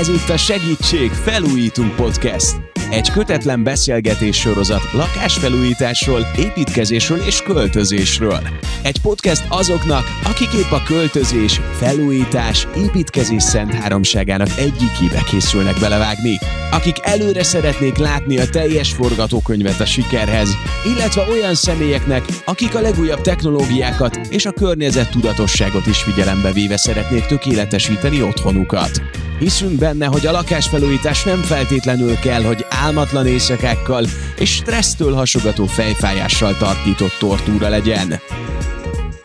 Ez 0.00 0.08
itt 0.08 0.28
a 0.28 0.36
Segítség 0.36 1.10
Felújítunk 1.10 1.96
Podcast. 1.96 2.56
Egy 2.90 3.10
kötetlen 3.10 3.62
beszélgetés 3.62 4.36
sorozat 4.36 4.92
lakásfelújításról, 4.92 6.26
építkezésről 6.36 7.18
és 7.18 7.42
költözésről. 7.42 8.40
Egy 8.82 9.00
podcast 9.00 9.44
azoknak, 9.48 10.04
akik 10.24 10.52
épp 10.52 10.70
a 10.70 10.82
költözés, 10.82 11.60
felújítás, 11.78 12.66
építkezés 12.76 13.42
szent 13.42 13.74
háromságának 13.74 14.48
egyikébe 14.58 15.22
készülnek 15.30 15.78
belevágni. 15.80 16.38
Akik 16.70 16.96
előre 17.02 17.42
szeretnék 17.42 17.96
látni 17.96 18.38
a 18.38 18.48
teljes 18.48 18.92
forgatókönyvet 18.92 19.80
a 19.80 19.86
sikerhez, 19.86 20.50
illetve 20.84 21.26
olyan 21.30 21.54
személyeknek, 21.54 22.24
akik 22.44 22.74
a 22.74 22.80
legújabb 22.80 23.20
technológiákat 23.20 24.16
és 24.30 24.46
a 24.46 24.52
környezet 24.52 25.10
tudatosságot 25.10 25.86
is 25.86 26.02
figyelembe 26.02 26.52
véve 26.52 26.76
szeretnék 26.76 27.26
tökéletesíteni 27.26 28.22
otthonukat. 28.22 29.02
Hiszünk 29.40 29.78
benne, 29.78 30.06
hogy 30.06 30.26
a 30.26 30.30
lakásfelújítás 30.32 31.24
nem 31.24 31.40
feltétlenül 31.40 32.14
kell, 32.18 32.42
hogy 32.42 32.66
álmatlan 32.68 33.26
éjszakákkal 33.26 34.04
és 34.38 34.50
stressztől 34.50 35.14
hasogató 35.14 35.66
fejfájással 35.66 36.56
tartított 36.56 37.16
tortúra 37.18 37.68
legyen. 37.68 38.20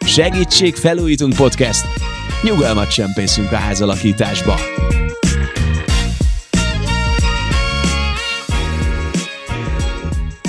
Segítség 0.05 0.76
Felújítunk 0.76 1.36
Podcast! 1.36 1.86
Nyugalmat 2.44 2.94
csempészünk 2.94 3.52
a 3.52 3.55
házalakításba! 3.55 4.55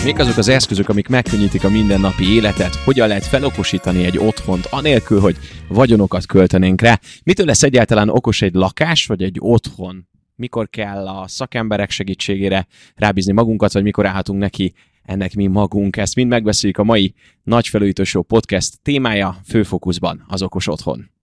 Mik 0.07 0.19
azok 0.19 0.37
az 0.37 0.49
eszközök, 0.49 0.89
amik 0.89 1.09
megkönnyítik 1.09 1.65
a 1.65 1.71
mindennapi 1.71 2.35
életet? 2.35 2.75
Hogyan 2.75 3.09
lehet 3.09 3.25
felokosítani 3.25 4.05
egy 4.05 4.19
otthont, 4.19 4.67
anélkül, 4.71 5.21
hogy 5.21 5.37
vagyonokat 5.69 6.27
költenénk 6.27 6.81
rá? 6.81 7.01
Mitől 7.25 7.47
lesz 7.47 7.63
egyáltalán 7.63 8.09
okos 8.09 8.43
egy 8.43 8.55
lakás, 8.55 9.07
vagy 9.07 9.23
egy 9.23 9.37
otthon? 9.41 10.09
Mikor 10.37 10.69
kell 10.69 11.09
a 11.09 11.29
szakemberek 11.29 11.91
segítségére 11.91 12.67
rábízni 12.95 13.33
magunkat, 13.33 13.73
vagy 13.73 13.83
mikor 13.83 14.07
állhatunk 14.07 14.41
neki 14.41 14.75
ennek 15.03 15.35
mi 15.35 15.47
magunk? 15.47 15.97
Ezt 15.97 16.15
mind 16.15 16.29
megbeszéljük 16.29 16.79
a 16.79 16.85
mai 16.85 17.15
Nagy 17.43 17.69
Felújító 17.69 18.23
podcast 18.23 18.83
témája 18.83 19.37
főfokuszban, 19.49 20.25
az 20.29 20.43
okos 20.43 20.69
otthon. 20.69 21.16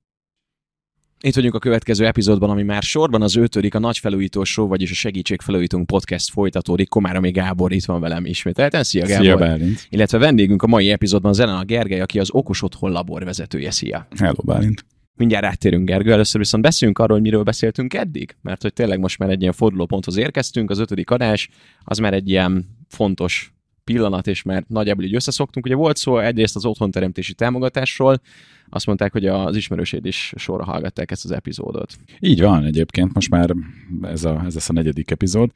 Itt 1.25 1.35
vagyunk 1.35 1.53
a 1.55 1.59
következő 1.59 2.05
epizódban, 2.05 2.49
ami 2.49 2.63
már 2.63 2.81
sorban 2.81 3.21
az 3.21 3.35
ötödik, 3.35 3.75
a 3.75 3.79
Nagy 3.79 3.97
Felújító 3.97 4.43
Show, 4.43 4.67
vagyis 4.67 4.91
a 4.91 4.93
Segítség 4.93 5.41
Felújítunk 5.41 5.85
podcast 5.85 6.31
folytatódik. 6.31 6.89
Komáromi 6.89 7.31
Gábor 7.31 7.71
itt 7.71 7.85
van 7.85 8.01
velem 8.01 8.25
ismételten. 8.25 8.83
Szia 8.83 9.05
Gábor! 9.05 9.25
Szia 9.25 9.37
Bálint! 9.37 9.87
Illetve 9.89 10.17
vendégünk 10.17 10.63
a 10.63 10.67
mai 10.67 10.91
epizódban 10.91 11.33
Zelen 11.33 11.55
a 11.55 11.63
Gergely, 11.63 12.01
aki 12.01 12.19
az 12.19 12.29
Okos 12.31 12.61
Otthon 12.61 12.91
labor 12.91 13.23
vezetője. 13.23 13.71
Szia! 13.71 14.07
Hello 14.19 14.41
Bálint! 14.43 14.85
Mindjárt 15.15 15.45
áttérünk, 15.45 15.87
Gergő. 15.87 16.11
Először 16.11 16.41
viszont 16.41 16.63
beszéljünk 16.63 16.99
arról, 16.99 17.15
hogy 17.15 17.25
miről 17.25 17.43
beszéltünk 17.43 17.93
eddig, 17.93 18.35
mert 18.41 18.61
hogy 18.61 18.73
tényleg 18.73 18.99
most 18.99 19.19
már 19.19 19.29
egy 19.29 19.41
ilyen 19.41 19.53
fordulóponthoz 19.53 20.17
érkeztünk, 20.17 20.69
az 20.69 20.79
ötödik 20.79 21.09
adás, 21.09 21.49
az 21.83 21.97
már 21.97 22.13
egy 22.13 22.29
ilyen 22.29 22.65
fontos 22.87 23.52
pillanat, 23.83 24.27
és 24.27 24.43
már 24.43 24.63
nagyjából 24.67 25.03
így 25.03 25.15
összeszoktunk. 25.15 25.65
Ugye 25.65 25.75
volt 25.75 25.97
szó 25.97 26.19
egyrészt 26.19 26.55
az 26.55 26.65
otthonteremtési 26.65 27.33
támogatásról, 27.33 28.21
azt 28.69 28.85
mondták, 28.85 29.11
hogy 29.11 29.25
az 29.25 29.55
ismerőséd 29.55 30.05
is 30.05 30.33
sorra 30.35 30.63
hallgatták 30.63 31.11
ezt 31.11 31.25
az 31.25 31.31
epizódot. 31.31 31.97
Így 32.19 32.41
van 32.41 32.65
egyébként, 32.65 33.13
most 33.13 33.29
már 33.29 33.55
ez, 34.01 34.23
a, 34.23 34.43
ez 34.45 34.53
lesz 34.53 34.69
a 34.69 34.73
negyedik 34.73 35.11
epizód, 35.11 35.51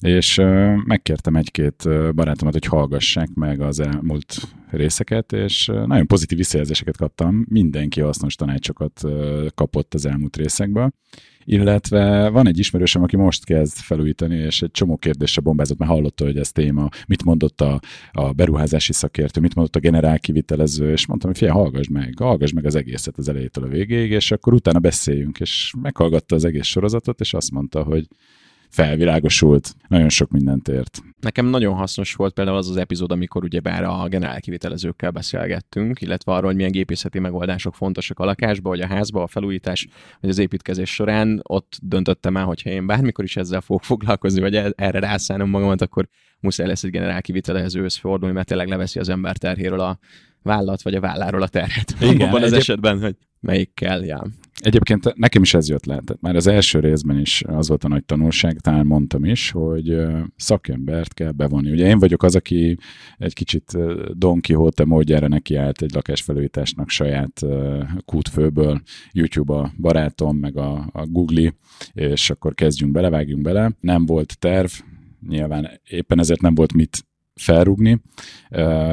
és 0.00 0.40
megkértem 0.84 1.36
egy-két 1.36 1.88
barátomat, 2.14 2.52
hogy 2.52 2.64
hallgassák 2.64 3.28
meg 3.34 3.60
az 3.60 3.80
elmúlt 3.80 4.34
részeket, 4.70 5.32
és 5.32 5.66
nagyon 5.66 6.06
pozitív 6.06 6.38
visszajelzéseket 6.38 6.96
kaptam, 6.96 7.46
mindenki 7.48 8.00
hasznos 8.00 8.34
tanácsokat 8.34 9.00
kapott 9.54 9.94
az 9.94 10.06
elmúlt 10.06 10.36
részekből, 10.36 10.92
illetve 11.44 12.28
van 12.28 12.46
egy 12.46 12.58
ismerősöm, 12.58 13.02
aki 13.02 13.16
most 13.16 13.44
kezd 13.44 13.76
felújítani, 13.76 14.36
és 14.36 14.62
egy 14.62 14.70
csomó 14.70 14.96
kérdésre 14.96 15.40
bombázott, 15.40 15.78
mert 15.78 15.90
hallotta, 15.90 16.24
hogy 16.24 16.36
ez 16.36 16.52
téma, 16.52 16.88
mit 17.06 17.24
mondott 17.24 17.60
a, 17.60 17.80
a 18.12 18.32
beruházási 18.32 18.92
szakértő, 18.92 19.40
mit 19.40 19.54
mondott 19.54 19.76
a 19.76 19.80
generál 19.80 20.18
kivitelező, 20.18 20.90
és 20.90 21.06
mondtam, 21.06 21.30
hogy 21.30 21.38
figyelj, 21.38 21.58
hallgass 21.58 21.88
meg, 21.88 22.14
hallgass 22.18 22.52
meg 22.52 22.66
az 22.66 22.74
egészet 22.74 23.18
az 23.18 23.28
elejétől 23.28 23.64
a 23.64 23.68
végéig, 23.68 24.10
és 24.10 24.30
akkor 24.30 24.54
utána 24.54 24.78
beszéljünk, 24.78 25.40
és 25.40 25.72
meghallgatta 25.82 26.34
az 26.34 26.44
egész 26.44 26.66
sorozatot, 26.66 27.20
és 27.20 27.34
azt 27.34 27.50
mondta, 27.50 27.82
hogy 27.82 28.08
felvilágosult, 28.72 29.74
nagyon 29.88 30.08
sok 30.08 30.30
mindent 30.30 30.68
ért. 30.68 31.02
Nekem 31.20 31.46
nagyon 31.46 31.74
hasznos 31.74 32.14
volt 32.14 32.34
például 32.34 32.56
az 32.56 32.68
az 32.68 32.76
epizód, 32.76 33.12
amikor 33.12 33.44
ugyebár 33.44 33.84
a 33.84 34.08
generál 34.08 34.40
kivitelezőkkel 34.40 35.10
beszélgettünk, 35.10 36.00
illetve 36.00 36.32
arról, 36.32 36.46
hogy 36.46 36.56
milyen 36.56 36.70
gépészeti 36.70 37.18
megoldások 37.18 37.74
fontosak 37.74 38.18
a 38.18 38.24
lakásba, 38.24 38.68
vagy 38.68 38.80
a 38.80 38.86
házba, 38.86 39.22
a 39.22 39.26
felújítás, 39.26 39.88
vagy 40.20 40.30
az 40.30 40.38
építkezés 40.38 40.94
során. 40.94 41.40
Ott 41.42 41.78
döntöttem 41.82 42.36
el, 42.36 42.44
hogyha 42.44 42.70
én 42.70 42.86
bármikor 42.86 43.24
is 43.24 43.36
ezzel 43.36 43.60
fogok 43.60 43.84
foglalkozni, 43.84 44.40
vagy 44.40 44.54
erre 44.54 44.98
rászállnom 44.98 45.48
magamat, 45.48 45.82
akkor 45.82 46.08
muszáj 46.40 46.66
lesz 46.66 46.84
egy 46.84 46.90
generál 46.90 47.22
kivitelezőhöz 47.22 47.96
fordulni, 47.96 48.34
mert 48.34 48.46
tényleg 48.46 48.68
leveszi 48.68 48.98
az 48.98 49.08
ember 49.08 49.36
terhéről 49.36 49.80
a 49.80 49.98
vállat, 50.42 50.82
vagy 50.82 50.94
a 50.94 51.00
válláról 51.00 51.42
a 51.42 51.48
terhet. 51.48 51.94
Igen, 52.00 52.28
abban 52.28 52.42
az 52.42 52.52
esetben, 52.52 53.00
hogy 53.00 53.16
melyik 53.42 53.74
kell, 53.74 54.04
ja. 54.04 54.26
Egyébként 54.60 55.14
nekem 55.14 55.42
is 55.42 55.54
ez 55.54 55.68
jött 55.68 55.84
le. 55.84 55.94
Tehát 55.94 56.20
már 56.20 56.36
az 56.36 56.46
első 56.46 56.80
részben 56.80 57.18
is 57.18 57.42
az 57.46 57.68
volt 57.68 57.84
a 57.84 57.88
nagy 57.88 58.04
tanulság, 58.04 58.58
talán 58.60 58.86
mondtam 58.86 59.24
is, 59.24 59.50
hogy 59.50 59.96
szakembert 60.36 61.14
kell 61.14 61.30
bevonni. 61.30 61.70
Ugye 61.70 61.86
én 61.86 61.98
vagyok 61.98 62.22
az, 62.22 62.34
aki 62.34 62.78
egy 63.18 63.34
kicsit 63.34 63.78
Don 64.12 64.40
Quixote 64.40 64.84
módjára 64.84 65.28
nekiállt 65.28 65.82
egy 65.82 65.94
lakásfelújításnak 65.94 66.88
saját 66.88 67.40
kútfőből, 68.04 68.82
YouTube 69.12 69.54
a 69.54 69.72
barátom, 69.80 70.36
meg 70.36 70.56
a, 70.56 70.88
a 70.92 71.06
Google, 71.06 71.54
és 71.92 72.30
akkor 72.30 72.54
kezdjünk 72.54 72.92
bele, 72.92 73.10
vágjunk 73.10 73.42
bele. 73.42 73.72
Nem 73.80 74.06
volt 74.06 74.38
terv, 74.38 74.70
nyilván 75.28 75.80
éppen 75.88 76.18
ezért 76.18 76.40
nem 76.40 76.54
volt 76.54 76.72
mit 76.72 77.06
felrúgni. 77.42 78.00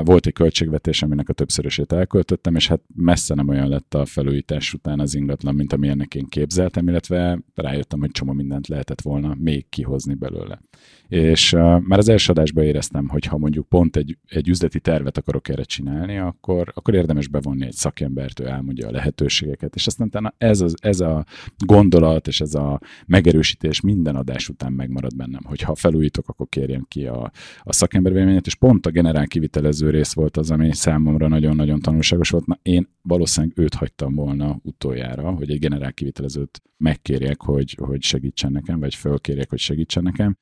Volt 0.03 0.25
egy 0.25 0.33
költségvetés, 0.33 1.01
aminek 1.01 1.29
a 1.29 1.33
többszörösét 1.33 1.91
elköltöttem, 1.91 2.55
és 2.55 2.67
hát 2.67 2.81
messze 2.95 3.33
nem 3.35 3.47
olyan 3.47 3.69
lett 3.69 3.93
a 3.93 4.05
felújítás 4.05 4.73
után 4.73 4.99
az 4.99 5.15
ingatlan, 5.15 5.55
mint 5.55 5.73
amilyennek 5.73 6.15
én 6.15 6.25
képzeltem, 6.25 6.87
illetve 6.87 7.39
rájöttem, 7.55 7.99
hogy 7.99 8.11
csomó 8.11 8.31
mindent 8.31 8.67
lehetett 8.67 9.01
volna 9.01 9.35
még 9.39 9.69
kihozni 9.69 10.13
belőle. 10.13 10.61
És 11.07 11.51
már 11.79 11.97
az 11.97 12.09
első 12.09 12.31
adásban 12.31 12.63
éreztem, 12.63 13.07
hogy 13.07 13.25
ha 13.25 13.37
mondjuk 13.37 13.67
pont 13.67 13.95
egy, 13.95 14.17
egy 14.27 14.49
üzleti 14.49 14.79
tervet 14.79 15.17
akarok 15.17 15.49
erre 15.49 15.63
csinálni, 15.63 16.17
akkor, 16.17 16.71
akkor 16.75 16.93
érdemes 16.93 17.27
bevonni 17.27 17.65
egy 17.65 17.73
szakembert, 17.73 18.39
ő 18.39 18.45
elmondja 18.45 18.87
a 18.87 18.91
lehetőségeket, 18.91 19.75
és 19.75 19.87
aztán 19.87 20.07
utána 20.07 20.33
ez, 20.37 20.61
az, 20.61 20.75
ez 20.81 20.99
a 20.99 21.25
gondolat 21.65 22.27
és 22.27 22.41
ez 22.41 22.53
a 22.53 22.79
megerősítés 23.05 23.81
minden 23.81 24.15
adás 24.15 24.49
után 24.49 24.73
megmarad 24.73 25.15
bennem, 25.15 25.41
hogy 25.43 25.61
ha 25.61 25.75
felújítok, 25.75 26.29
akkor 26.29 26.47
kérjem 26.49 26.85
ki 26.87 27.05
a, 27.05 27.31
a 27.63 27.73
szakember 27.73 28.13
véleményét, 28.39 28.45
és 28.45 28.55
pont 28.55 28.85
a 28.85 28.89
generál 28.89 29.27
kivitelező 29.27 29.89
rész 29.89 30.13
volt 30.13 30.37
az, 30.37 30.51
ami 30.51 30.73
számomra 30.73 31.27
nagyon-nagyon 31.27 31.79
tanulságos 31.79 32.29
volt. 32.29 32.45
Na, 32.45 32.59
én 32.61 32.87
valószínűleg 33.01 33.59
őt 33.59 33.73
hagytam 33.73 34.15
volna 34.15 34.59
utoljára, 34.63 35.31
hogy 35.31 35.51
egy 35.51 35.59
generál 35.59 35.93
kivitelezőt 35.93 36.61
megkérjek, 36.77 37.41
hogy, 37.41 37.77
hogy 37.81 38.03
segítsen 38.03 38.51
nekem, 38.51 38.79
vagy 38.79 38.95
fölkérjek, 38.95 39.49
hogy 39.49 39.59
segítsen 39.59 40.03
nekem, 40.03 40.37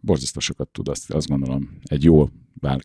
borzasztó 0.00 0.40
sokat 0.40 0.68
tud 0.68 0.88
azt, 0.88 1.10
azt 1.10 1.28
gondolom 1.28 1.78
egy 1.82 2.04
jó 2.04 2.28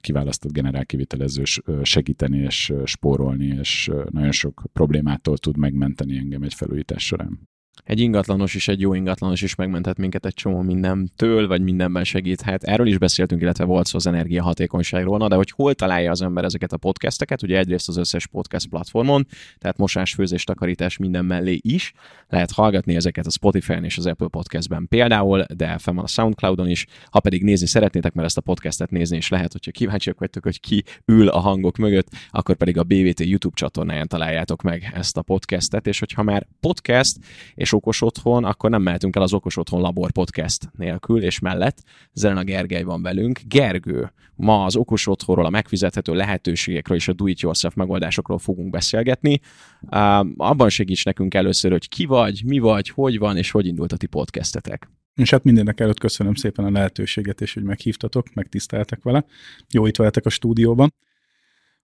kiválasztott 0.01 0.51
generálkivitelező 0.51 1.43
segíteni 1.81 2.37
és 2.37 2.73
spórolni, 2.85 3.45
és 3.45 3.91
nagyon 4.09 4.31
sok 4.31 4.63
problémától 4.73 5.37
tud 5.37 5.57
megmenteni 5.57 6.17
engem 6.17 6.43
egy 6.43 6.53
felújítás 6.53 7.05
során 7.05 7.49
egy 7.85 7.99
ingatlanos 7.99 8.53
is, 8.55 8.67
egy 8.67 8.79
jó 8.79 8.93
ingatlanos 8.93 9.41
is 9.41 9.55
megmenthet 9.55 9.97
minket 9.97 10.25
egy 10.25 10.33
csomó 10.33 10.61
mindentől, 10.61 11.47
vagy 11.47 11.61
mindenben 11.61 12.03
segíthet. 12.03 12.63
Erről 12.63 12.87
is 12.87 12.97
beszéltünk, 12.97 13.41
illetve 13.41 13.63
volt 13.63 13.85
szó 13.85 13.97
az 13.97 14.07
energiahatékonyságról, 14.07 15.17
na 15.17 15.27
de 15.27 15.35
hogy 15.35 15.51
hol 15.51 15.73
találja 15.73 16.11
az 16.11 16.21
ember 16.21 16.43
ezeket 16.43 16.73
a 16.73 16.77
podcasteket, 16.77 17.43
ugye 17.43 17.57
egyrészt 17.57 17.87
az 17.87 17.97
összes 17.97 18.27
podcast 18.27 18.67
platformon, 18.67 19.27
tehát 19.57 19.77
mosás, 19.77 20.13
főzés, 20.13 20.43
takarítás 20.43 20.97
minden 20.97 21.25
mellé 21.25 21.59
is. 21.61 21.93
Lehet 22.29 22.51
hallgatni 22.51 22.95
ezeket 22.95 23.25
a 23.25 23.29
Spotify-n 23.29 23.83
és 23.83 23.97
az 23.97 24.05
Apple 24.05 24.27
Podcastben 24.27 24.87
például, 24.87 25.45
de 25.55 25.77
fenn 25.77 25.95
van 25.95 26.03
a 26.03 26.07
Soundcloudon 26.07 26.69
is. 26.69 26.85
Ha 27.09 27.19
pedig 27.19 27.43
nézni 27.43 27.67
szeretnétek, 27.67 28.13
mert 28.13 28.27
ezt 28.27 28.37
a 28.37 28.41
podcastet 28.41 28.91
nézni 28.91 29.17
is 29.17 29.29
lehet, 29.29 29.51
hogyha 29.51 29.71
kíváncsiak 29.71 30.19
vagytok, 30.19 30.43
hogy 30.43 30.59
ki 30.59 30.83
ül 31.05 31.27
a 31.27 31.39
hangok 31.39 31.77
mögött, 31.77 32.07
akkor 32.29 32.55
pedig 32.55 32.77
a 32.77 32.83
BVT 32.83 33.19
YouTube 33.19 33.55
csatornáján 33.55 34.07
találjátok 34.07 34.61
meg 34.61 34.91
ezt 34.93 35.17
a 35.17 35.21
podcastet, 35.21 35.87
és 35.87 35.99
hogyha 35.99 36.23
már 36.23 36.47
podcast 36.59 37.17
és 37.53 37.73
okos 37.75 38.01
otthon, 38.01 38.43
akkor 38.43 38.69
nem 38.69 38.81
mehetünk 38.81 39.15
el 39.15 39.21
az 39.21 39.33
okos 39.33 39.57
otthon 39.57 39.81
labor 39.81 40.11
podcast 40.11 40.69
nélkül, 40.77 41.23
és 41.23 41.39
mellett 41.39 41.83
Zelena 42.13 42.43
Gergely 42.43 42.83
van 42.83 43.01
velünk. 43.01 43.39
Gergő, 43.47 44.13
ma 44.35 44.63
az 44.63 44.75
okos 44.75 45.07
otthonról, 45.07 45.45
a 45.45 45.49
megfizethető 45.49 46.13
lehetőségekről 46.13 46.97
és 46.97 47.07
a 47.07 47.13
do-it-yourself 47.13 47.73
megoldásokról 47.75 48.39
fogunk 48.39 48.69
beszélgetni. 48.69 49.39
Abban 50.37 50.69
segíts 50.69 51.05
nekünk 51.05 51.33
először, 51.33 51.71
hogy 51.71 51.89
ki 51.89 52.05
vagy, 52.05 52.41
mi 52.45 52.59
vagy, 52.59 52.89
hogy 52.89 53.17
van, 53.17 53.37
és 53.37 53.51
hogy 53.51 53.65
indult 53.65 53.91
a 53.91 53.97
ti 53.97 54.07
podcastetek. 54.07 54.89
És 55.15 55.29
hát 55.29 55.43
mindennek 55.43 55.79
előtt 55.79 55.99
köszönöm 55.99 56.33
szépen 56.33 56.65
a 56.65 56.71
lehetőséget, 56.71 57.41
és 57.41 57.53
hogy 57.53 57.63
meghívtatok, 57.63 58.33
megtiszteltek 58.33 59.03
vele. 59.03 59.25
Jó 59.69 59.85
itt 59.85 59.95
veletek 59.95 60.25
a 60.25 60.29
stúdióban. 60.29 60.93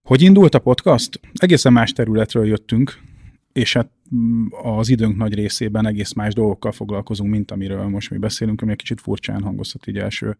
Hogy 0.02 0.22
indult 0.22 0.54
a 0.54 0.58
podcast? 0.58 1.20
Egészen 1.34 1.72
más 1.72 1.92
területről 1.92 2.46
jöttünk, 2.46 3.00
és 3.52 3.72
hát 3.72 3.90
mm, 4.14 4.46
az 4.62 4.88
időnk 4.88 5.16
nagy 5.16 5.34
részében 5.34 5.86
egész 5.86 6.12
más 6.12 6.34
dolgokkal 6.34 6.72
foglalkozunk, 6.72 7.30
mint 7.30 7.50
amiről 7.50 7.88
most 7.88 8.10
mi 8.10 8.18
beszélünk, 8.18 8.62
ami 8.62 8.70
egy 8.70 8.76
kicsit 8.76 9.00
furcsán 9.00 9.42
hangozhat 9.42 9.86
így 9.86 9.98
első 9.98 10.36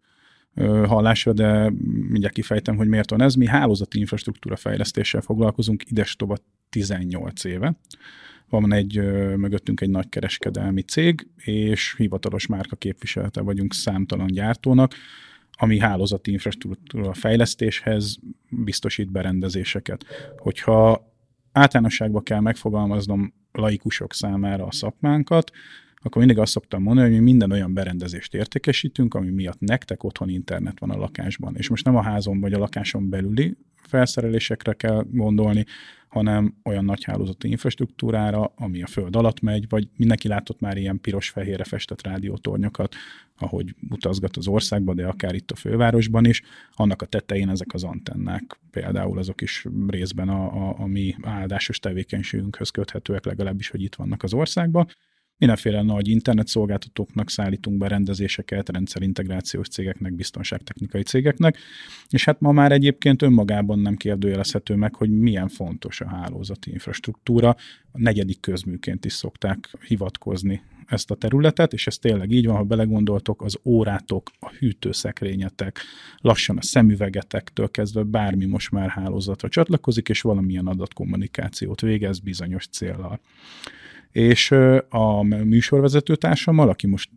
hallásra, 0.85 1.33
de 1.33 1.69
mindjárt 2.09 2.33
kifejtem, 2.33 2.75
hogy 2.75 2.87
miért 2.87 3.09
van 3.09 3.21
ez. 3.21 3.35
Mi 3.35 3.47
hálózati 3.47 3.99
infrastruktúra 3.99 4.55
fejlesztéssel 4.55 5.21
foglalkozunk 5.21 5.83
ides 5.89 6.15
tovább 6.15 6.41
18 6.69 7.43
éve. 7.43 7.75
Van 8.49 8.73
egy 8.73 8.97
mögöttünk 9.37 9.81
egy 9.81 9.89
nagy 9.89 10.09
kereskedelmi 10.09 10.81
cég, 10.81 11.27
és 11.35 11.95
hivatalos 11.97 12.47
márka 12.47 12.75
képviselete 12.75 13.41
vagyunk 13.41 13.73
számtalan 13.73 14.27
gyártónak, 14.27 14.93
ami 15.51 15.79
hálózati 15.79 16.31
infrastruktúra 16.31 17.13
fejlesztéshez 17.13 18.17
biztosít 18.49 19.11
berendezéseket. 19.11 20.05
Hogyha 20.37 21.12
általánosságban 21.53 22.23
kell 22.23 22.39
megfogalmaznom 22.39 23.33
laikusok 23.51 24.13
számára 24.13 24.65
a 24.65 24.71
szakmánkat, 24.71 25.51
akkor 25.95 26.17
mindig 26.17 26.37
azt 26.37 26.51
szoktam 26.51 26.81
mondani, 26.81 27.07
hogy 27.07 27.17
mi 27.17 27.23
minden 27.23 27.51
olyan 27.51 27.73
berendezést 27.73 28.33
értékesítünk, 28.33 29.13
ami 29.13 29.29
miatt 29.29 29.59
nektek 29.59 30.03
otthon 30.03 30.29
internet 30.29 30.79
van 30.79 30.89
a 30.89 30.97
lakásban. 30.97 31.55
És 31.55 31.69
most 31.69 31.85
nem 31.85 31.95
a 31.95 32.01
házon 32.01 32.39
vagy 32.39 32.53
a 32.53 32.57
lakáson 32.57 33.09
belüli 33.09 33.57
felszerelésekre 33.87 34.73
kell 34.73 35.05
gondolni, 35.11 35.65
hanem 36.13 36.55
olyan 36.63 36.85
nagy 36.85 37.03
hálózati 37.03 37.49
infrastruktúrára, 37.49 38.53
ami 38.55 38.81
a 38.83 38.87
föld 38.87 39.15
alatt 39.15 39.41
megy, 39.41 39.65
vagy 39.69 39.87
mindenki 39.95 40.27
látott 40.27 40.59
már 40.59 40.77
ilyen 40.77 41.01
piros-fehérre 41.01 41.63
festett 41.63 42.03
rádiótornyokat, 42.03 42.95
ahogy 43.37 43.75
utazgat 43.89 44.37
az 44.37 44.47
országban, 44.47 44.95
de 44.95 45.07
akár 45.07 45.35
itt 45.35 45.51
a 45.51 45.55
fővárosban 45.55 46.25
is. 46.25 46.41
Annak 46.73 47.01
a 47.01 47.05
tetején 47.05 47.49
ezek 47.49 47.73
az 47.73 47.83
antennák, 47.83 48.59
például 48.71 49.17
azok 49.17 49.41
is 49.41 49.65
részben 49.87 50.29
a, 50.29 50.69
a, 50.69 50.75
a 50.79 50.85
mi 50.85 51.15
áldásos 51.21 51.79
tevékenységünkhöz 51.79 52.69
köthetőek, 52.69 53.25
legalábbis, 53.25 53.69
hogy 53.69 53.81
itt 53.81 53.95
vannak 53.95 54.23
az 54.23 54.33
országban. 54.33 54.87
Mindenféle 55.37 55.81
nagy 55.81 56.07
internetszolgáltatóknak 56.07 57.29
szállítunk 57.29 57.77
be 57.77 57.87
rendezéseket, 57.87 58.69
rendszerintegrációs 58.69 59.67
cégeknek, 59.67 60.13
biztonságtechnikai 60.13 61.03
cégeknek, 61.03 61.57
és 62.09 62.25
hát 62.25 62.39
ma 62.39 62.51
már 62.51 62.71
egyébként 62.71 63.21
önmagában 63.21 63.79
nem 63.79 63.95
kérdőjelezhető 63.95 64.75
meg, 64.75 64.95
hogy 64.95 65.09
milyen 65.09 65.47
fontos 65.47 66.01
a 66.01 66.07
hálózati 66.07 66.71
infrastruktúra. 66.71 67.49
A 67.91 67.99
negyedik 67.99 68.39
közműként 68.39 69.05
is 69.05 69.13
szokták 69.13 69.69
hivatkozni 69.87 70.61
ezt 70.87 71.11
a 71.11 71.15
területet, 71.15 71.73
és 71.73 71.87
ez 71.87 71.97
tényleg 71.97 72.31
így 72.31 72.45
van, 72.45 72.55
ha 72.55 72.63
belegondoltok, 72.63 73.41
az 73.41 73.59
órátok, 73.63 74.31
a 74.39 74.49
hűtőszekrényetek, 74.49 75.79
lassan 76.17 76.57
a 76.57 76.61
szemüvegetektől 76.61 77.71
kezdve 77.71 78.03
bármi 78.03 78.45
most 78.45 78.71
már 78.71 78.89
hálózatra 78.89 79.49
csatlakozik, 79.49 80.09
és 80.09 80.21
valamilyen 80.21 80.67
adatkommunikációt 80.67 81.81
végez 81.81 82.19
bizonyos 82.19 82.67
célral 82.67 83.19
és 84.13 84.51
a 84.89 85.23
műsorvezető 85.23 86.15
társammal, 86.15 86.69
aki 86.69 86.87
most 86.87 87.09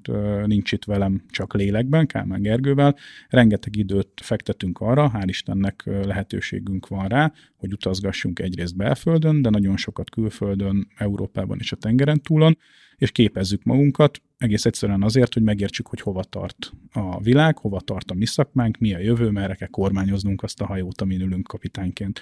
nincs 0.44 0.72
itt 0.72 0.84
velem 0.84 1.22
csak 1.30 1.54
lélekben, 1.54 2.06
Kálmán 2.06 2.42
Gergővel, 2.42 2.96
rengeteg 3.28 3.76
időt 3.76 4.20
fektetünk 4.22 4.80
arra, 4.80 5.12
hál' 5.14 5.24
Istennek 5.26 5.82
lehetőségünk 5.84 6.88
van 6.88 7.08
rá, 7.08 7.32
hogy 7.56 7.72
utazgassunk 7.72 8.38
egyrészt 8.38 8.76
belföldön, 8.76 9.42
de 9.42 9.50
nagyon 9.50 9.76
sokat 9.76 10.10
külföldön, 10.10 10.88
Európában 10.96 11.58
és 11.60 11.72
a 11.72 11.76
tengeren 11.76 12.20
túlon, 12.20 12.58
és 12.96 13.10
képezzük 13.10 13.62
magunkat, 13.62 14.22
egész 14.38 14.64
egyszerűen 14.64 15.02
azért, 15.02 15.34
hogy 15.34 15.42
megértsük, 15.42 15.86
hogy 15.86 16.00
hova 16.00 16.24
tart 16.24 16.72
a 16.92 17.20
világ, 17.20 17.58
hova 17.58 17.80
tart 17.80 18.10
a 18.10 18.14
mi 18.14 18.26
szakmánk, 18.26 18.78
mi 18.78 18.94
a 18.94 18.98
jövő, 18.98 19.30
merre 19.30 19.54
kell 19.54 19.68
kormányoznunk 19.68 20.42
azt 20.42 20.60
a 20.60 20.66
hajót, 20.66 21.00
amin 21.00 21.20
ülünk 21.20 21.46
kapitányként. 21.46 22.20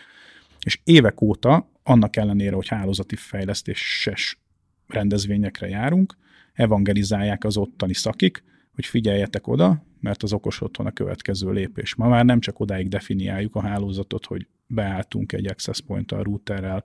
És 0.64 0.80
évek 0.84 1.20
óta, 1.20 1.70
annak 1.82 2.16
ellenére, 2.16 2.54
hogy 2.54 2.68
hálózati 2.68 3.16
fejlesztéses 3.16 4.38
rendezvényekre 4.86 5.68
járunk, 5.68 6.16
evangelizálják 6.52 7.44
az 7.44 7.56
ottani 7.56 7.94
szakik, 7.94 8.44
hogy 8.74 8.86
figyeljetek 8.86 9.46
oda, 9.46 9.84
mert 10.00 10.22
az 10.22 10.32
okos 10.32 10.60
otthon 10.60 10.86
a 10.86 10.92
következő 10.92 11.50
lépés. 11.50 11.94
Ma 11.94 12.08
már 12.08 12.24
nem 12.24 12.40
csak 12.40 12.60
odáig 12.60 12.88
definiáljuk 12.88 13.54
a 13.54 13.60
hálózatot, 13.60 14.26
hogy 14.26 14.46
beálltunk 14.66 15.32
egy 15.32 15.46
access 15.46 15.80
point 15.80 16.12
a 16.12 16.22
routerrel 16.22 16.84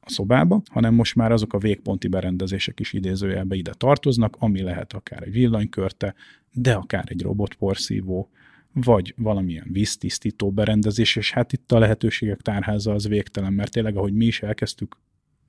a 0.00 0.10
szobába, 0.10 0.62
hanem 0.70 0.94
most 0.94 1.14
már 1.14 1.32
azok 1.32 1.52
a 1.52 1.58
végponti 1.58 2.08
berendezések 2.08 2.80
is 2.80 2.92
idézőjelbe 2.92 3.54
ide 3.54 3.72
tartoznak, 3.72 4.36
ami 4.38 4.62
lehet 4.62 4.92
akár 4.92 5.22
egy 5.22 5.32
villanykörte, 5.32 6.14
de 6.52 6.74
akár 6.74 7.04
egy 7.06 7.22
robotporszívó, 7.22 8.30
vagy 8.72 9.14
valamilyen 9.16 9.66
víztisztító 9.70 10.50
berendezés, 10.50 11.16
és 11.16 11.32
hát 11.32 11.52
itt 11.52 11.72
a 11.72 11.78
lehetőségek 11.78 12.40
tárháza 12.40 12.92
az 12.92 13.08
végtelen, 13.08 13.52
mert 13.52 13.72
tényleg, 13.72 13.96
ahogy 13.96 14.12
mi 14.12 14.24
is 14.24 14.42
elkezdtük 14.42 14.96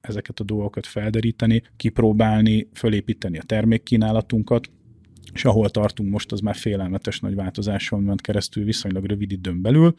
ezeket 0.08 0.40
a 0.40 0.44
dolgokat 0.44 0.86
felderíteni, 0.86 1.62
kipróbálni, 1.78 2.70
fölépíteni 2.74 3.38
a 3.38 3.44
termékkínálatunkat, 3.44 4.70
és 5.34 5.46
ahol 5.46 5.70
tartunk 5.70 6.12
most, 6.12 6.32
az 6.32 6.40
már 6.40 6.56
félelmetes 6.56 7.20
nagy 7.20 7.36
változáson 7.36 8.04
ment 8.04 8.22
keresztül 8.22 8.64
viszonylag 8.64 9.06
rövid 9.06 9.32
időn 9.32 9.62
belül, 9.62 9.96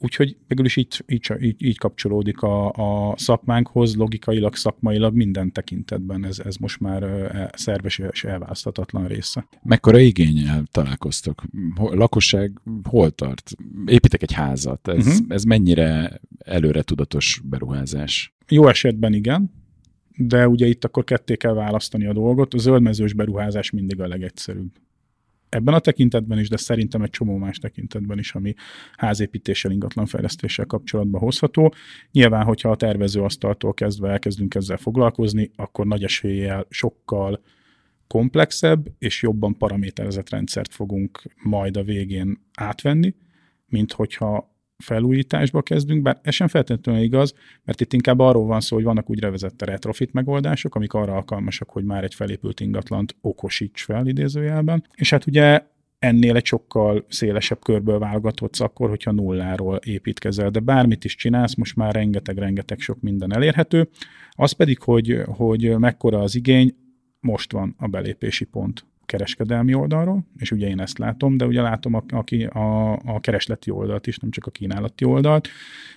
Úgyhogy 0.00 0.36
végül 0.46 0.64
is 0.64 0.76
így, 0.76 1.04
így, 1.06 1.32
így, 1.40 1.64
így 1.64 1.78
kapcsolódik 1.78 2.42
a, 2.42 2.68
a 2.68 3.14
szakmánkhoz, 3.16 3.96
logikailag, 3.96 4.56
szakmailag 4.56 5.14
minden 5.14 5.52
tekintetben 5.52 6.24
ez, 6.24 6.38
ez 6.38 6.56
most 6.56 6.80
már 6.80 7.02
e, 7.02 7.50
szerves 7.54 7.98
és 8.12 8.24
elválaszthatatlan 8.24 9.06
része. 9.06 9.48
Mekkora 9.62 9.98
igényel 9.98 10.62
találkoztok? 10.70 11.42
Lakosság 11.76 12.60
hol 12.82 13.10
tart? 13.10 13.52
Építek 13.86 14.22
egy 14.22 14.32
házat. 14.32 14.88
Ez, 14.88 15.06
uh-huh. 15.06 15.26
ez 15.28 15.44
mennyire 15.44 16.20
előre 16.38 16.82
tudatos 16.82 17.40
beruházás? 17.44 18.34
Jó 18.48 18.68
esetben 18.68 19.12
igen, 19.12 19.50
de 20.16 20.48
ugye 20.48 20.66
itt 20.66 20.84
akkor 20.84 21.04
ketté 21.04 21.36
kell 21.36 21.54
választani 21.54 22.06
a 22.06 22.12
dolgot. 22.12 22.54
A 22.54 22.58
zöldmezős 22.58 23.12
beruházás 23.12 23.70
mindig 23.70 24.00
a 24.00 24.06
legegyszerűbb 24.08 24.70
ebben 25.48 25.74
a 25.74 25.78
tekintetben 25.78 26.38
is, 26.38 26.48
de 26.48 26.56
szerintem 26.56 27.02
egy 27.02 27.10
csomó 27.10 27.36
más 27.36 27.58
tekintetben 27.58 28.18
is, 28.18 28.34
ami 28.34 28.54
házépítéssel, 28.96 29.70
ingatlanfejlesztéssel 29.70 30.66
kapcsolatban 30.66 31.20
hozható. 31.20 31.74
Nyilván, 32.12 32.44
hogyha 32.44 32.70
a 32.70 32.76
tervezőasztaltól 32.76 33.74
kezdve 33.74 34.10
elkezdünk 34.10 34.54
ezzel 34.54 34.76
foglalkozni, 34.76 35.50
akkor 35.56 35.86
nagy 35.86 36.04
eséllyel 36.04 36.66
sokkal 36.68 37.40
komplexebb 38.06 38.86
és 38.98 39.22
jobban 39.22 39.56
paraméterezett 39.56 40.30
rendszert 40.30 40.74
fogunk 40.74 41.22
majd 41.42 41.76
a 41.76 41.82
végén 41.82 42.38
átvenni, 42.54 43.14
mint 43.66 43.92
hogyha 43.92 44.56
felújításba 44.84 45.62
kezdünk, 45.62 46.02
bár 46.02 46.18
ez 46.22 46.34
sem 46.34 46.48
feltétlenül 46.48 47.02
igaz, 47.02 47.34
mert 47.64 47.80
itt 47.80 47.92
inkább 47.92 48.18
arról 48.18 48.46
van 48.46 48.60
szó, 48.60 48.76
hogy 48.76 48.84
vannak 48.84 49.10
úgynevezett 49.10 49.62
retrofit 49.62 50.12
megoldások, 50.12 50.74
amik 50.74 50.92
arra 50.92 51.14
alkalmasak, 51.14 51.70
hogy 51.70 51.84
már 51.84 52.04
egy 52.04 52.14
felépült 52.14 52.60
ingatlant 52.60 53.16
okosíts 53.20 53.84
fel 53.84 54.06
idézőjelben. 54.06 54.84
És 54.94 55.10
hát 55.10 55.26
ugye 55.26 55.62
ennél 55.98 56.36
egy 56.36 56.44
sokkal 56.44 57.04
szélesebb 57.08 57.62
körből 57.62 57.98
válogathatsz 57.98 58.60
akkor, 58.60 58.88
hogyha 58.88 59.12
nulláról 59.12 59.76
építkezel, 59.76 60.50
de 60.50 60.60
bármit 60.60 61.04
is 61.04 61.14
csinálsz, 61.14 61.54
most 61.54 61.76
már 61.76 61.94
rengeteg-rengeteg 61.94 62.78
sok 62.78 63.00
minden 63.00 63.34
elérhető. 63.34 63.88
Az 64.30 64.52
pedig, 64.52 64.82
hogy, 64.82 65.22
hogy 65.26 65.78
mekkora 65.78 66.20
az 66.20 66.34
igény, 66.34 66.74
most 67.20 67.52
van 67.52 67.74
a 67.78 67.86
belépési 67.86 68.44
pont 68.44 68.86
kereskedelmi 69.08 69.74
oldalról, 69.74 70.26
és 70.36 70.50
ugye 70.50 70.68
én 70.68 70.80
ezt 70.80 70.98
látom, 70.98 71.36
de 71.36 71.46
ugye 71.46 71.60
látom 71.60 71.94
a, 71.94 72.04
a, 72.08 72.58
a, 72.58 72.92
a 72.92 73.20
keresleti 73.20 73.70
oldalt 73.70 74.06
is, 74.06 74.18
nem 74.18 74.30
csak 74.30 74.46
a 74.46 74.50
kínálati 74.50 75.04
oldalt. 75.04 75.48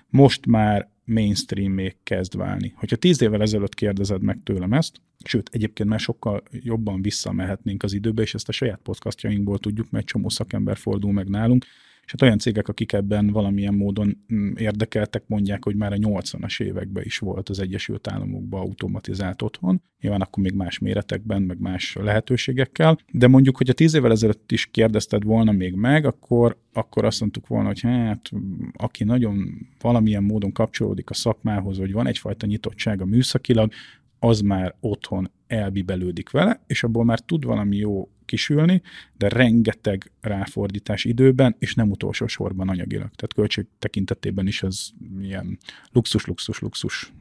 Most 0.09 0.45
már 0.45 0.89
mainstream 1.05 1.71
még 1.71 1.95
kezd 2.03 2.37
válni. 2.37 2.73
Hogyha 2.75 2.95
tíz 2.95 3.21
évvel 3.21 3.41
ezelőtt 3.41 3.73
kérdezed 3.73 4.21
meg 4.21 4.39
tőlem 4.43 4.73
ezt, 4.73 5.01
sőt, 5.23 5.49
egyébként 5.51 5.89
már 5.89 5.99
sokkal 5.99 6.43
jobban 6.51 7.01
visszamehetnénk 7.01 7.83
az 7.83 7.93
időbe, 7.93 8.21
és 8.21 8.33
ezt 8.33 8.49
a 8.49 8.51
saját 8.51 8.79
podcastjainkból 8.83 9.59
tudjuk, 9.59 9.89
mert 9.89 10.05
csomó 10.05 10.29
szakember 10.29 10.77
fordul 10.77 11.11
meg 11.11 11.29
nálunk, 11.29 11.65
és 12.05 12.11
hát 12.11 12.21
olyan 12.21 12.37
cégek, 12.37 12.67
akik 12.67 12.93
ebben 12.93 13.27
valamilyen 13.27 13.73
módon 13.73 14.17
mm, 14.33 14.51
érdekeltek, 14.55 15.23
mondják, 15.27 15.63
hogy 15.63 15.75
már 15.75 15.93
a 15.93 15.95
80-as 15.95 16.61
években 16.61 17.03
is 17.03 17.17
volt 17.17 17.49
az 17.49 17.59
Egyesült 17.59 18.07
Államokban 18.07 18.61
automatizált 18.61 19.41
otthon. 19.41 19.81
Nyilván 20.01 20.21
akkor 20.21 20.43
még 20.43 20.53
más 20.53 20.79
méretekben, 20.79 21.41
meg 21.41 21.59
más 21.59 21.95
lehetőségekkel. 21.95 22.97
De 23.11 23.27
mondjuk, 23.27 23.57
hogy 23.57 23.69
a 23.69 23.73
tíz 23.73 23.93
évvel 23.93 24.11
ezelőtt 24.11 24.51
is 24.51 24.65
kérdezted 24.65 25.23
volna 25.23 25.51
még 25.51 25.73
meg, 25.73 26.05
akkor, 26.05 26.57
akkor 26.73 27.05
azt 27.05 27.19
mondtuk 27.19 27.47
volna, 27.47 27.67
hogy 27.67 27.81
hát 27.81 28.29
aki 28.73 29.03
nagyon 29.03 29.67
valamilyen 29.81 30.23
módon 30.23 30.51
kapcsolódik 30.51 31.09
a 31.09 31.13
szakmához, 31.13 31.77
hogy 31.77 31.91
van 31.91 32.07
egyfajta 32.07 32.45
nyitottsága 32.45 33.05
műszakilag, 33.05 33.71
az 34.19 34.41
már 34.41 34.75
otthon 34.79 35.31
elbibelődik 35.47 36.29
vele, 36.29 36.63
és 36.67 36.83
abból 36.83 37.03
már 37.03 37.19
tud 37.19 37.43
valami 37.43 37.77
jó 37.77 38.09
kisülni, 38.31 38.81
de 39.17 39.29
rengeteg 39.29 40.11
ráfordítás 40.21 41.05
időben, 41.05 41.55
és 41.59 41.75
nem 41.75 41.89
utolsó 41.89 42.27
sorban 42.27 42.69
anyagilag. 42.69 43.09
Tehát 43.15 43.33
költség 43.33 43.65
tekintetében 43.79 44.47
is 44.47 44.63
ez 44.63 44.89
ilyen 45.21 45.57
luxus-luxus-luxus 45.91 47.13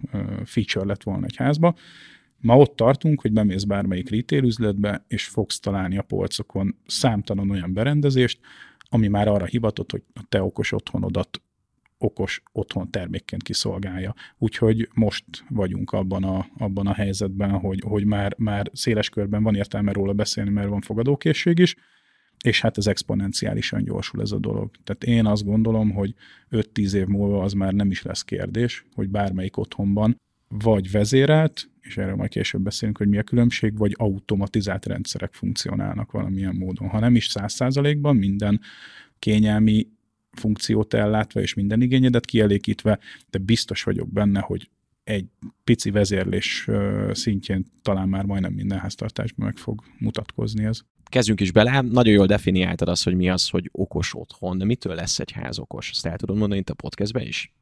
feature 0.45 0.87
lett 0.87 1.03
volna 1.03 1.25
egy 1.25 1.37
házba. 1.37 1.75
Ma 2.39 2.57
ott 2.57 2.77
tartunk, 2.77 3.21
hogy 3.21 3.33
bemész 3.33 3.65
bármelyik 3.65 4.11
retail 4.11 4.45
üzletbe, 4.45 5.05
és 5.09 5.25
fogsz 5.25 5.61
találni 5.61 5.99
a 5.99 6.03
polcokon 6.03 6.77
számtalan 6.87 7.51
olyan 7.51 7.73
berendezést, 7.73 8.39
ami 8.89 9.09
már 9.09 9.29
arra 9.29 9.45
hivatott, 9.45 9.91
hogy 9.91 10.03
a 10.15 10.23
te 10.29 10.43
okos 10.43 10.73
otthonodat 10.73 11.43
okos 12.03 12.43
otthon 12.53 12.91
termékként 12.91 13.43
kiszolgálja. 13.43 14.15
Úgyhogy 14.39 14.89
most 14.95 15.25
vagyunk 15.49 15.93
abban 15.93 16.25
a, 16.25 16.47
abban 16.59 16.87
a 16.87 16.93
helyzetben, 16.93 17.51
hogy, 17.51 17.81
hogy 17.87 18.05
már, 18.05 18.35
már 18.39 18.71
széles 18.73 19.09
körben 19.09 19.43
van 19.43 19.55
értelme 19.55 19.93
róla 19.93 20.13
beszélni, 20.13 20.51
mert 20.51 20.69
van 20.69 20.81
fogadókészség 20.81 21.59
is, 21.59 21.77
és 22.45 22.61
hát 22.61 22.79
ez 22.79 22.87
exponenciálisan 22.87 23.85
gyorsul 23.85 24.21
ez 24.21 24.33
a 24.33 24.39
dolog. 24.39 24.71
Tehát 24.85 25.05
én 25.05 25.27
azt 25.27 25.45
gondolom, 25.45 25.91
hogy 25.91 26.15
5-10 26.51 26.93
év 26.93 27.07
múlva 27.07 27.43
az 27.43 27.53
már 27.53 27.73
nem 27.73 27.91
is 27.91 28.03
lesz 28.03 28.23
kérdés, 28.23 28.85
hogy 28.95 29.09
bármelyik 29.09 29.57
otthonban 29.57 30.17
vagy 30.49 30.91
vezérelt, 30.91 31.71
és 31.81 31.97
erről 31.97 32.17
majd 32.17 32.31
később 32.31 32.61
beszélünk, 32.61 32.99
hogy 32.99 33.09
mi 33.09 33.19
a 33.19 33.23
különbség, 33.23 33.79
vagy 33.79 33.95
automatizált 33.99 34.87
rendszerek 34.87 35.33
funkcionálnak 35.33 36.13
valamilyen 36.13 36.55
módon. 36.55 36.89
Ha 36.89 36.99
nem 36.99 37.15
is 37.15 37.27
száz 37.27 37.53
százalékban, 37.53 38.17
minden 38.17 38.61
kényelmi 39.19 39.87
funkciót 40.33 40.95
ellátva 40.95 41.41
és 41.41 41.55
minden 41.55 41.83
igényedet 41.83 42.25
kielégítve, 42.25 42.99
de 43.31 43.39
biztos 43.39 43.83
vagyok 43.83 44.13
benne, 44.13 44.41
hogy 44.41 44.71
egy 45.05 45.27
pici 45.65 45.91
vezérlés 45.91 46.69
szintjén 47.13 47.67
talán 47.83 48.09
már 48.09 48.25
majdnem 48.25 48.53
minden 48.53 48.79
háztartásban 48.79 49.47
meg 49.47 49.57
fog 49.57 49.83
mutatkozni 49.99 50.65
ez. 50.65 50.81
Kezdjünk 51.05 51.41
is 51.41 51.53
bele. 51.53 51.81
Nagyon 51.81 52.15
jól 52.15 52.27
definiáltad 52.27 52.89
azt, 52.89 53.05
hogy 53.05 53.15
mi 53.15 53.31
az, 53.31 53.49
hogy 53.49 53.69
okos 53.73 54.15
otthon, 54.15 54.59
de 54.59 54.65
mitől 54.65 54.95
lesz 54.95 55.19
egy 55.19 55.31
ház 55.31 55.59
okos? 55.59 55.91
Ezt 55.91 56.07
el 56.07 56.17
tudod 56.17 56.37
mondani 56.37 56.61
itt 56.61 56.71
a 56.71 56.75
podcastben 56.75 57.27
is? 57.27 57.53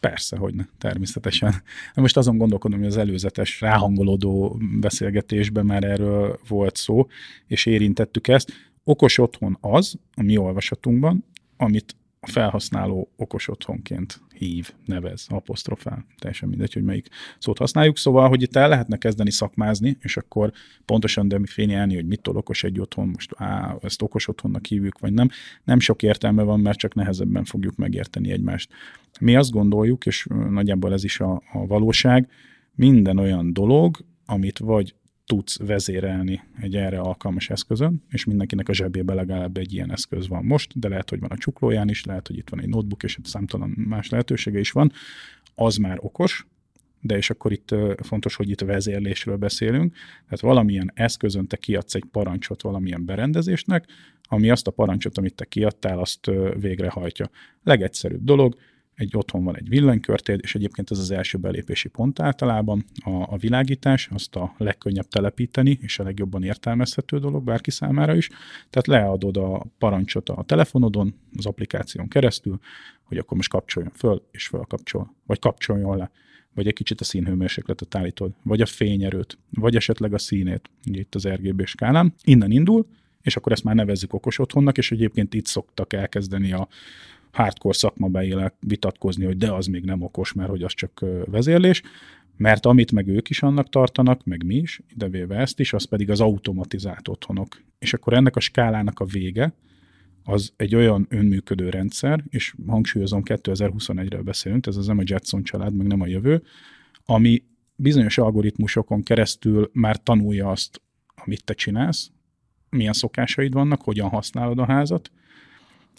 Persze, 0.00 0.36
hogy 0.36 0.54
ne, 0.54 0.64
természetesen. 0.78 1.54
Most 1.94 2.16
azon 2.16 2.38
gondolkodom, 2.38 2.78
hogy 2.78 2.88
az 2.88 2.96
előzetes 2.96 3.60
ráhangolódó 3.60 4.60
beszélgetésben 4.80 5.66
már 5.66 5.84
erről 5.84 6.38
volt 6.48 6.76
szó, 6.76 7.06
és 7.46 7.66
érintettük 7.66 8.28
ezt. 8.28 8.52
Okos 8.84 9.18
otthon 9.18 9.58
az, 9.60 9.98
a 10.14 10.22
mi 10.22 10.36
olvasatunkban, 10.36 11.24
amit 11.60 11.96
a 12.20 12.26
felhasználó 12.30 13.10
okos 13.16 13.48
otthonként 13.48 14.20
hív, 14.34 14.72
nevez, 14.84 15.26
apostrofál, 15.28 16.04
teljesen 16.18 16.48
mindegy, 16.48 16.72
hogy 16.72 16.82
melyik 16.82 17.08
szót 17.38 17.58
használjuk. 17.58 17.96
Szóval, 17.96 18.28
hogy 18.28 18.42
itt 18.42 18.56
el 18.56 18.68
lehetne 18.68 18.96
kezdeni 18.96 19.30
szakmázni, 19.30 19.96
és 20.00 20.16
akkor 20.16 20.52
pontosan 20.84 21.28
definiálni, 21.28 21.94
hogy 21.94 22.06
mitől 22.06 22.36
okos 22.36 22.64
egy 22.64 22.80
otthon, 22.80 23.08
most 23.08 23.34
á, 23.36 23.76
ezt 23.82 24.02
okos 24.02 24.28
otthonnak 24.28 24.66
hívjuk, 24.66 24.98
vagy 24.98 25.12
nem. 25.12 25.28
Nem 25.64 25.80
sok 25.80 26.02
értelme 26.02 26.42
van, 26.42 26.60
mert 26.60 26.78
csak 26.78 26.94
nehezebben 26.94 27.44
fogjuk 27.44 27.76
megérteni 27.76 28.30
egymást. 28.30 28.72
Mi 29.20 29.36
azt 29.36 29.50
gondoljuk, 29.50 30.06
és 30.06 30.26
nagyjából 30.50 30.92
ez 30.92 31.04
is 31.04 31.20
a, 31.20 31.42
a 31.52 31.66
valóság, 31.66 32.28
minden 32.74 33.18
olyan 33.18 33.52
dolog, 33.52 34.04
amit 34.24 34.58
vagy 34.58 34.94
tudsz 35.30 35.58
vezérelni 35.58 36.42
egy 36.60 36.76
erre 36.76 37.00
alkalmas 37.00 37.50
eszközön, 37.50 38.02
és 38.08 38.24
mindenkinek 38.24 38.68
a 38.68 38.72
zsebébe 38.72 39.14
legalább 39.14 39.56
egy 39.56 39.72
ilyen 39.72 39.92
eszköz 39.92 40.28
van 40.28 40.44
most, 40.44 40.78
de 40.78 40.88
lehet, 40.88 41.10
hogy 41.10 41.20
van 41.20 41.30
a 41.30 41.36
csuklóján 41.36 41.88
is, 41.88 42.04
lehet, 42.04 42.26
hogy 42.26 42.36
itt 42.36 42.48
van 42.48 42.60
egy 42.60 42.68
notebook, 42.68 43.02
és 43.02 43.18
számtalan 43.22 43.68
más 43.68 44.08
lehetősége 44.08 44.58
is 44.58 44.70
van, 44.70 44.92
az 45.54 45.76
már 45.76 45.98
okos, 46.00 46.46
de 47.00 47.16
és 47.16 47.30
akkor 47.30 47.52
itt 47.52 47.74
fontos, 48.02 48.34
hogy 48.34 48.50
itt 48.50 48.60
vezérlésről 48.60 49.36
beszélünk, 49.36 49.94
tehát 50.24 50.40
valamilyen 50.40 50.90
eszközön 50.94 51.46
te 51.46 51.56
kiadsz 51.56 51.94
egy 51.94 52.04
parancsot 52.10 52.62
valamilyen 52.62 53.04
berendezésnek, 53.04 53.86
ami 54.22 54.50
azt 54.50 54.66
a 54.66 54.70
parancsot, 54.70 55.18
amit 55.18 55.34
te 55.34 55.44
kiadtál, 55.44 55.98
azt 55.98 56.30
végrehajtja. 56.60 57.30
Legegyszerűbb 57.62 58.24
dolog, 58.24 58.56
egy 59.00 59.16
otthon 59.16 59.44
van 59.44 59.56
egy 59.56 59.68
villanykörtéd, 59.68 60.40
és 60.42 60.54
egyébként 60.54 60.90
ez 60.90 60.98
az 60.98 61.10
első 61.10 61.38
belépési 61.38 61.88
pont 61.88 62.20
általában, 62.20 62.84
a, 63.04 63.10
a 63.10 63.36
világítás, 63.36 64.08
azt 64.12 64.36
a 64.36 64.54
legkönnyebb 64.58 65.08
telepíteni, 65.08 65.78
és 65.80 65.98
a 65.98 66.02
legjobban 66.02 66.42
értelmezhető 66.42 67.18
dolog 67.18 67.44
bárki 67.44 67.70
számára 67.70 68.14
is. 68.14 68.28
Tehát 68.70 68.86
leadod 68.86 69.36
a 69.36 69.66
parancsot 69.78 70.28
a 70.28 70.42
telefonodon, 70.46 71.14
az 71.36 71.46
applikáción 71.46 72.08
keresztül, 72.08 72.58
hogy 73.02 73.18
akkor 73.18 73.36
most 73.36 73.50
kapcsoljon 73.50 73.92
föl, 73.94 74.22
és 74.30 74.46
fölkapcsol, 74.46 75.14
vagy 75.26 75.38
kapcsoljon 75.38 75.96
le 75.96 76.10
vagy 76.54 76.66
egy 76.66 76.74
kicsit 76.74 77.00
a 77.00 77.04
színhőmérsékletet 77.04 77.94
állítod, 77.94 78.32
vagy 78.42 78.60
a 78.60 78.66
fényerőt, 78.66 79.38
vagy 79.50 79.76
esetleg 79.76 80.14
a 80.14 80.18
színét, 80.18 80.70
ugye 80.86 81.00
itt 81.00 81.14
az 81.14 81.28
RGB 81.28 81.66
skálán. 81.66 82.14
Innen 82.24 82.50
indul, 82.50 82.86
és 83.22 83.36
akkor 83.36 83.52
ezt 83.52 83.64
már 83.64 83.74
nevezzük 83.74 84.12
okos 84.12 84.38
otthonnak, 84.38 84.78
és 84.78 84.92
egyébként 84.92 85.34
itt 85.34 85.46
szoktak 85.46 85.92
elkezdeni 85.92 86.52
a 86.52 86.68
hardcore 87.32 87.74
szakmabeliek 87.74 88.54
vitatkozni, 88.60 89.24
hogy 89.24 89.36
de 89.36 89.52
az 89.52 89.66
még 89.66 89.84
nem 89.84 90.02
okos, 90.02 90.32
mert 90.32 90.50
hogy 90.50 90.62
az 90.62 90.72
csak 90.72 91.04
vezérlés, 91.24 91.82
mert 92.36 92.66
amit 92.66 92.92
meg 92.92 93.08
ők 93.08 93.30
is 93.30 93.42
annak 93.42 93.68
tartanak, 93.68 94.24
meg 94.24 94.44
mi 94.44 94.54
is, 94.54 94.80
idevéve 94.94 95.36
ezt 95.36 95.60
is, 95.60 95.72
az 95.72 95.84
pedig 95.84 96.10
az 96.10 96.20
automatizált 96.20 97.08
otthonok. 97.08 97.62
És 97.78 97.94
akkor 97.94 98.12
ennek 98.12 98.36
a 98.36 98.40
skálának 98.40 99.00
a 99.00 99.04
vége, 99.04 99.54
az 100.24 100.52
egy 100.56 100.74
olyan 100.74 101.06
önműködő 101.08 101.68
rendszer, 101.70 102.24
és 102.28 102.54
hangsúlyozom, 102.66 103.22
2021-ről 103.24 104.20
beszélünk, 104.24 104.66
ez 104.66 104.76
az 104.76 104.86
nem 104.86 104.98
a 104.98 105.02
Jetson 105.04 105.42
család, 105.42 105.74
meg 105.74 105.86
nem 105.86 106.00
a 106.00 106.06
jövő, 106.06 106.42
ami 107.04 107.42
bizonyos 107.76 108.18
algoritmusokon 108.18 109.02
keresztül 109.02 109.70
már 109.72 110.02
tanulja 110.02 110.50
azt, 110.50 110.82
amit 111.14 111.44
te 111.44 111.54
csinálsz, 111.54 112.10
milyen 112.70 112.92
szokásaid 112.92 113.52
vannak, 113.52 113.82
hogyan 113.82 114.08
használod 114.08 114.58
a 114.58 114.66
házat, 114.66 115.10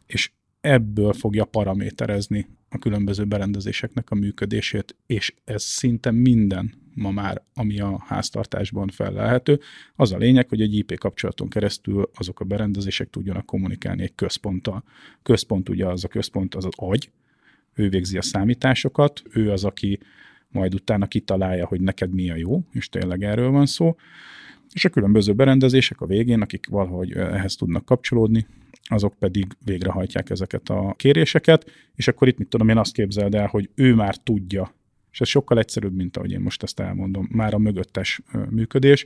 és 0.06 0.32
ebből 0.62 1.14
fogja 1.14 1.46
paraméterezni 1.46 2.48
a 2.70 2.78
különböző 2.78 3.26
berendezéseknek 3.26 4.12
a 4.12 4.16
működését, 4.16 4.96
és 5.06 5.34
ez 5.44 5.64
szinte 5.64 6.12
minden 6.12 6.74
ma 6.94 7.12
már, 7.12 7.42
ami 7.54 7.80
a 7.80 8.04
háztartásban 8.06 8.88
felelhető. 8.88 9.60
Az 9.96 10.12
a 10.12 10.18
lényeg, 10.18 10.50
hogy 10.50 10.62
egy 10.62 10.76
IP 10.76 10.98
kapcsolaton 10.98 11.50
keresztül 11.50 12.10
azok 12.14 12.40
a 12.40 12.46
berendezések 12.46 13.10
tudjanak 13.10 13.46
kommunikálni 13.46 14.04
egy 14.04 14.16
központtal. 14.16 14.84
Központ 15.24 15.70
ugye 15.70 15.88
az 15.88 16.04
a 16.04 16.08
központ, 16.08 16.56
az 16.56 16.66
az 16.66 16.74
agy, 16.76 17.12
ő 17.74 17.90
végzi 17.90 18.18
a 18.18 18.22
számításokat, 18.22 19.22
ő 19.34 19.52
az, 19.52 19.64
aki 19.64 20.00
majd 20.50 20.74
utána 20.74 21.08
kitalálja, 21.08 21.66
hogy 21.66 21.82
neked 21.82 22.14
mi 22.14 22.30
a 22.32 22.36
jó, 22.36 22.64
és 22.72 22.90
tényleg 22.90 23.24
erről 23.24 23.50
van 23.50 23.66
szó. 23.66 23.96
És 24.74 24.86
a 24.86 24.90
különböző 24.90 25.34
berendezések 25.34 26.02
a 26.02 26.06
végén, 26.06 26.42
akik 26.42 26.68
valahogy 26.68 27.12
ehhez 27.12 27.56
tudnak 27.56 27.86
kapcsolódni, 27.86 28.46
azok 28.90 29.16
pedig 29.20 29.58
végrehajtják 29.66 30.30
ezeket 30.30 30.70
a 30.70 30.94
kéréseket, 30.98 31.72
és 31.96 32.08
akkor 32.08 32.28
itt 32.28 32.38
mit 32.38 32.48
tudom, 32.48 32.70
én 32.70 32.78
azt 32.78 32.94
képzeld 32.94 33.36
el, 33.36 33.48
hogy 33.48 33.70
ő 33.76 33.96
már 33.96 34.18
tudja, 34.18 34.76
és 35.12 35.22
ez 35.22 35.28
sokkal 35.28 35.58
egyszerűbb, 35.58 35.96
mint 35.96 36.18
ahogy 36.18 36.32
én 36.32 36.40
most 36.40 36.64
ezt 36.64 36.80
elmondom, 36.80 37.28
már 37.32 37.54
a 37.54 37.58
mögöttes 37.58 38.22
működés, 38.50 39.06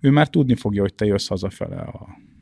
ő 0.00 0.10
már 0.10 0.28
tudni 0.28 0.54
fogja, 0.54 0.82
hogy 0.82 0.94
te 0.94 1.04
jössz 1.04 1.28
hazafele 1.28 1.92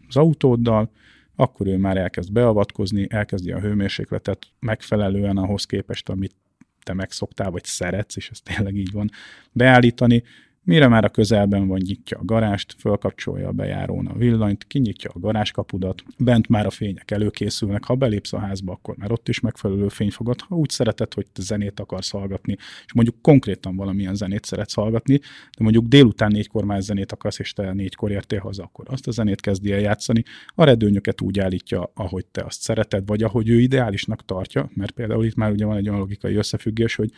az 0.09 0.17
autóddal, 0.17 0.91
akkor 1.37 1.67
ő 1.67 1.77
már 1.77 1.97
elkezd 1.97 2.33
beavatkozni, 2.33 3.07
elkezdi 3.11 3.53
a 3.53 3.61
hőmérsékletet 3.61 4.47
megfelelően 4.61 5.37
ahhoz 5.37 5.65
képest, 5.65 6.09
amit 6.09 6.35
te 6.83 6.93
megszoktál, 6.93 7.51
vagy 7.51 7.65
szeretsz, 7.65 8.17
és 8.17 8.31
ez 8.31 8.41
tényleg 8.41 8.77
így 8.77 8.93
van, 8.93 9.11
beállítani, 9.53 10.23
Mire 10.67 10.89
már 10.89 11.05
a 11.05 11.09
közelben 11.09 11.67
van, 11.67 11.81
nyitja 11.85 12.19
a 12.19 12.25
garást, 12.25 12.75
fölkapcsolja 12.79 13.49
a 13.49 13.53
bejárón 13.53 14.07
a 14.07 14.17
villanyt, 14.17 14.67
kinyitja 14.67 15.11
a 15.15 15.19
garáskapudat, 15.19 16.03
bent 16.19 16.49
már 16.49 16.67
a 16.67 16.71
fények 16.71 17.11
előkészülnek, 17.11 17.85
ha 17.85 17.95
belépsz 17.95 18.33
a 18.33 18.39
házba, 18.39 18.73
akkor 18.73 18.97
már 18.97 19.13
ott 19.13 19.29
is 19.29 19.41
megfelelő 19.41 19.89
fény 19.89 20.11
fogad. 20.11 20.41
Ha 20.41 20.57
úgy 20.57 20.71
szereted, 20.71 21.15
hogy 21.15 21.27
te 21.33 21.43
zenét 21.43 21.81
akarsz 21.81 22.11
hallgatni, 22.11 22.57
és 22.87 22.93
mondjuk 22.95 23.17
konkrétan 23.23 23.77
valamilyen 23.77 24.15
zenét 24.15 24.45
szeretsz 24.45 24.75
hallgatni, 24.75 25.19
de 25.57 25.63
mondjuk 25.63 25.87
délután 25.87 26.33
négykor 26.33 26.65
már 26.65 26.83
zenét 26.83 27.13
akarsz, 27.13 27.39
és 27.39 27.53
te 27.53 27.73
négykor 27.73 28.11
értél 28.11 28.41
haza, 28.41 28.63
akkor 28.63 28.85
azt 28.89 29.07
a 29.07 29.11
zenét 29.11 29.41
kezdi 29.41 29.73
el 29.73 29.81
játszani. 29.81 30.23
A 30.55 30.65
redőnyöket 30.65 31.21
úgy 31.21 31.41
állítja, 31.41 31.91
ahogy 31.95 32.27
te 32.27 32.43
azt 32.43 32.61
szereted, 32.61 33.07
vagy 33.07 33.23
ahogy 33.23 33.49
ő 33.49 33.61
ideálisnak 33.61 34.25
tartja, 34.25 34.71
mert 34.75 34.91
például 34.91 35.25
itt 35.25 35.35
már 35.35 35.51
ugye 35.51 35.65
van 35.65 35.77
egy 35.77 35.89
olyan 35.89 36.01
logikai 36.01 36.35
összefüggés, 36.35 36.95
hogy 36.95 37.11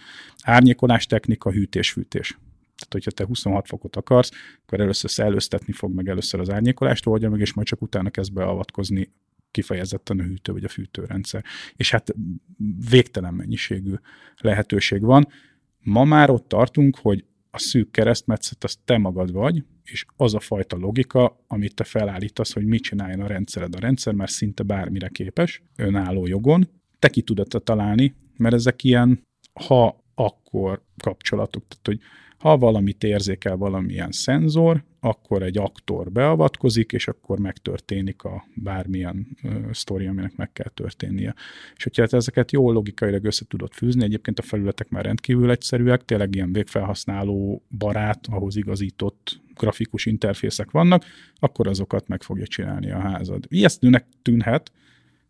árnyékolás 0.43 1.07
technika, 1.07 1.51
hűtés-fűtés 1.51 2.39
tehát, 2.89 3.05
hogyha 3.05 3.11
te 3.11 3.25
26 3.25 3.67
fokot 3.67 3.97
akarsz, 3.97 4.31
akkor 4.63 4.81
először 4.81 5.11
szellőztetni 5.11 5.73
fog 5.73 5.95
meg 5.95 6.09
először 6.09 6.41
az 6.41 6.51
árnyékolást 6.51 7.07
oldja 7.07 7.31
meg, 7.31 7.41
és 7.41 7.55
majd 7.55 7.67
csak 7.67 7.83
utána 7.83 8.11
kezd 8.11 8.33
beavatkozni 8.33 9.13
kifejezetten 9.51 10.19
a 10.19 10.23
hűtő 10.23 10.53
vagy 10.53 10.65
a 10.65 10.69
fűtőrendszer. 10.69 11.45
És 11.77 11.91
hát 11.91 12.15
végtelen 12.91 13.35
mennyiségű 13.35 13.95
lehetőség 14.37 15.03
van. 15.03 15.29
Ma 15.81 16.05
már 16.05 16.31
ott 16.31 16.49
tartunk, 16.49 16.99
hogy 16.99 17.25
a 17.51 17.59
szűk 17.59 17.91
keresztmetszet 17.91 18.65
az 18.65 18.79
te 18.85 18.99
magad 18.99 19.33
vagy, 19.33 19.65
és 19.85 20.07
az 20.17 20.35
a 20.35 20.41
fajta 20.41 20.77
logika, 20.77 21.45
amit 21.47 21.75
te 21.75 21.85
felállítasz, 21.85 22.53
hogy 22.53 22.65
mit 22.65 22.83
csináljon 22.83 23.21
a 23.21 23.27
rendszered. 23.27 23.75
A 23.75 23.79
rendszer 23.79 24.15
már 24.15 24.31
szinte 24.31 24.63
bármire 24.63 25.09
képes, 25.09 25.63
önálló 25.77 26.27
jogon. 26.27 26.69
Te 26.99 27.09
ki 27.09 27.23
tudod 27.23 27.63
találni, 27.65 28.15
mert 28.37 28.55
ezek 28.55 28.85
ilyen 28.85 29.25
ha 29.65 30.05
akkor 30.15 30.83
kapcsolatok. 31.03 31.65
Tehát, 31.69 31.87
hogy 31.87 32.01
ha 32.39 32.57
valamit 32.57 33.05
érzékel 33.05 33.57
valamilyen 33.57 34.13
szenzor, 34.13 34.85
akkor 35.01 35.43
egy 35.43 35.59
aktor 35.59 36.13
beavatkozik, 36.13 36.93
és 36.93 37.09
akkor 37.09 37.39
megtörténik 37.39 38.23
a 38.23 38.45
bármilyen 38.55 39.27
uh, 39.43 39.73
sztori, 39.73 40.07
aminek 40.07 40.37
meg 40.37 40.53
kell 40.53 40.71
történnie. 40.75 41.35
És 41.77 41.83
hogyha 41.83 42.03
ezeket 42.11 42.53
jó 42.53 42.73
logikailag 42.73 43.25
össze 43.25 43.45
tudod 43.49 43.73
fűzni, 43.73 44.05
egyébként 44.05 44.39
a 44.39 44.43
felületek 44.43 44.89
már 44.89 45.05
rendkívül 45.05 45.51
egyszerűek, 45.51 46.05
tényleg 46.05 46.35
ilyen 46.35 46.53
végfelhasználó 46.53 47.63
barát, 47.79 48.27
ahhoz 48.31 48.57
igazított 48.57 49.41
grafikus 49.55 50.07
interfészek 50.07 50.71
vannak, 50.71 51.05
akkor 51.35 51.67
azokat 51.67 52.09
meg 52.09 52.23
fogja 52.23 52.47
csinálni 52.47 52.91
a 52.91 52.99
házad. 52.99 53.45
Ijesztőnek 53.49 54.07
tűnhet, 54.23 54.73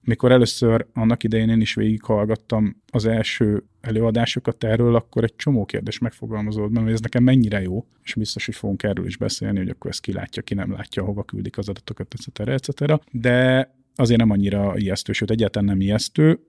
Mikor 0.07 0.33
először 0.33 0.87
annak 0.93 1.23
idején 1.23 1.49
én 1.49 1.61
is 1.61 1.75
végighallgattam 1.75 2.83
az 2.91 3.07
első 3.07 3.65
előadásokat 3.81 4.65
erről, 4.65 4.95
akkor 4.95 5.25
egy 5.25 5.37
csomó 5.37 5.65
kérdés 5.65 5.99
megfogalmazódott, 5.99 6.83
hogy 6.83 6.93
ez 6.93 7.01
nekem 7.01 7.23
mennyire 7.23 7.63
jó, 7.63 7.87
és 8.03 8.15
biztos, 8.15 8.47
hogy 8.47 8.55
fogunk 8.55 8.83
erről 8.83 9.07
is 9.07 9.17
beszélni, 9.17 9.59
hogy 9.59 9.69
akkor 9.69 9.91
ezt 9.91 10.01
ki 10.01 10.13
látja, 10.13 10.43
ki 10.43 10.55
nem 10.55 10.73
látja, 10.73 11.05
hova 11.05 11.23
küldik 11.23 11.59
az 11.59 11.69
adatokat, 11.69 12.15
etc. 12.15 12.49
etc. 12.49 13.03
De 13.11 13.71
azért 13.95 14.21
nem 14.21 14.31
annyira 14.31 14.77
ijesztő, 14.77 15.13
sőt 15.13 15.31
egyáltalán 15.31 15.69
nem 15.69 15.81
ijesztő, 15.81 16.41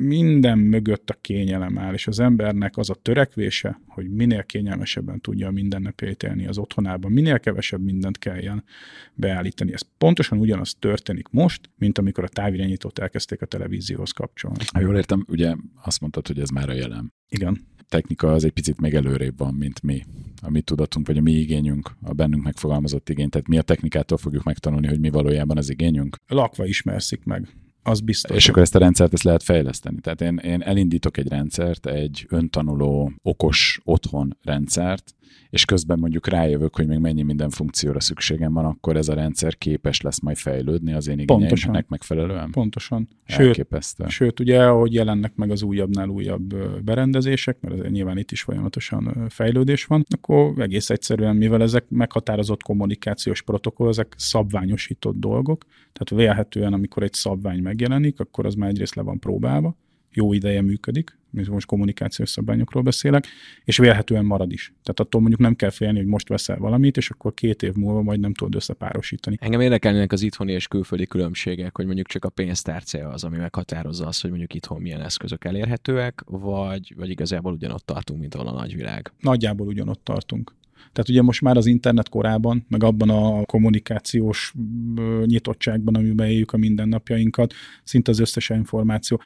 minden 0.00 0.58
mögött 0.58 1.10
a 1.10 1.18
kényelem 1.20 1.78
áll, 1.78 1.92
és 1.92 2.06
az 2.06 2.20
embernek 2.20 2.76
az 2.76 2.90
a 2.90 2.94
törekvése, 2.94 3.80
hogy 3.86 4.10
minél 4.10 4.44
kényelmesebben 4.44 5.20
tudja 5.20 5.46
a 5.46 5.50
mindennapjait 5.50 6.22
élni 6.22 6.46
az 6.46 6.58
otthonában, 6.58 7.12
minél 7.12 7.40
kevesebb 7.40 7.80
mindent 7.80 8.18
kelljen 8.18 8.64
beállítani. 9.14 9.72
Ez 9.72 9.82
pontosan 9.98 10.38
ugyanaz 10.38 10.76
történik 10.78 11.28
most, 11.28 11.70
mint 11.78 11.98
amikor 11.98 12.24
a 12.24 12.28
távirányítót 12.28 12.98
elkezdték 12.98 13.42
a 13.42 13.46
televízióhoz 13.46 14.10
kapcsolni. 14.10 14.64
Ha 14.72 14.80
jól 14.80 14.96
értem, 14.96 15.24
ugye 15.28 15.54
azt 15.82 16.00
mondtad, 16.00 16.26
hogy 16.26 16.38
ez 16.38 16.48
már 16.48 16.68
a 16.68 16.72
jelen. 16.72 17.12
Igen. 17.28 17.68
Technika 17.88 18.32
az 18.32 18.44
egy 18.44 18.52
picit 18.52 18.80
még 18.80 18.94
előrébb 18.94 19.38
van, 19.38 19.54
mint 19.54 19.82
mi, 19.82 20.04
a 20.42 20.50
mi 20.50 20.60
tudatunk, 20.60 21.06
vagy 21.06 21.16
a 21.16 21.20
mi 21.20 21.32
igényünk, 21.32 21.90
a 22.02 22.12
bennünk 22.12 22.44
megfogalmazott 22.44 23.08
igény. 23.08 23.28
Tehát 23.28 23.48
mi 23.48 23.58
a 23.58 23.62
technikától 23.62 24.18
fogjuk 24.18 24.42
megtanulni, 24.42 24.86
hogy 24.86 25.00
mi 25.00 25.10
valójában 25.10 25.56
az 25.56 25.70
igényünk. 25.70 26.16
Lakva 26.26 26.66
ismerszik 26.66 27.24
meg 27.24 27.48
az 27.82 28.00
biztos. 28.00 28.36
És 28.36 28.48
akkor 28.48 28.62
ezt 28.62 28.74
a 28.74 28.78
rendszert 28.78 29.12
ezt 29.12 29.22
lehet 29.22 29.42
fejleszteni. 29.42 30.00
Tehát 30.00 30.20
én, 30.20 30.36
én 30.36 30.62
elindítok 30.62 31.16
egy 31.16 31.28
rendszert, 31.28 31.86
egy 31.86 32.26
öntanuló, 32.28 33.12
okos 33.22 33.80
otthon 33.84 34.36
rendszert, 34.42 35.14
és 35.50 35.64
közben 35.64 35.98
mondjuk 35.98 36.28
rájövök, 36.28 36.76
hogy 36.76 36.86
még 36.86 36.98
mennyi 36.98 37.22
minden 37.22 37.50
funkcióra 37.50 38.00
szükségem 38.00 38.52
van, 38.52 38.64
akkor 38.64 38.96
ez 38.96 39.08
a 39.08 39.14
rendszer 39.14 39.58
képes 39.58 40.00
lesz 40.00 40.20
majd 40.20 40.36
fejlődni 40.36 40.92
az 40.92 41.08
én 41.08 41.18
igényeimnek 41.18 41.88
megfelelően. 41.88 42.50
Pontosan. 42.50 43.08
Sőt, 43.24 43.66
sőt, 44.08 44.40
ugye, 44.40 44.62
ahogy 44.64 44.94
jelennek 44.94 45.34
meg 45.34 45.50
az 45.50 45.62
újabbnál 45.62 46.08
újabb 46.08 46.54
berendezések, 46.84 47.60
mert 47.60 47.84
ez 47.84 47.90
nyilván 47.90 48.18
itt 48.18 48.30
is 48.30 48.42
folyamatosan 48.42 49.26
fejlődés 49.28 49.84
van, 49.84 50.04
akkor 50.08 50.60
egész 50.60 50.90
egyszerűen, 50.90 51.36
mivel 51.36 51.62
ezek 51.62 51.84
meghatározott 51.88 52.62
kommunikációs 52.62 53.42
protokoll, 53.42 53.88
ezek 53.88 54.14
szabványosított 54.16 55.18
dolgok, 55.18 55.64
tehát 55.92 56.24
vélhetően, 56.24 56.72
amikor 56.72 57.02
egy 57.02 57.12
szabvány 57.12 57.62
megjelenik, 57.62 58.20
akkor 58.20 58.46
az 58.46 58.54
már 58.54 58.68
egyrészt 58.68 58.94
le 58.94 59.02
van 59.02 59.18
próbálva, 59.18 59.76
jó 60.12 60.32
ideje 60.32 60.62
működik, 60.62 61.18
most 61.30 61.66
kommunikációs 61.66 62.28
szabványokról 62.28 62.82
beszélek, 62.82 63.26
és 63.64 63.76
vélhetően 63.76 64.24
marad 64.24 64.52
is. 64.52 64.72
Tehát 64.82 65.00
attól 65.00 65.20
mondjuk 65.20 65.40
nem 65.40 65.54
kell 65.54 65.70
félni, 65.70 65.98
hogy 65.98 66.06
most 66.06 66.28
veszel 66.28 66.58
valamit, 66.58 66.96
és 66.96 67.10
akkor 67.10 67.34
két 67.34 67.62
év 67.62 67.74
múlva 67.74 68.02
majd 68.02 68.20
nem 68.20 68.34
tudod 68.34 68.54
összepárosítani. 68.54 69.36
Engem 69.40 69.60
érdekelnének 69.60 70.12
az 70.12 70.22
itthoni 70.22 70.52
és 70.52 70.68
külföldi 70.68 71.06
különbségek, 71.06 71.76
hogy 71.76 71.86
mondjuk 71.86 72.06
csak 72.06 72.24
a 72.24 72.28
pénztárcája 72.28 73.08
az, 73.08 73.24
ami 73.24 73.36
meghatározza 73.36 74.06
azt, 74.06 74.20
hogy 74.20 74.30
mondjuk 74.30 74.54
itthon 74.54 74.80
milyen 74.80 75.00
eszközök 75.00 75.44
elérhetőek, 75.44 76.22
vagy, 76.26 76.94
vagy 76.96 77.10
igazából 77.10 77.52
ugyanott 77.52 77.86
tartunk, 77.86 78.20
mint 78.20 78.34
ahol 78.34 78.46
a 78.46 78.52
nagyvilág. 78.52 79.12
Nagyjából 79.20 79.66
ugyanott 79.66 80.04
tartunk. 80.04 80.58
Tehát 80.92 81.08
ugye 81.08 81.22
most 81.22 81.40
már 81.40 81.56
az 81.56 81.66
internet 81.66 82.08
korában, 82.08 82.64
meg 82.68 82.82
abban 82.82 83.10
a 83.10 83.44
kommunikációs 83.44 84.54
nyitottságban, 85.24 85.94
amiben 85.94 86.28
éljük 86.28 86.52
a 86.52 86.56
mindennapjainkat, 86.56 87.52
szinte 87.84 88.10
az 88.10 88.18
összes 88.18 88.48
információ 88.48 89.20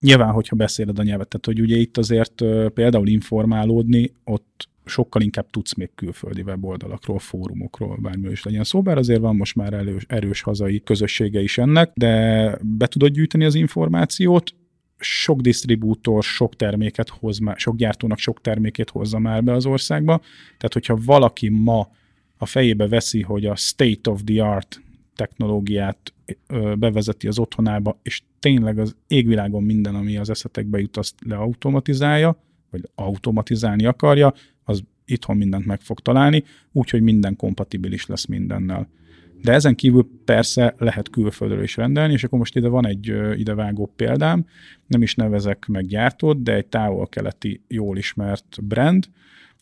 Nyilván, 0.00 0.32
hogyha 0.32 0.56
beszéled 0.56 0.98
a 0.98 1.02
nyelvet, 1.02 1.28
tehát 1.28 1.46
hogy 1.46 1.60
ugye 1.60 1.76
itt 1.76 1.96
azért 1.96 2.42
például 2.74 3.08
informálódni, 3.08 4.12
ott 4.24 4.68
sokkal 4.84 5.22
inkább 5.22 5.50
tudsz 5.50 5.74
még 5.74 5.90
külföldi 5.94 6.42
weboldalakról, 6.42 7.18
fórumokról, 7.18 7.96
bármi 7.96 8.30
is 8.30 8.42
legyen 8.42 8.64
szó, 8.64 8.82
bár 8.82 8.98
azért 8.98 9.20
van 9.20 9.36
most 9.36 9.54
már 9.54 9.72
erős, 9.72 10.04
erős 10.08 10.42
hazai 10.42 10.82
közössége 10.82 11.42
is 11.42 11.58
ennek, 11.58 11.92
de 11.94 12.58
be 12.62 12.86
tudod 12.86 13.12
gyűjteni 13.12 13.44
az 13.44 13.54
információt, 13.54 14.54
sok 14.98 15.40
disztribútor 15.40 16.22
sok 16.22 16.56
terméket 16.56 17.08
hoz 17.08 17.38
már, 17.38 17.56
sok 17.58 17.76
gyártónak 17.76 18.18
sok 18.18 18.40
termékét 18.40 18.90
hozza 18.90 19.18
már 19.18 19.44
be 19.44 19.52
az 19.52 19.66
országba, 19.66 20.18
tehát 20.44 20.72
hogyha 20.72 20.98
valaki 21.04 21.48
ma 21.48 21.88
a 22.36 22.46
fejébe 22.46 22.88
veszi, 22.88 23.22
hogy 23.22 23.46
a 23.46 23.56
state 23.56 24.10
of 24.10 24.22
the 24.24 24.44
art 24.44 24.80
technológiát 25.14 26.12
bevezeti 26.78 27.26
az 27.26 27.38
otthonába, 27.38 27.98
és 28.02 28.22
tényleg 28.46 28.78
az 28.78 28.96
égvilágon 29.06 29.62
minden, 29.62 29.94
ami 29.94 30.16
az 30.16 30.30
eszetekbe 30.30 30.78
jut, 30.78 30.96
azt 30.96 31.14
leautomatizálja, 31.24 32.42
vagy 32.70 32.88
automatizálni 32.94 33.86
akarja, 33.86 34.34
az 34.64 34.82
itthon 35.04 35.36
mindent 35.36 35.66
meg 35.66 35.80
fog 35.80 36.00
találni, 36.00 36.44
úgyhogy 36.72 37.02
minden 37.02 37.36
kompatibilis 37.36 38.06
lesz 38.06 38.26
mindennel. 38.26 38.88
De 39.42 39.52
ezen 39.52 39.74
kívül 39.74 40.08
persze 40.24 40.74
lehet 40.78 41.10
külföldről 41.10 41.62
is 41.62 41.76
rendelni, 41.76 42.12
és 42.12 42.24
akkor 42.24 42.38
most 42.38 42.56
ide 42.56 42.68
van 42.68 42.86
egy 42.86 43.12
idevágó 43.36 43.92
példám, 43.96 44.46
nem 44.86 45.02
is 45.02 45.14
nevezek 45.14 45.66
meg 45.66 45.86
gyártót, 45.86 46.42
de 46.42 46.54
egy 46.54 46.66
távol-keleti 46.66 47.60
jól 47.68 47.96
ismert 47.96 48.58
brand, 48.62 49.08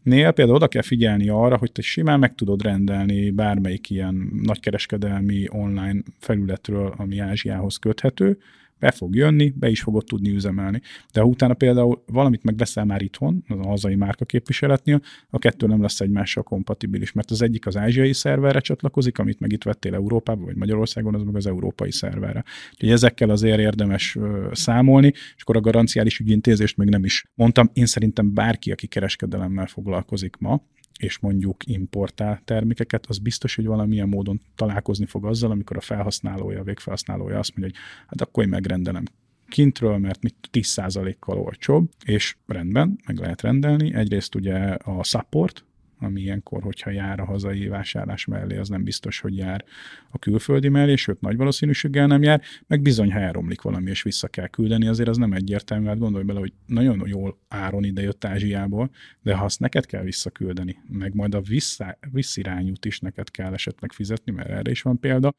Nél 0.03 0.31
például 0.31 0.57
oda 0.57 0.69
kell 0.69 0.83
figyelni 0.83 1.29
arra, 1.29 1.57
hogy 1.57 1.73
te 1.73 1.83
simán 1.83 2.19
meg 2.19 2.35
tudod 2.35 2.63
rendelni 2.63 3.31
bármelyik 3.31 3.91
ilyen 3.91 4.31
nagykereskedelmi 4.43 5.47
online 5.49 6.03
felületről, 6.19 6.95
ami 6.97 7.19
Ázsiához 7.19 7.77
köthető, 7.77 8.39
be 8.79 8.91
fog 8.91 9.15
jönni, 9.15 9.53
be 9.57 9.69
is 9.69 9.81
fogod 9.83 10.05
tudni 10.05 10.31
üzemelni. 10.31 10.81
De 11.13 11.21
ha 11.21 11.27
utána 11.27 11.55
például 11.55 12.03
valamit 12.07 12.43
megveszel 12.43 12.85
már 12.85 13.03
itthon, 13.03 13.45
az 13.49 13.59
a 13.59 13.67
hazai 13.67 13.95
márka 13.95 14.25
képviseletnél, 14.25 15.01
a 15.31 15.39
kettő 15.39 15.67
nem 15.67 15.83
lesz 15.83 16.01
egymással 16.01 16.43
kompatibilis, 16.43 17.13
mert 17.13 17.31
az 17.31 17.43
egyik 17.43 17.67
az 17.67 17.77
ázsiai 17.77 18.13
szerverre 18.13 18.61
csatlakozik, 18.61 19.19
amit 19.19 19.41
meg 19.41 19.53
itt 19.53 19.63
vettél 19.63 19.95
Európában 19.95 20.45
vagy 20.45 20.57
Magyarországon, 20.57 21.15
az 21.15 21.23
meg 21.23 21.37
az 21.37 21.47
európai 21.47 21.93
szerverre. 21.93 22.45
Úgyhogy 22.73 22.91
ezekkel 22.91 23.31
azért 23.31 23.59
érdemes 23.59 24.19
számolni, 24.53 25.13
és 25.37 25.43
akkor 25.43 25.57
a 25.57 25.61
garanciális 25.61 26.19
ügyintézést 26.19 26.77
még 26.77 26.89
nem 26.89 27.05
is 27.05 27.31
mondtam. 27.35 27.71
Én 27.73 27.87
szerintem 27.87 28.35
bárki, 28.35 28.73
aki 28.73 28.87
kereskedelemmel 28.87 29.67
foglalkozik 29.67 30.37
ma, 30.37 30.63
és 30.99 31.19
mondjuk 31.19 31.67
importál 31.67 32.41
termékeket, 32.45 33.07
az 33.07 33.19
biztos, 33.19 33.55
hogy 33.55 33.67
valamilyen 33.67 34.09
módon 34.09 34.41
találkozni 34.55 35.07
fog 35.07 35.25
azzal, 35.25 35.51
amikor 35.51 35.77
a 35.77 35.81
felhasználója, 35.81 36.61
a 36.61 36.65
végfelhasználója 36.65 37.39
azt 37.39 37.57
mondja, 37.57 37.75
hogy 37.75 38.05
hát 38.07 38.21
akkor 38.21 38.43
én 38.43 38.49
megrendelem 38.49 39.05
kintről, 39.49 39.99
mert 39.99 40.23
mit 40.23 40.35
10%-kal 40.53 41.39
olcsóbb, 41.39 41.91
és 42.05 42.37
rendben, 42.47 42.99
meg 43.07 43.19
lehet 43.19 43.43
rendelni. 43.43 43.95
Egyrészt 43.95 44.35
ugye 44.35 44.57
a 44.69 45.05
support, 45.05 45.65
ami 46.05 46.21
ilyenkor, 46.21 46.63
hogyha 46.63 46.91
jár 46.91 47.21
a 47.21 47.25
hazai 47.25 47.67
vásárlás 47.69 48.25
mellé, 48.25 48.57
az 48.57 48.69
nem 48.69 48.85
biztos, 48.85 49.21
hogy 49.21 49.37
jár 49.37 49.65
a 50.11 50.19
külföldi 50.19 50.69
mellé, 50.69 50.95
sőt 50.95 51.21
nagy 51.21 51.37
valószínűséggel 51.37 52.07
nem 52.07 52.23
jár, 52.23 52.43
meg 52.67 52.83
bizony, 52.83 53.13
ha 53.13 53.19
elromlik 53.19 53.63
valami 53.63 53.91
és 53.91 54.03
vissza 54.03 54.29
kell 54.29 54.47
küldeni, 54.47 54.87
azért 54.87 55.09
az 55.09 55.17
nem 55.17 55.33
egyértelmű, 55.33 55.87
hát 55.87 55.99
gondolj 55.99 56.25
bele, 56.25 56.39
hogy 56.39 56.53
nagyon 56.67 57.03
jól 57.07 57.39
áron 57.49 57.85
ide 57.85 58.03
jött 58.03 58.25
Ázsiából, 58.25 58.91
de 59.23 59.35
ha 59.35 59.45
azt 59.45 59.61
neked 59.61 59.87
kell 59.87 60.03
visszaküldeni, 60.03 60.77
meg 60.89 61.15
majd 61.15 61.35
a 61.35 61.41
vissza, 61.41 61.99
visszirányút 62.13 62.85
is 62.85 62.99
neked 62.99 63.31
kell 63.31 63.53
esetleg 63.53 63.93
fizetni, 63.93 64.33
mert 64.33 64.49
erre 64.49 64.71
is 64.71 64.83
van 64.83 65.01
példa, 65.01 65.35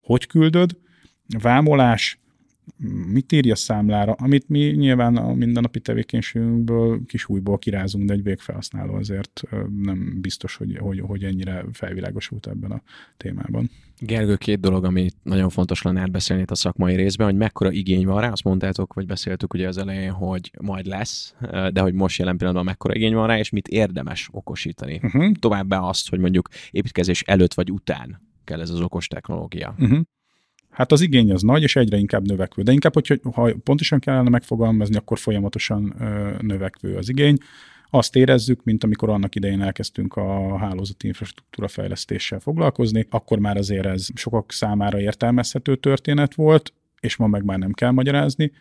hogy 0.00 0.26
küldöd, 0.26 0.76
vámolás, 1.38 2.18
mit 3.12 3.32
írja 3.32 3.54
számlára, 3.54 4.12
amit 4.12 4.48
mi 4.48 4.58
nyilván 4.58 5.16
a 5.16 5.32
mindennapi 5.32 5.80
tevékenységünkből 5.80 7.00
kis 7.06 7.28
újból 7.28 7.58
kirázunk, 7.58 8.04
de 8.04 8.12
egy 8.12 8.22
végfelhasználó 8.22 8.94
azért 8.94 9.42
nem 9.82 10.18
biztos, 10.20 10.56
hogy, 10.56 10.76
hogy, 10.78 11.00
hogy 11.00 11.24
ennyire 11.24 11.64
felvilágosult 11.72 12.46
ebben 12.46 12.70
a 12.70 12.82
témában. 13.16 13.70
Gergő, 14.00 14.36
két 14.36 14.60
dolog, 14.60 14.84
ami 14.84 15.10
nagyon 15.22 15.48
fontos 15.48 15.82
lenne 15.82 16.00
átbeszélni 16.00 16.42
itt 16.42 16.50
a 16.50 16.54
szakmai 16.54 16.94
részben, 16.94 17.26
hogy 17.26 17.36
mekkora 17.36 17.70
igény 17.70 18.06
van 18.06 18.20
rá, 18.20 18.30
azt 18.30 18.44
mondtátok, 18.44 18.94
vagy 18.94 19.06
beszéltük 19.06 19.54
ugye 19.54 19.68
az 19.68 19.78
elején, 19.78 20.10
hogy 20.10 20.50
majd 20.60 20.86
lesz, 20.86 21.34
de 21.72 21.80
hogy 21.80 21.94
most 21.94 22.18
jelen 22.18 22.36
pillanatban 22.36 22.66
mekkora 22.66 22.94
igény 22.94 23.14
van 23.14 23.26
rá, 23.26 23.38
és 23.38 23.50
mit 23.50 23.68
érdemes 23.68 24.28
okosítani. 24.32 25.00
Uh-huh. 25.02 25.32
Továbbá 25.32 25.78
azt, 25.78 26.08
hogy 26.08 26.18
mondjuk 26.18 26.48
építkezés 26.70 27.22
előtt 27.22 27.54
vagy 27.54 27.70
után 27.70 28.20
kell 28.44 28.60
ez 28.60 28.70
az 28.70 28.80
okos 28.80 29.06
technológia. 29.06 29.74
Uh-huh. 29.78 30.00
Hát 30.70 30.92
az 30.92 31.00
igény 31.00 31.32
az 31.32 31.42
nagy, 31.42 31.62
és 31.62 31.76
egyre 31.76 31.96
inkább 31.96 32.26
növekvő. 32.26 32.62
De 32.62 32.72
inkább, 32.72 32.94
hogy 32.94 33.20
ha 33.32 33.54
pontosan 33.64 33.98
kellene 33.98 34.28
megfogalmazni, 34.28 34.96
akkor 34.96 35.18
folyamatosan 35.18 35.94
növekvő 36.40 36.96
az 36.96 37.08
igény. 37.08 37.36
Azt 37.90 38.16
érezzük, 38.16 38.64
mint 38.64 38.84
amikor 38.84 39.08
annak 39.08 39.34
idején 39.34 39.62
elkezdtünk 39.62 40.16
a 40.16 40.58
hálózati 40.58 41.06
infrastruktúra 41.06 41.68
fejlesztéssel 41.68 42.40
foglalkozni, 42.40 43.06
akkor 43.10 43.38
már 43.38 43.56
azért 43.56 43.86
ez 43.86 44.06
sokak 44.14 44.52
számára 44.52 45.00
értelmezhető 45.00 45.76
történet 45.76 46.34
volt, 46.34 46.72
és 47.00 47.16
ma 47.16 47.26
meg 47.26 47.44
már 47.44 47.58
nem 47.58 47.72
kell 47.72 47.90
magyarázni, 47.90 48.52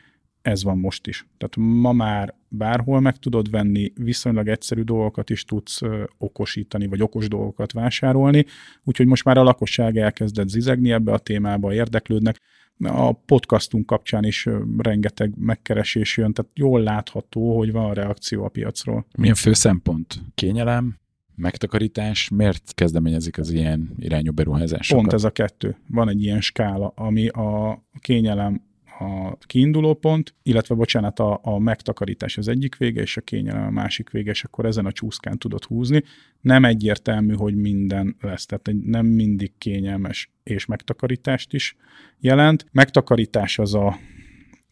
ez 0.48 0.64
van 0.64 0.78
most 0.78 1.08
is. 1.08 1.28
Tehát 1.38 1.56
ma 1.82 1.92
már 1.92 2.36
bárhol 2.48 3.00
meg 3.00 3.18
tudod 3.18 3.50
venni, 3.50 3.92
viszonylag 3.96 4.48
egyszerű 4.48 4.82
dolgokat 4.82 5.30
is 5.30 5.44
tudsz 5.44 5.80
okosítani, 6.18 6.88
vagy 6.88 7.02
okos 7.02 7.28
dolgokat 7.28 7.72
vásárolni, 7.72 8.46
úgyhogy 8.84 9.06
most 9.06 9.24
már 9.24 9.38
a 9.38 9.44
lakosság 9.44 9.98
elkezdett 9.98 10.48
zizegni 10.48 10.92
ebbe 10.92 11.12
a 11.12 11.18
témába, 11.18 11.74
érdeklődnek. 11.74 12.40
A 12.80 13.12
podcastunk 13.12 13.86
kapcsán 13.86 14.24
is 14.24 14.48
rengeteg 14.78 15.34
megkeresés 15.38 16.18
jön, 16.18 16.34
tehát 16.34 16.52
jól 16.56 16.82
látható, 16.82 17.58
hogy 17.58 17.72
van 17.72 17.90
a 17.90 17.94
reakció 17.94 18.44
a 18.44 18.50
piacról. 18.50 19.06
Milyen 19.18 19.36
fő 19.36 19.54
szempont? 19.54 20.22
Kényelem, 20.36 20.98
megtakarítás, 21.36 22.30
miért 22.30 22.74
kezdeményezik 22.74 23.38
az 23.38 23.52
ilyen 23.52 23.94
irányú 24.00 24.32
beruházásokat? 24.32 25.02
Pont 25.02 25.14
ez 25.14 25.24
a 25.24 25.30
kettő. 25.30 25.76
Van 25.90 26.10
egy 26.10 26.24
ilyen 26.24 26.42
skála, 26.42 26.94
ami 26.96 27.28
a 27.28 27.82
kényelem, 28.00 28.67
a 29.00 29.38
kiinduló 29.46 29.94
pont, 29.94 30.34
illetve 30.44 30.76
bocsánat, 30.76 31.20
a, 31.20 31.40
a 31.44 31.60
megtakarítás 31.60 32.38
az 32.38 32.48
egyik 32.48 32.76
vége, 32.76 33.02
és 33.02 33.18
a 33.18 33.22
kényelem 33.22 33.66
a 33.66 33.70
másik 33.70 34.10
vége, 34.10 34.32
és 34.32 34.44
akkor 34.44 34.66
ezen 34.66 34.86
a 34.86 34.92
csúszkán 34.92 35.38
tudod 35.38 35.64
húzni. 35.64 36.04
Nem 36.42 36.66
egyértelmű, 36.66 37.34
hogy 37.34 37.56
minden 37.56 38.16
lesz, 38.22 38.46
tehát 38.46 38.72
nem 38.84 39.06
mindig 39.06 39.52
kényelmes 39.58 40.32
és 40.44 40.66
megtakarítást 40.66 41.54
is 41.54 41.76
jelent. 42.20 42.66
Megtakarítás 42.72 43.60
az 43.60 43.74
a, 43.74 43.98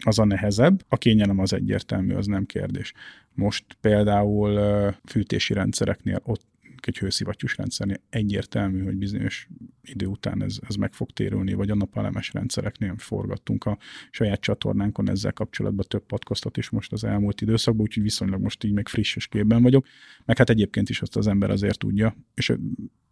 az 0.05 0.19
a 0.19 0.25
nehezebb, 0.25 0.85
a 0.87 0.97
kényelem 0.97 1.39
az 1.39 1.53
egyértelmű, 1.53 2.13
az 2.13 2.25
nem 2.25 2.45
kérdés. 2.45 2.93
Most 3.33 3.65
például 3.81 4.59
fűtési 5.03 5.53
rendszereknél 5.53 6.21
ott 6.23 6.45
egy 6.87 6.97
hőszivattyús 6.97 7.57
rendszernél 7.57 8.01
egyértelmű, 8.09 8.83
hogy 8.83 8.95
bizonyos 8.95 9.47
idő 9.81 10.05
után 10.05 10.43
ez, 10.43 10.57
ez 10.67 10.75
meg 10.75 10.93
fog 10.93 11.11
térülni, 11.11 11.53
vagy 11.53 11.69
a 11.69 11.75
napelemes 11.75 12.33
rendszereknél 12.33 12.95
forgattunk 12.97 13.63
a 13.63 13.77
saját 14.11 14.41
csatornánkon 14.41 15.09
ezzel 15.09 15.33
kapcsolatban 15.33 15.85
több 15.87 16.05
podcastot 16.05 16.57
is 16.57 16.69
most 16.69 16.91
az 16.91 17.03
elmúlt 17.03 17.41
időszakban, 17.41 17.85
úgyhogy 17.85 18.03
viszonylag 18.03 18.41
most 18.41 18.63
így 18.63 18.73
meg 18.73 18.87
frisses 18.87 19.27
képben 19.27 19.61
vagyok. 19.61 19.85
Meg 20.25 20.37
hát 20.37 20.49
egyébként 20.49 20.89
is 20.89 21.01
azt 21.01 21.15
az 21.15 21.27
ember 21.27 21.49
azért 21.49 21.79
tudja, 21.79 22.15
és 22.33 22.53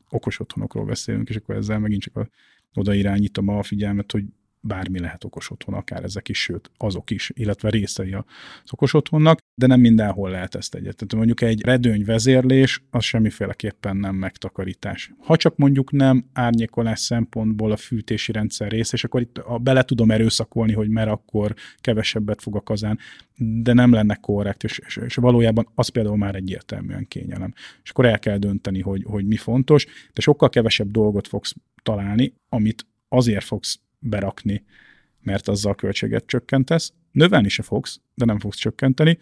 okos 0.09 0.39
otthonokról 0.39 0.85
beszélünk, 0.85 1.29
és 1.29 1.35
akkor 1.35 1.55
ezzel 1.55 1.79
megint 1.79 2.01
csak 2.01 2.15
a, 2.15 2.29
oda 2.73 2.93
irányítom 2.93 3.47
a 3.47 3.63
figyelmet, 3.63 4.11
hogy 4.11 4.25
bármi 4.63 4.99
lehet 4.99 5.23
okos 5.23 5.51
otthon, 5.51 5.75
akár 5.75 6.03
ezek 6.03 6.29
is, 6.29 6.41
sőt, 6.41 6.71
azok 6.77 7.09
is, 7.09 7.31
illetve 7.33 7.69
részei 7.69 8.13
az 8.13 8.23
okos 8.71 8.93
otthonnak, 8.93 9.37
de 9.55 9.67
nem 9.67 9.79
mindenhol 9.79 10.29
lehet 10.29 10.55
ezt 10.55 10.75
egyet. 10.75 10.95
Tehát 10.95 11.15
mondjuk 11.15 11.41
egy 11.41 11.61
redőny 11.61 12.05
vezérlés, 12.05 12.83
az 12.89 13.03
semmiféleképpen 13.03 13.97
nem 13.97 14.15
megtakarítás. 14.15 15.11
Ha 15.19 15.37
csak 15.37 15.55
mondjuk 15.55 15.91
nem 15.91 16.25
árnyékolás 16.33 16.99
szempontból 16.99 17.71
a 17.71 17.77
fűtési 17.77 18.31
rendszer 18.31 18.71
rész, 18.71 18.93
és 18.93 19.03
akkor 19.03 19.21
itt 19.21 19.37
a, 19.37 19.57
bele 19.57 19.83
tudom 19.83 20.11
erőszakolni, 20.11 20.73
hogy 20.73 20.89
mert 20.89 21.09
akkor 21.09 21.53
kevesebbet 21.77 22.41
fog 22.41 22.55
a 22.55 22.61
kazán, 22.61 22.99
de 23.37 23.73
nem 23.73 23.91
lenne 23.91 24.15
korrekt, 24.15 24.63
és, 24.63 24.79
és, 24.85 24.97
és 24.97 25.15
valójában 25.15 25.67
az 25.75 25.87
például 25.87 26.17
már 26.17 26.35
egyértelműen 26.35 27.07
kényelem. 27.07 27.53
És 27.83 27.89
akkor 27.89 28.05
el 28.05 28.19
kell 28.19 28.37
dönteni, 28.37 28.81
hogy, 28.81 29.03
hogy 29.05 29.25
mi 29.25 29.35
fontos, 29.35 29.85
de 30.13 30.21
sokkal 30.21 30.49
kevesebb 30.49 30.91
dolgot 30.91 31.27
fogsz 31.27 31.55
találni, 31.83 32.33
amit 32.49 32.85
azért 33.07 33.43
fogsz 33.43 33.79
berakni, 34.03 34.63
mert 35.21 35.47
azzal 35.47 35.75
költséget 35.75 36.25
csökkentesz. 36.25 36.93
Növelni 37.11 37.49
se 37.49 37.63
fogsz, 37.63 37.99
de 38.15 38.25
nem 38.25 38.39
fogsz 38.39 38.57
csökkenteni. 38.57 39.17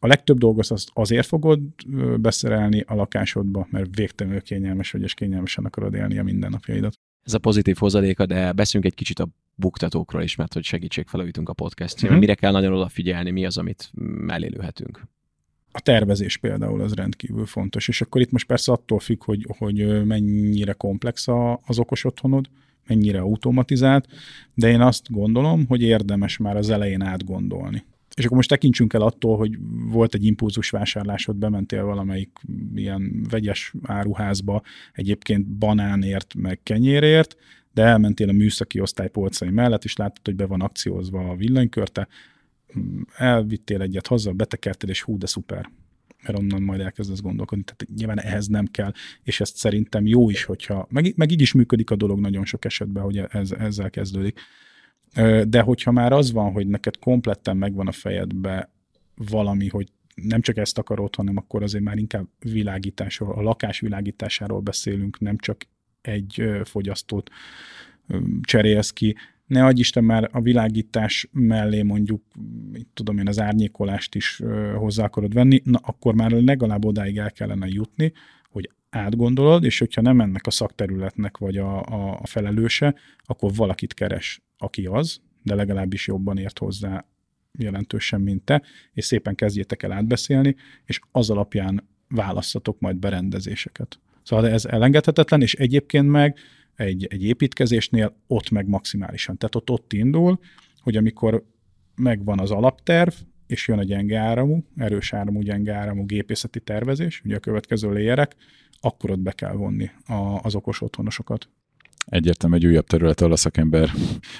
A 0.00 0.06
legtöbb 0.06 0.38
dolgot 0.38 0.66
azt 0.66 0.90
azért 0.92 1.26
fogod 1.26 1.60
beszerelni 2.20 2.84
a 2.86 2.94
lakásodba, 2.94 3.66
mert 3.70 3.96
végtelenül 3.96 4.40
kényelmes 4.40 4.90
vagy, 4.90 5.02
és 5.02 5.14
kényelmesen 5.14 5.64
akarod 5.64 5.94
élni 5.94 6.18
a 6.18 6.22
mindennapjaidat. 6.22 6.94
Ez 7.24 7.34
a 7.34 7.38
pozitív 7.38 7.76
hozadéka, 7.76 8.26
de 8.26 8.52
beszélünk 8.52 8.90
egy 8.90 8.94
kicsit 8.94 9.18
a 9.18 9.28
buktatókról 9.54 10.22
is, 10.22 10.36
mert 10.36 10.52
hogy 10.52 10.64
segítségfelújítünk 10.64 11.48
a 11.48 11.52
podcast 11.52 12.06
mm-hmm. 12.06 12.18
Mire 12.18 12.34
kell 12.34 12.52
nagyon 12.52 12.72
odafigyelni, 12.72 13.30
mi 13.30 13.46
az, 13.46 13.58
amit 13.58 13.90
mellélőhetünk? 14.26 15.02
A 15.72 15.80
tervezés 15.80 16.36
például 16.36 16.80
az 16.80 16.94
rendkívül 16.94 17.46
fontos, 17.46 17.88
és 17.88 18.00
akkor 18.00 18.20
itt 18.20 18.30
most 18.30 18.46
persze 18.46 18.72
attól 18.72 18.98
függ, 18.98 19.24
hogy, 19.24 19.46
hogy 19.58 20.04
mennyire 20.04 20.72
komplex 20.72 21.28
a, 21.28 21.60
az 21.66 21.78
okos 21.78 22.04
otthonod, 22.04 22.48
mennyire 22.88 23.20
automatizált, 23.20 24.06
de 24.54 24.70
én 24.70 24.80
azt 24.80 25.10
gondolom, 25.10 25.66
hogy 25.66 25.82
érdemes 25.82 26.36
már 26.36 26.56
az 26.56 26.70
elején 26.70 27.02
átgondolni. 27.02 27.84
És 28.16 28.24
akkor 28.24 28.36
most 28.36 28.48
tekintsünk 28.48 28.92
el 28.92 29.02
attól, 29.02 29.36
hogy 29.36 29.58
volt 29.90 30.14
egy 30.14 30.24
impulzus 30.24 30.70
vásárlásod, 30.70 31.36
bementél 31.36 31.84
valamelyik 31.84 32.30
ilyen 32.74 33.26
vegyes 33.30 33.74
áruházba, 33.82 34.62
egyébként 34.92 35.46
banánért, 35.46 36.34
meg 36.34 36.60
kenyérért, 36.62 37.36
de 37.72 37.82
elmentél 37.82 38.28
a 38.28 38.32
műszaki 38.32 38.80
osztály 38.80 39.08
polcai 39.08 39.50
mellett, 39.50 39.84
és 39.84 39.96
láttad, 39.96 40.24
hogy 40.24 40.36
be 40.36 40.46
van 40.46 40.60
akciózva 40.60 41.28
a 41.28 41.36
villanykörte, 41.36 42.08
elvittél 43.16 43.80
egyet 43.80 44.06
haza, 44.06 44.32
betekerted, 44.32 44.88
és 44.88 45.02
hú, 45.02 45.18
de 45.18 45.26
szuper 45.26 45.70
mert 46.22 46.38
onnan 46.38 46.62
majd 46.62 46.80
elkezdesz 46.80 47.20
gondolkodni. 47.20 47.64
Tehát 47.64 47.96
nyilván 47.96 48.20
ehhez 48.20 48.46
nem 48.46 48.66
kell, 48.66 48.92
és 49.22 49.40
ezt 49.40 49.56
szerintem 49.56 50.06
jó 50.06 50.30
is, 50.30 50.44
hogyha, 50.44 50.86
meg, 50.90 51.12
meg 51.16 51.30
így 51.30 51.40
is 51.40 51.52
működik 51.52 51.90
a 51.90 51.96
dolog 51.96 52.20
nagyon 52.20 52.44
sok 52.44 52.64
esetben, 52.64 53.02
hogy 53.02 53.18
ez, 53.18 53.50
ezzel 53.50 53.90
kezdődik. 53.90 54.40
De 55.44 55.60
hogyha 55.60 55.90
már 55.90 56.12
az 56.12 56.32
van, 56.32 56.52
hogy 56.52 56.66
neked 56.66 56.98
kompletten 56.98 57.56
megvan 57.56 57.86
a 57.86 57.92
fejedbe 57.92 58.70
valami, 59.14 59.68
hogy 59.68 59.88
nem 60.14 60.40
csak 60.40 60.56
ezt 60.56 60.78
akarod, 60.78 61.14
hanem 61.14 61.36
akkor 61.36 61.62
azért 61.62 61.84
már 61.84 61.96
inkább 61.96 62.26
világításról, 62.38 63.32
a 63.32 63.42
lakás 63.42 63.80
világításáról 63.80 64.60
beszélünk, 64.60 65.20
nem 65.20 65.38
csak 65.38 65.66
egy 66.00 66.50
fogyasztót 66.64 67.30
cserélsz 68.42 68.92
ki, 68.92 69.16
ne 69.48 69.64
adj 69.64 69.80
Isten 69.80 70.04
már 70.04 70.28
a 70.32 70.40
világítás 70.40 71.28
mellé 71.32 71.82
mondjuk, 71.82 72.22
tudom 72.94 73.18
én, 73.18 73.28
az 73.28 73.40
árnyékolást 73.40 74.14
is 74.14 74.42
hozzá 74.76 75.04
akarod 75.04 75.34
venni, 75.34 75.60
na 75.64 75.78
akkor 75.82 76.14
már 76.14 76.30
legalább 76.30 76.84
odáig 76.84 77.18
el 77.18 77.32
kellene 77.32 77.66
jutni, 77.66 78.12
hogy 78.50 78.70
átgondolod, 78.90 79.64
és 79.64 79.78
hogyha 79.78 80.00
nem 80.00 80.20
ennek 80.20 80.46
a 80.46 80.50
szakterületnek 80.50 81.38
vagy 81.38 81.56
a, 81.56 81.82
a, 81.82 82.18
a 82.20 82.26
felelőse, 82.26 82.94
akkor 83.24 83.52
valakit 83.54 83.94
keres, 83.94 84.42
aki 84.58 84.86
az, 84.86 85.20
de 85.42 85.54
legalábbis 85.54 86.06
jobban 86.06 86.38
ért 86.38 86.58
hozzá 86.58 87.06
jelentősen, 87.58 88.20
mint 88.20 88.42
te, 88.42 88.62
és 88.92 89.04
szépen 89.04 89.34
kezdjétek 89.34 89.82
el 89.82 89.92
átbeszélni, 89.92 90.56
és 90.84 91.00
az 91.12 91.30
alapján 91.30 91.88
választatok 92.08 92.80
majd 92.80 92.96
berendezéseket. 92.96 93.98
Szóval 94.22 94.48
ez 94.48 94.64
elengedhetetlen, 94.64 95.42
és 95.42 95.54
egyébként 95.54 96.08
meg 96.08 96.38
egy, 96.78 97.06
egy 97.10 97.24
építkezésnél 97.24 98.16
ott 98.26 98.50
meg 98.50 98.68
maximálisan. 98.68 99.36
Tehát 99.36 99.54
ott 99.54 99.70
ott 99.70 99.92
indul, 99.92 100.38
hogy 100.80 100.96
amikor 100.96 101.44
megvan 101.94 102.40
az 102.40 102.50
alapterv, 102.50 103.12
és 103.46 103.68
jön 103.68 103.78
a 103.78 103.82
gyenge 103.82 104.18
áramú, 104.18 104.64
erős 104.76 105.12
áramú, 105.12 105.40
gyenge 105.40 105.74
áramú 105.74 106.06
gépészeti 106.06 106.60
tervezés, 106.60 107.22
ugye 107.24 107.36
a 107.36 107.40
következő 107.40 107.92
léjerek, 107.92 108.36
akkor 108.80 109.10
ott 109.10 109.18
be 109.18 109.32
kell 109.32 109.52
vonni 109.52 109.90
a, 110.06 110.40
az 110.42 110.54
okos 110.54 110.82
otthonosokat. 110.82 111.48
Egyértelmű 112.06 112.56
egy 112.56 112.66
újabb 112.66 112.86
terület, 112.86 113.20
ahol 113.20 113.32
a 113.32 113.36
szakember 113.36 113.90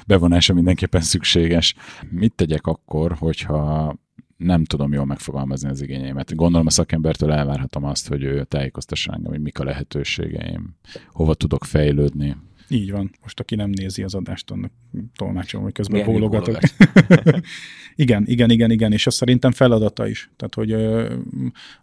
bevonása 0.07 0.55
mindenképpen 0.55 1.01
szükséges. 1.01 1.75
Mit 2.11 2.35
tegyek 2.35 2.67
akkor, 2.67 3.13
hogyha 3.13 3.95
nem 4.39 4.65
tudom 4.65 4.93
jól 4.93 5.05
megfogalmazni 5.05 5.69
az 5.69 5.83
igényeimet. 5.83 6.35
Gondolom 6.35 6.67
a 6.67 6.71
szakembertől 6.71 7.33
elvárhatom 7.33 7.85
azt, 7.85 8.09
hogy 8.09 8.23
ő 8.23 8.45
tájékoztassa 8.45 9.13
engem, 9.13 9.31
hogy 9.31 9.41
mik 9.41 9.59
a 9.59 9.65
lehetőségeim, 9.65 10.77
hova 11.13 11.35
tudok 11.35 11.65
fejlődni. 11.65 12.37
Így 12.69 12.91
van. 12.91 13.11
Most 13.23 13.41
aki 13.41 13.55
nem 13.55 13.71
nézi 13.71 14.03
az 14.03 14.15
adást, 14.15 14.51
annak 14.51 14.73
tolmácsolom, 15.17 15.65
hogy 15.65 15.75
közben 15.75 16.05
bólogatok. 16.05 16.59
igen, 17.95 18.23
igen, 18.27 18.51
igen, 18.51 18.71
igen, 18.71 18.93
és 18.93 19.07
ez 19.07 19.15
szerintem 19.15 19.53
feladata 19.53 20.09
is. 20.09 20.31
Tehát, 20.37 20.55
hogy 20.55 20.73
a 20.73 21.09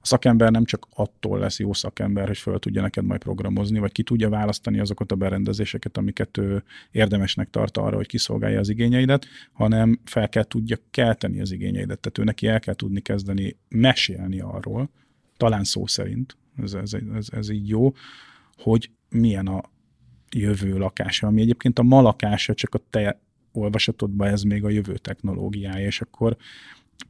szakember 0.02 0.52
nem 0.52 0.66
csak 0.66 0.88
attól 0.90 1.40
lesz 1.40 1.60
jó 1.60 1.74
szakember, 1.74 2.28
hogy 2.28 2.38
föl 2.38 2.60
tudja 2.60 2.82
neked 2.82 3.06
majd 3.06 3.22
programozni, 3.22 3.80
vagy 3.80 3.92
ki 3.92 4.04
tudja 4.04 4.30
választani 4.30 4.80
azokat 4.80 5.12
a 5.12 5.16
berendezéseket, 5.16 5.98
amiket 5.98 6.38
ő 6.38 6.64
érdemesnek 6.92 7.50
tart 7.50 7.78
arra, 7.78 7.96
hogy 7.96 8.08
kiszolgálja 8.08 8.60
az 8.60 8.70
igényeidet, 8.70 9.26
hanem 9.54 10.00
fel 10.04 10.30
kell 10.30 10.44
tudja 10.44 10.78
kelteni 10.92 11.42
az 11.42 11.52
igényeidet. 11.52 12.00
Tehát 12.00 12.18
ő 12.18 12.24
neki 12.24 12.48
el 12.48 12.60
kell 12.60 12.76
tudni 12.76 13.00
kezdeni 13.00 13.56
mesélni 13.70 14.40
arról, 14.40 14.90
talán 15.38 15.64
szó 15.64 15.88
szerint, 15.88 16.38
ez, 16.64 16.74
ez, 16.74 16.94
ez, 17.16 17.28
ez 17.32 17.50
így 17.50 17.68
jó, 17.68 17.94
hogy 18.58 18.90
milyen 19.10 19.48
a, 19.48 19.62
jövő 20.40 20.78
lakása, 20.78 21.28
ami 21.28 21.42
egyébként 21.42 21.80
a 21.80 21.84
ma 21.84 22.02
lakása, 22.02 22.54
csak 22.54 22.76
a 22.76 22.82
te 22.90 23.20
olvasatodban 23.52 24.28
ez 24.28 24.42
még 24.42 24.64
a 24.64 24.70
jövő 24.70 24.98
technológiája, 24.98 25.86
és 25.86 26.02
akkor 26.02 26.38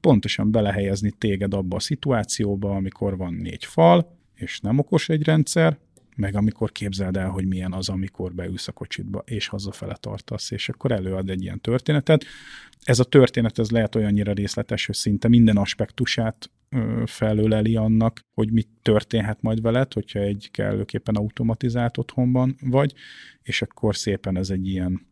pontosan 0.02 0.52
belehelyezni 0.52 1.12
téged 1.12 1.54
abba 1.54 1.76
a 1.76 1.80
szituációba, 1.80 2.76
amikor 2.76 3.18
van 3.18 3.34
négy 3.34 3.66
fal, 3.66 4.18
és 4.34 4.60
nem 4.60 4.80
okos 4.80 5.10
egy 5.10 5.24
rendszer, 5.24 5.78
meg 6.16 6.36
amikor 6.36 6.72
képzeld 6.72 7.18
el, 7.18 7.30
hogy 7.30 7.46
milyen 7.46 7.74
az, 7.74 7.90
amikor 7.90 8.34
beülsz 8.34 8.68
a 8.68 8.72
kocsitba, 8.72 9.24
és 9.26 9.48
hazafele 9.48 9.96
tartasz, 9.96 10.52
és 10.52 10.70
akkor 10.70 10.92
előad 10.92 11.30
egy 11.30 11.42
ilyen 11.42 11.62
történetet. 11.62 12.26
Ez 12.84 13.00
a 13.00 13.04
történet 13.04 13.60
ez 13.60 13.70
lehet 13.70 13.96
olyannyira 13.96 14.34
részletes, 14.34 14.86
hogy 14.86 14.96
szinte 14.96 15.28
minden 15.28 15.58
aspektusát 15.58 16.50
felöleli 17.06 17.76
annak, 17.76 18.20
hogy 18.34 18.52
mit 18.52 18.68
történhet 18.82 19.42
majd 19.42 19.62
veled, 19.62 19.94
hogyha 19.94 20.20
egy 20.20 20.50
kellőképpen 20.52 21.16
automatizált 21.16 21.98
otthonban 21.98 22.56
vagy, 22.62 22.94
és 23.42 23.62
akkor 23.62 23.96
szépen 23.96 24.38
ez 24.38 24.50
egy 24.50 24.68
ilyen 24.68 25.08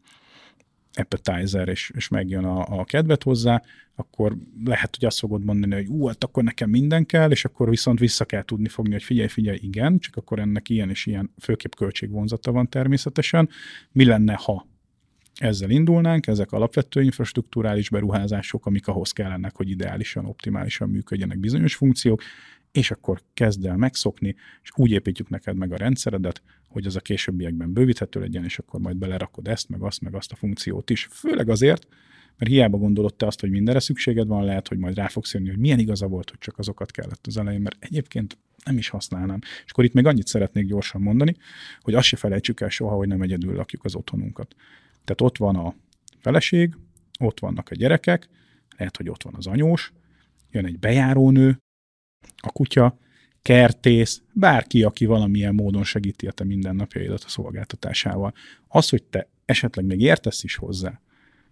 appetizer, 0.94 1.68
és, 1.68 1.92
és 1.96 2.08
megjön 2.08 2.44
a, 2.44 2.80
a 2.80 2.84
kedvet 2.84 3.24
hozzá, 3.24 3.62
akkor 3.96 4.38
lehet, 4.66 4.96
hogy 4.96 5.06
azt 5.06 5.20
fogod 5.20 5.44
mondani, 5.44 5.74
hogy 5.74 5.88
ú, 5.88 6.08
hát 6.08 6.24
akkor 6.24 6.44
nekem 6.44 6.70
minden 6.70 7.06
kell, 7.06 7.32
és 7.32 7.46
akkor 7.46 7.70
viszont 7.70 8.00
vissza 8.00 8.26
kell 8.26 8.44
tudni 8.44 8.68
fogni, 8.68 8.92
hogy 8.92 9.04
figyelj, 9.04 9.28
figyelj, 9.28 9.58
igen, 9.62 10.00
csak 10.00 10.16
akkor 10.16 10.40
ennek 10.40 10.70
ilyen 10.70 10.90
és 10.90 11.06
ilyen 11.06 11.34
főképp 11.42 11.74
költségvonzata 11.74 12.52
van 12.52 12.70
természetesen. 12.70 13.50
Mi 13.92 14.06
lenne, 14.06 14.34
ha 14.34 14.68
ezzel 15.44 15.70
indulnánk, 15.70 16.28
ezek 16.28 16.52
alapvető 16.52 17.02
infrastruktúrális 17.02 17.90
beruházások, 17.90 18.66
amik 18.66 18.88
ahhoz 18.88 19.12
kellenek, 19.12 19.56
hogy 19.56 19.70
ideálisan, 19.70 20.26
optimálisan 20.26 20.90
működjenek 20.90 21.40
bizonyos 21.40 21.76
funkciók, 21.76 22.22
és 22.72 22.92
akkor 22.92 23.22
kezd 23.34 23.66
el 23.66 23.78
megszokni, 23.78 24.36
és 24.64 24.70
úgy 24.76 24.92
építjük 24.92 25.30
neked 25.30 25.56
meg 25.56 25.72
a 25.72 25.78
rendszeredet, 25.78 26.42
hogy 26.68 26.86
az 26.86 26.96
a 26.96 27.00
későbbiekben 27.00 27.74
bővíthető 27.74 28.20
legyen, 28.20 28.44
és 28.44 28.60
akkor 28.60 28.80
majd 28.80 28.98
belerakod 28.98 29.48
ezt, 29.48 29.70
meg 29.70 29.82
azt, 29.82 30.02
meg 30.02 30.16
azt 30.16 30.32
a 30.32 30.36
funkciót 30.36 30.90
is. 30.90 31.08
Főleg 31.12 31.50
azért, 31.50 31.88
Mert 32.38 32.52
hiába 32.52 32.78
gondolod 32.78 33.16
te 33.16 33.26
azt, 33.26 33.40
hogy 33.40 33.50
mindenre 33.50 33.80
szükséged 33.80 34.28
van, 34.28 34.46
lehet, 34.46 34.68
hogy 34.68 34.78
majd 34.78 34.96
rá 34.96 35.08
fogsz 35.08 35.34
jönni, 35.34 35.50
hogy 35.50 35.58
milyen 35.58 35.80
igaza 35.80 36.08
volt, 36.08 36.30
hogy 36.30 36.40
csak 36.40 36.58
azokat 36.58 36.92
kellett 36.92 37.28
az 37.28 37.38
elején, 37.38 37.62
mert 37.62 37.78
egyébként 37.80 38.38
nem 38.66 38.78
is 38.78 38.90
használnám. 38.90 39.40
És 39.66 39.72
akkor 39.72 39.84
itt 39.84 39.94
még 39.94 40.06
annyit 40.06 40.28
szeretnék 40.28 40.66
gyorsan 40.66 41.02
mondani, 41.02 41.36
hogy 41.82 41.94
azt 41.94 42.08
se 42.08 42.18
felejtsük 42.18 42.62
el 42.62 42.70
soha, 42.70 42.96
hogy 42.96 43.08
nem 43.08 43.22
egyedül 43.22 43.56
lakjuk 43.56 43.86
az 43.86 43.96
otthonunkat. 43.96 44.56
Tehát 45.04 45.22
ott 45.22 45.38
van 45.38 45.56
a 45.56 45.76
feleség, 46.20 46.76
ott 47.20 47.40
vannak 47.40 47.70
a 47.70 47.76
gyerekek, 47.76 48.30
lehet, 48.78 48.98
hogy 48.98 49.10
ott 49.10 49.24
van 49.24 49.34
az 49.36 49.48
anyós, 49.48 49.94
jön 50.52 50.66
egy 50.66 50.80
bejárónő, 50.80 51.58
a 52.38 52.52
kutya, 52.52 52.98
kertész, 53.42 54.22
bárki, 54.34 54.84
aki 54.84 55.06
valamilyen 55.06 55.56
módon 55.56 55.84
segíti 55.84 56.28
a 56.28 56.32
te 56.32 56.44
mindennapjaidat 56.44 57.24
a 57.24 57.30
szolgáltatásával. 57.30 58.34
Az, 58.68 58.90
hogy 58.90 59.04
te 59.04 59.28
esetleg 59.46 59.86
még 59.86 60.02
értesz 60.02 60.44
is 60.44 60.56
hozzá, 60.56 61.02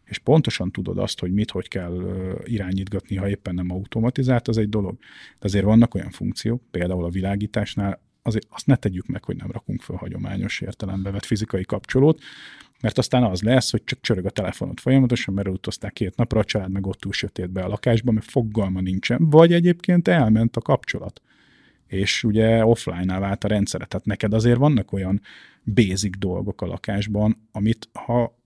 és 0.03 0.17
pontosan 0.17 0.71
tudod 0.71 0.97
azt, 0.97 1.19
hogy 1.19 1.33
mit, 1.33 1.51
hogy 1.51 1.67
kell 1.67 2.25
irányítgatni, 2.43 3.15
ha 3.15 3.29
éppen 3.29 3.55
nem 3.55 3.71
automatizált, 3.71 4.47
az 4.47 4.57
egy 4.57 4.69
dolog. 4.69 4.97
De 5.39 5.45
azért 5.45 5.65
vannak 5.65 5.95
olyan 5.95 6.09
funkciók, 6.09 6.61
például 6.71 7.03
a 7.03 7.09
világításnál, 7.09 8.01
azért 8.21 8.47
azt 8.49 8.65
ne 8.65 8.75
tegyük 8.75 9.07
meg, 9.07 9.23
hogy 9.23 9.35
nem 9.35 9.51
rakunk 9.51 9.81
fel 9.81 9.95
hagyományos 9.95 10.61
értelembe 10.61 11.11
vett 11.11 11.25
fizikai 11.25 11.63
kapcsolót, 11.63 12.21
mert 12.81 12.97
aztán 12.97 13.23
az 13.23 13.41
lesz, 13.41 13.71
hogy 13.71 13.83
csak 13.83 14.01
csörög 14.01 14.25
a 14.25 14.29
telefonot 14.29 14.79
folyamatosan, 14.79 15.33
mert 15.33 15.47
utazták 15.47 15.93
két 15.93 16.15
napra, 16.15 16.39
a 16.39 16.43
család 16.43 16.71
meg 16.71 16.87
ott 16.87 16.99
túl 16.99 17.11
sötétbe 17.11 17.63
a 17.63 17.67
lakásba, 17.67 18.11
mert 18.11 18.29
fogalma 18.29 18.81
nincsen, 18.81 19.29
vagy 19.29 19.53
egyébként 19.53 20.07
elment 20.07 20.55
a 20.55 20.61
kapcsolat 20.61 21.21
és 21.91 22.23
ugye 22.23 22.65
offline-nál 22.65 23.19
vált 23.19 23.43
a 23.43 23.47
rendszere. 23.47 23.85
Tehát 23.85 24.05
neked 24.05 24.33
azért 24.33 24.57
vannak 24.57 24.91
olyan 24.91 25.21
basic 25.63 26.17
dolgok 26.17 26.61
a 26.61 26.65
lakásban, 26.65 27.47
amit 27.51 27.89
ha 27.93 28.39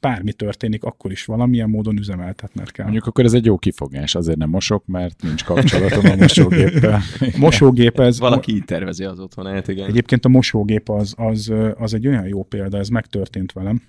bármi 0.00 0.32
történik, 0.32 0.84
akkor 0.84 1.10
is 1.10 1.24
valamilyen 1.24 1.70
módon 1.70 1.98
üzemeltetned 1.98 2.70
kell. 2.70 2.84
Mondjuk 2.84 3.06
akkor 3.06 3.24
ez 3.24 3.32
egy 3.32 3.44
jó 3.44 3.58
kifogás, 3.58 4.14
azért 4.14 4.38
nem 4.38 4.48
mosok, 4.48 4.86
mert 4.86 5.22
nincs 5.22 5.44
kapcsolatom 5.44 6.10
a 6.10 6.16
mosógéppel. 6.16 7.00
mosógép 7.38 8.00
ez... 8.00 8.18
Valaki 8.18 8.54
így 8.54 8.64
tervezi 8.64 9.04
az 9.04 9.20
otthonát, 9.20 9.68
igen. 9.68 9.88
Egyébként 9.88 10.24
a 10.24 10.28
mosógép 10.28 10.88
az, 10.88 11.14
az, 11.16 11.52
az 11.78 11.94
egy 11.94 12.06
olyan 12.06 12.26
jó 12.26 12.42
példa, 12.42 12.78
ez 12.78 12.88
megtörtént 12.88 13.52
velem 13.52 13.82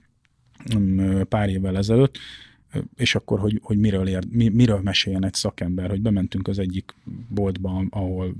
mm, 0.77 1.21
pár 1.21 1.49
évvel 1.49 1.77
ezelőtt, 1.77 2.17
és 2.95 3.15
akkor, 3.15 3.39
hogy, 3.39 3.59
hogy 3.61 3.77
miről, 3.77 4.07
ér, 4.07 4.23
mi, 4.29 4.49
miről 4.49 4.79
meséljen 4.79 5.25
egy 5.25 5.33
szakember, 5.33 5.89
hogy 5.89 6.01
bementünk 6.01 6.47
az 6.47 6.59
egyik 6.59 6.95
boltba, 7.29 7.83
ahol 7.89 8.35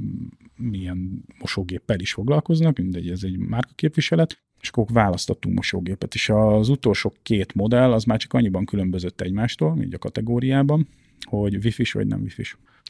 milyen 0.56 1.24
mosógéppel 1.40 2.00
is 2.00 2.14
foglalkoznak, 2.14 2.78
mindegy, 2.78 3.10
ez 3.10 3.24
egy 3.24 3.38
márkaképviselet, 3.38 4.42
és 4.62 4.70
akkor 4.70 4.86
választottunk 4.90 5.56
mosógépet, 5.56 6.14
és 6.14 6.30
az 6.30 6.70
utolsó 6.70 7.14
két 7.24 7.54
modell 7.54 7.94
az 7.94 8.04
már 8.04 8.18
csak 8.18 8.34
annyiban 8.34 8.66
különbözött 8.66 9.22
egymástól, 9.22 9.78
így 9.82 9.94
a 9.94 9.98
kategóriában, 9.98 10.88
hogy 11.30 11.56
wifi 11.56 11.84
vagy 11.94 12.08
nem 12.08 12.22
wifi 12.22 12.44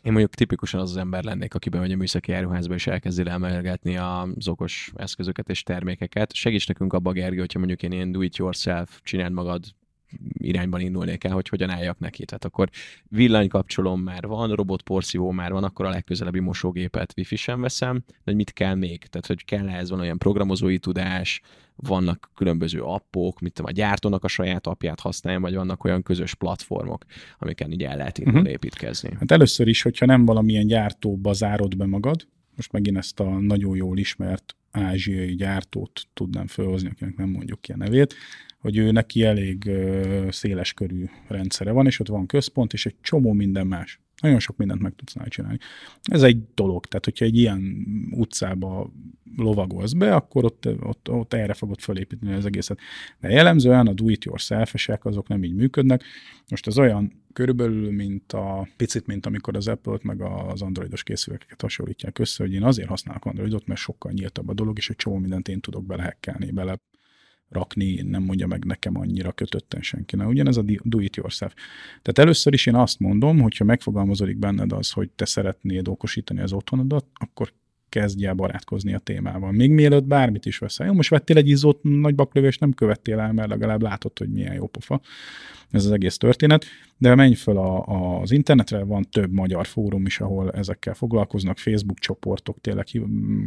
Én 0.03 0.11
mondjuk 0.11 0.35
tipikusan 0.35 0.79
az 0.79 0.89
az 0.89 0.97
ember 0.97 1.23
lennék, 1.23 1.53
aki 1.53 1.69
bemegy 1.69 1.91
a 1.91 1.95
műszaki 1.95 2.31
áruházba 2.31 2.73
és 2.73 2.87
elkezdi 2.87 3.29
emelgetni 3.29 3.97
az 3.97 4.47
okos 4.47 4.91
eszközöket 4.95 5.49
és 5.49 5.63
termékeket. 5.63 6.33
Segíts 6.33 6.67
nekünk 6.67 6.93
abba, 6.93 7.11
Gergő, 7.11 7.39
hogyha 7.39 7.59
mondjuk 7.59 7.83
én 7.83 7.91
ilyen 7.91 8.11
do 8.11 8.21
it 8.21 8.35
yourself, 8.35 8.99
csináld 9.03 9.31
magad 9.31 9.63
irányban 10.37 10.81
indulnék 10.81 11.23
el, 11.23 11.33
hogy 11.33 11.49
hogyan 11.49 11.69
álljak 11.69 11.99
neki. 11.99 12.25
Tehát 12.25 12.45
akkor 12.45 12.69
villanykapcsolom 13.07 14.01
már 14.01 14.27
van, 14.27 14.55
robotporszívó 14.55 15.31
már 15.31 15.51
van, 15.51 15.63
akkor 15.63 15.85
a 15.85 15.89
legközelebbi 15.89 16.39
mosógépet 16.39 17.13
wifi 17.17 17.35
sem 17.35 17.61
veszem, 17.61 18.03
de 18.23 18.33
mit 18.33 18.53
kell 18.53 18.75
még? 18.75 19.05
Tehát, 19.05 19.27
hogy 19.27 19.45
kell 19.45 19.69
ez 19.69 19.89
van 19.89 19.99
olyan 19.99 20.17
programozói 20.17 20.77
tudás, 20.77 21.41
vannak 21.75 22.29
különböző 22.35 22.81
appok, 22.81 23.39
mit 23.39 23.53
tudom, 23.53 23.71
a 23.71 23.75
gyártónak 23.75 24.23
a 24.23 24.27
saját 24.27 24.67
apját 24.67 24.99
használja, 24.99 25.39
vagy 25.39 25.55
vannak 25.55 25.83
olyan 25.83 26.03
közös 26.03 26.35
platformok, 26.35 27.05
amiken 27.39 27.71
így 27.71 27.83
el 27.83 27.97
lehet 27.97 28.17
indulni 28.17 28.39
uh-huh. 28.39 28.53
építkezni. 28.53 29.09
Hát 29.19 29.31
először 29.31 29.67
is, 29.67 29.81
hogyha 29.81 30.05
nem 30.05 30.25
valamilyen 30.25 30.67
gyártóba 30.67 31.33
zárod 31.33 31.77
be 31.77 31.85
magad, 31.85 32.27
most 32.55 32.71
megint 32.71 32.97
ezt 32.97 33.19
a 33.19 33.39
nagyon 33.39 33.75
jól 33.75 33.97
ismert 33.97 34.55
ázsiai 34.71 35.35
gyártót 35.35 36.07
tudnám 36.13 36.47
felhozni, 36.47 36.89
akinek 36.89 37.15
nem 37.15 37.29
mondjuk 37.29 37.61
ki 37.61 37.71
a 37.71 37.77
nevét, 37.77 38.15
hogy 38.61 38.77
ő 38.77 38.91
neki 38.91 39.23
elég 39.23 39.69
széles 40.29 40.73
körű 40.73 41.05
rendszere 41.27 41.71
van, 41.71 41.85
és 41.85 41.99
ott 41.99 42.07
van 42.07 42.25
központ, 42.25 42.73
és 42.73 42.85
egy 42.85 42.95
csomó 43.01 43.33
minden 43.33 43.67
más. 43.67 43.99
Nagyon 44.21 44.39
sok 44.39 44.57
mindent 44.57 44.81
meg 44.81 44.93
tudsz 44.95 45.15
csinálni. 45.27 45.57
Ez 46.01 46.23
egy 46.23 46.43
dolog, 46.53 46.85
tehát 46.85 47.05
hogyha 47.05 47.25
egy 47.25 47.37
ilyen 47.37 47.85
utcába 48.11 48.91
lovagolsz 49.35 49.91
be, 49.93 50.15
akkor 50.15 50.43
ott, 50.43 50.67
ott, 50.81 51.09
ott 51.09 51.33
erre 51.33 51.53
fogod 51.53 51.79
felépíteni 51.79 52.33
az 52.33 52.45
egészet. 52.45 52.79
De 53.19 53.29
jellemzően 53.29 53.87
a 53.87 53.93
do-it-yourself-esek 53.93 55.05
azok 55.05 55.27
nem 55.27 55.43
így 55.43 55.53
működnek. 55.53 56.03
Most 56.49 56.67
az 56.67 56.77
olyan 56.77 57.23
körülbelül, 57.33 57.91
mint 57.91 58.33
a 58.33 58.67
picit, 58.77 59.07
mint 59.07 59.25
amikor 59.25 59.55
az 59.55 59.67
Apple-t 59.67 60.03
meg 60.03 60.21
az 60.21 60.61
androidos 60.61 61.03
készülékeket 61.03 61.61
hasonlítják 61.61 62.19
össze, 62.19 62.43
hogy 62.43 62.53
én 62.53 62.63
azért 62.63 62.89
használok 62.89 63.25
androidot, 63.25 63.67
mert 63.67 63.79
sokkal 63.79 64.11
nyíltabb 64.11 64.49
a 64.49 64.53
dolog, 64.53 64.77
és 64.77 64.89
egy 64.89 64.95
csomó 64.95 65.17
mindent 65.17 65.47
én 65.47 65.59
tudok 65.59 65.85
belehekkelni, 65.85 66.51
bele 66.51 66.79
rakni, 67.51 68.01
nem 68.01 68.23
mondja 68.23 68.47
meg 68.47 68.65
nekem 68.65 68.97
annyira 68.97 69.31
kötötten 69.31 69.81
senki. 69.81 70.15
Na, 70.15 70.27
ugyanez 70.27 70.57
a 70.57 70.63
do 70.83 70.99
it 70.99 71.15
yourself. 71.15 71.53
Tehát 72.01 72.19
először 72.19 72.53
is 72.53 72.65
én 72.65 72.75
azt 72.75 72.99
mondom, 72.99 73.39
hogyha 73.39 73.65
megfogalmazódik 73.65 74.37
benned 74.37 74.71
az, 74.71 74.91
hogy 74.91 75.09
te 75.09 75.25
szeretnéd 75.25 75.87
okosítani 75.87 76.41
az 76.41 76.53
otthonodat, 76.53 77.05
akkor 77.13 77.53
kezdj 77.91 78.25
el 78.25 78.33
barátkozni 78.33 78.93
a 78.93 78.99
témával. 78.99 79.51
Még 79.51 79.71
mielőtt 79.71 80.03
bármit 80.03 80.45
is 80.45 80.57
veszel. 80.57 80.87
Jó, 80.87 80.93
most 80.93 81.09
vettél 81.09 81.37
egy 81.37 81.49
izzót, 81.49 81.79
nagy 81.83 82.15
baklövést 82.15 82.59
nem 82.59 82.73
követtél 82.73 83.19
el, 83.19 83.33
mert 83.33 83.49
legalább 83.49 83.81
látod, 83.81 84.17
hogy 84.17 84.29
milyen 84.29 84.53
jó 84.53 84.67
pofa 84.67 85.01
ez 85.71 85.85
az 85.85 85.91
egész 85.91 86.17
történet, 86.17 86.65
de 86.97 87.15
menj 87.15 87.33
fel 87.33 87.57
a, 87.57 87.87
a, 87.87 88.21
az 88.21 88.31
internetre, 88.31 88.83
van 88.83 89.07
több 89.11 89.31
magyar 89.31 89.65
fórum 89.65 90.05
is, 90.05 90.19
ahol 90.19 90.51
ezekkel 90.51 90.93
foglalkoznak, 90.93 91.57
Facebook 91.57 91.99
csoportok, 91.99 92.61
tényleg 92.61 92.87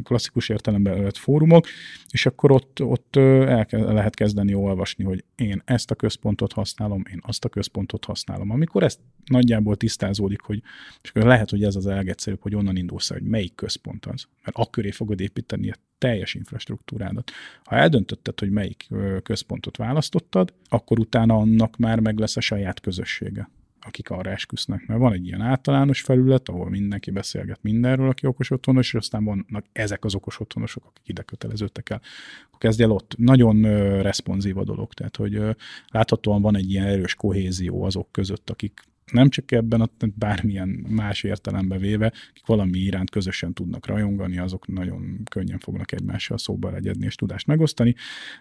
klasszikus 0.03 0.49
értelemben 0.49 1.03
lett 1.03 1.17
fórumok, 1.17 1.67
és 2.11 2.27
akkor 2.27 2.51
ott, 2.51 2.83
ott 2.83 3.17
el 3.17 3.67
lehet 3.71 4.15
kezdeni 4.15 4.55
olvasni, 4.55 5.05
hogy 5.05 5.25
én 5.37 5.63
ezt 5.65 5.91
a 5.91 5.95
központot 5.95 6.53
használom, 6.53 7.03
én 7.13 7.21
azt 7.23 7.45
a 7.45 7.49
központot 7.49 8.05
használom. 8.05 8.51
Amikor 8.51 8.83
ezt 8.83 9.01
nagyjából 9.25 9.77
tisztázódik, 9.77 10.41
hogy 10.41 10.63
és 11.03 11.11
akkor 11.11 11.23
lehet, 11.23 11.51
hogy 11.51 11.65
ez 11.65 11.77
az 11.77 11.87
elgegyszerűbb, 11.87 12.43
hogy 12.43 12.55
onnan 12.55 12.77
indulsz 12.77 13.09
hogy 13.09 13.23
melyik 13.23 13.55
központ 13.55 14.07
az, 14.07 14.27
mert 14.45 14.57
akköré 14.57 14.91
fogod 14.91 15.21
építeni 15.21 15.71
a 15.71 15.75
teljes 15.99 16.35
infrastruktúrádat. 16.35 17.31
Ha 17.65 17.77
eldöntötted, 17.77 18.41
hogy 18.41 18.51
melyik 18.51 18.89
központot 19.23 19.77
választottad, 19.77 20.55
akkor 20.69 20.99
utána 20.99 21.37
annak 21.37 21.77
már 21.77 22.01
meg 22.01 22.19
lesz 22.19 22.37
a 22.37 22.41
saját 22.41 22.81
közössége 22.81 23.49
akik 23.87 24.11
arra 24.11 24.31
esküsznek. 24.31 24.87
Mert 24.87 25.01
van 25.01 25.13
egy 25.13 25.27
ilyen 25.27 25.41
általános 25.41 26.01
felület, 26.01 26.49
ahol 26.49 26.71
mindenki 26.71 27.11
beszélget 27.11 27.59
mindenről, 27.63 28.09
aki 28.09 28.27
okos 28.27 28.51
otthonos, 28.51 28.87
és 28.87 28.95
aztán 28.95 29.25
vannak 29.25 29.65
ezek 29.73 30.05
az 30.05 30.15
okos 30.15 30.41
otthonosok, 30.41 30.85
akik 30.87 31.09
ide 31.09 31.23
köteleződtek 31.23 31.91
el. 31.91 32.01
Akkor 32.47 32.59
kezdj 32.59 32.83
el 32.83 32.91
ott. 32.91 33.15
Nagyon 33.17 33.65
ö, 33.65 34.03
responsív 34.03 34.59
a 34.59 34.65
dolog, 34.65 34.93
tehát 34.93 35.17
hogy 35.17 35.35
ö, 35.35 35.51
láthatóan 35.87 36.43
van 36.43 36.57
egy 36.57 36.71
ilyen 36.71 36.87
erős 36.87 37.15
kohézió 37.15 37.83
azok 37.83 38.13
között, 38.13 38.51
akik 38.51 38.83
nem 39.13 39.29
csak 39.29 39.53
ebben, 39.53 39.91
bármilyen 40.15 40.69
más 40.89 41.23
értelembe 41.23 41.79
véve, 41.79 42.13
akik 42.31 42.47
valami 42.47 42.79
iránt 42.79 43.11
közösen 43.11 43.53
tudnak 43.53 43.87
rajongani, 43.87 44.39
azok 44.39 44.67
nagyon 44.67 45.21
könnyen 45.31 45.59
fognak 45.59 45.93
egymással 45.93 46.39
szóba 46.39 46.71
legyedni 46.71 47.05
és 47.05 47.15
tudást 47.15 47.47
megosztani. 47.47 47.95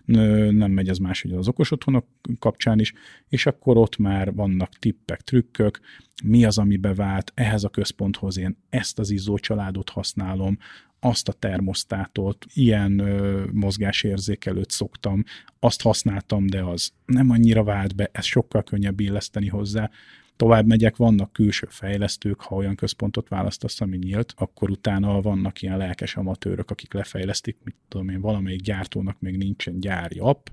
Nem 0.05 0.71
megy 0.71 0.89
ez 0.89 0.97
más, 0.97 1.21
hogy 1.21 1.31
az 1.31 1.47
okos 1.47 1.71
otthonok 1.71 2.07
kapcsán 2.39 2.79
is, 2.79 2.93
és 3.29 3.45
akkor 3.45 3.77
ott 3.77 3.97
már 3.97 4.33
vannak 4.33 4.69
tippek, 4.69 5.21
trükkök, 5.21 5.79
mi 6.23 6.45
az, 6.45 6.57
ami 6.57 6.77
bevált, 6.77 7.31
ehhez 7.35 7.63
a 7.63 7.69
központhoz 7.69 8.37
én 8.37 8.57
ezt 8.69 8.99
az 8.99 9.09
izzó 9.09 9.37
családot 9.37 9.89
használom, 9.89 10.57
azt 10.99 11.27
a 11.27 11.33
termosztátot, 11.33 12.45
ilyen 12.53 12.99
ö, 12.99 13.43
mozgásérzékelőt 13.51 14.69
szoktam, 14.69 15.23
azt 15.59 15.81
használtam, 15.81 16.47
de 16.47 16.61
az 16.61 16.91
nem 17.05 17.29
annyira 17.29 17.63
vált 17.63 17.95
be, 17.95 18.09
ez 18.11 18.25
sokkal 18.25 18.63
könnyebb 18.63 18.99
illeszteni 18.99 19.47
hozzá 19.47 19.89
tovább 20.35 20.65
megyek, 20.65 20.95
vannak 20.95 21.33
külső 21.33 21.67
fejlesztők, 21.69 22.41
ha 22.41 22.55
olyan 22.55 22.75
központot 22.75 23.29
választasz, 23.29 23.81
ami 23.81 23.97
nyílt, 23.97 24.33
akkor 24.37 24.69
utána 24.69 25.21
vannak 25.21 25.61
ilyen 25.61 25.77
lelkes 25.77 26.15
amatőrök, 26.15 26.71
akik 26.71 26.93
lefejlesztik, 26.93 27.57
mit 27.63 27.75
tudom 27.87 28.09
én, 28.09 28.21
valamelyik 28.21 28.61
gyártónak 28.61 29.19
még 29.19 29.37
nincsen 29.37 29.79
gyári 29.79 30.19
app, 30.19 30.47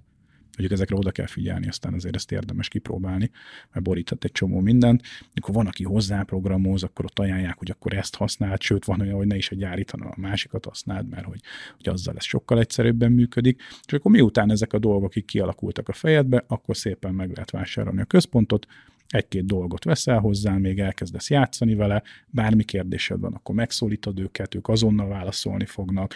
Mondjuk 0.61 0.81
ezekre 0.81 0.97
oda 0.97 1.11
kell 1.11 1.27
figyelni, 1.27 1.69
aztán 1.69 1.95
azért 1.95 2.15
ezt 2.15 2.33
érdemes 2.33 2.69
kipróbálni, 2.69 3.31
mert 3.73 3.85
boríthat 3.85 4.25
egy 4.25 4.33
csomó 4.33 4.61
mindent. 4.61 5.03
Mikor 5.35 5.55
van, 5.55 5.67
aki 5.67 5.85
hozzáprogramoz, 5.85 6.83
akkor 6.83 7.05
ott 7.05 7.19
ajánlják, 7.19 7.59
hogy 7.59 7.71
akkor 7.71 7.95
ezt 7.95 8.17
használd, 8.17 8.61
sőt 8.61 8.85
van 8.85 9.01
olyan, 9.01 9.15
hogy 9.15 9.27
ne 9.27 9.37
is 9.37 9.51
a 9.51 9.55
gyárit, 9.55 9.91
hanem 9.91 10.07
a 10.07 10.21
másikat 10.21 10.65
használd, 10.65 11.09
mert 11.09 11.25
hogy, 11.25 11.41
hogy 11.77 11.89
azzal 11.89 12.17
ez 12.17 12.25
sokkal 12.25 12.59
egyszerűbben 12.59 13.13
működik. 13.13 13.63
És 13.87 13.93
akkor 13.93 14.11
miután 14.11 14.51
ezek 14.51 14.73
a 14.73 14.79
dolgok 14.79 15.17
így 15.17 15.25
kialakultak 15.25 15.89
a 15.89 15.93
fejedbe, 15.93 16.45
akkor 16.47 16.77
szépen 16.77 17.15
meg 17.15 17.31
lehet 17.31 17.51
vásárolni 17.51 18.01
a 18.01 18.05
központot, 18.05 18.67
egy-két 19.11 19.47
dolgot 19.47 19.85
veszel 19.85 20.19
hozzá, 20.19 20.57
még 20.57 20.79
elkezdesz 20.79 21.31
játszani 21.31 21.75
vele, 21.75 22.03
bármi 22.27 22.65
kérdésed 22.65 23.21
van, 23.21 23.35
akkor 23.35 23.55
megszólítod 23.55 24.19
őket, 24.19 24.55
ők 24.55 24.69
azonnal 24.69 25.09
válaszolni 25.09 25.67
fognak, 25.67 26.15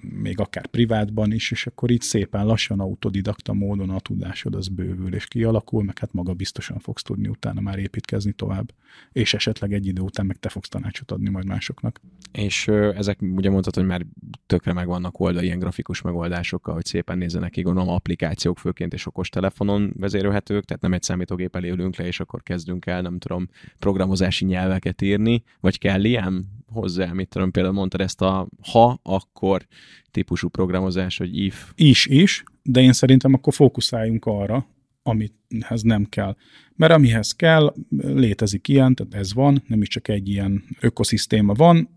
még 0.00 0.38
akár 0.38 0.66
privátban 0.66 1.32
is, 1.32 1.50
és 1.50 1.66
akkor 1.66 1.90
így 1.90 2.00
szépen 2.00 2.46
lassan 2.46 2.80
autodidakta 2.80 3.52
módon 3.52 3.90
a 3.90 4.00
tudásod 4.00 4.54
az 4.54 4.68
bővül 4.68 5.14
és 5.14 5.26
kialakul, 5.26 5.84
meg 5.84 5.98
hát 5.98 6.12
maga 6.12 6.34
biztosan 6.34 6.78
fogsz 6.78 7.02
tudni 7.02 7.28
utána 7.28 7.60
már 7.60 7.78
építkezni 7.78 8.32
tovább, 8.32 8.72
és 9.12 9.34
esetleg 9.34 9.72
egy 9.72 9.86
idő 9.86 10.00
után 10.00 10.26
meg 10.26 10.36
te 10.36 10.48
fogsz 10.48 10.68
tanácsot 10.68 11.10
adni 11.10 11.30
majd 11.30 11.46
másoknak. 11.46 12.00
És 12.32 12.66
ö, 12.66 12.94
ezek 12.94 13.20
ugye 13.20 13.50
mondtad, 13.50 13.74
hogy 13.74 13.84
már 13.84 14.06
tökre 14.46 14.72
meg 14.72 14.86
vannak 14.86 15.20
oldva 15.20 15.42
ilyen 15.42 15.58
grafikus 15.58 16.02
megoldásokkal, 16.02 16.74
hogy 16.74 16.84
szépen 16.84 17.18
nézzenek 17.18 17.50
ki, 17.50 17.62
gondolom 17.62 17.88
applikációk 17.88 18.58
főként 18.58 18.92
és 18.92 19.06
okos 19.06 19.28
telefonon 19.28 19.92
vezérőhetők, 19.98 20.64
tehát 20.64 20.82
nem 20.82 20.92
egy 20.92 21.02
számítógép 21.02 21.56
elé 21.56 21.70
ülünk 21.70 21.96
le, 21.96 22.06
és 22.06 22.20
akkor 22.20 22.42
kezdünk 22.42 22.86
el, 22.86 23.00
nem 23.00 23.18
tudom, 23.18 23.48
programozási 23.78 24.44
nyelveket 24.44 25.02
írni, 25.02 25.42
vagy 25.60 25.78
kell 25.78 26.04
ilyen 26.04 26.60
hozzá, 26.72 27.12
mit 27.12 27.28
tudom, 27.28 27.50
például 27.50 27.74
mondtad 27.74 28.00
ezt 28.00 28.20
a 28.20 28.48
ha, 28.72 28.98
akkor 29.02 29.66
típusú 30.10 30.48
programozás, 30.48 31.16
hogy 31.16 31.38
if. 31.38 31.72
Is, 31.74 32.06
is, 32.06 32.44
de 32.62 32.80
én 32.80 32.92
szerintem 32.92 33.34
akkor 33.34 33.54
fókuszáljunk 33.54 34.24
arra, 34.24 34.66
amihez 35.02 35.82
nem 35.82 36.04
kell. 36.04 36.36
Mert 36.74 36.92
amihez 36.92 37.32
kell, 37.32 37.74
létezik 37.98 38.68
ilyen, 38.68 38.94
tehát 38.94 39.14
ez 39.14 39.34
van, 39.34 39.62
nem 39.66 39.82
is 39.82 39.88
csak 39.88 40.08
egy 40.08 40.28
ilyen 40.28 40.64
ökoszisztéma 40.80 41.52
van, 41.52 41.88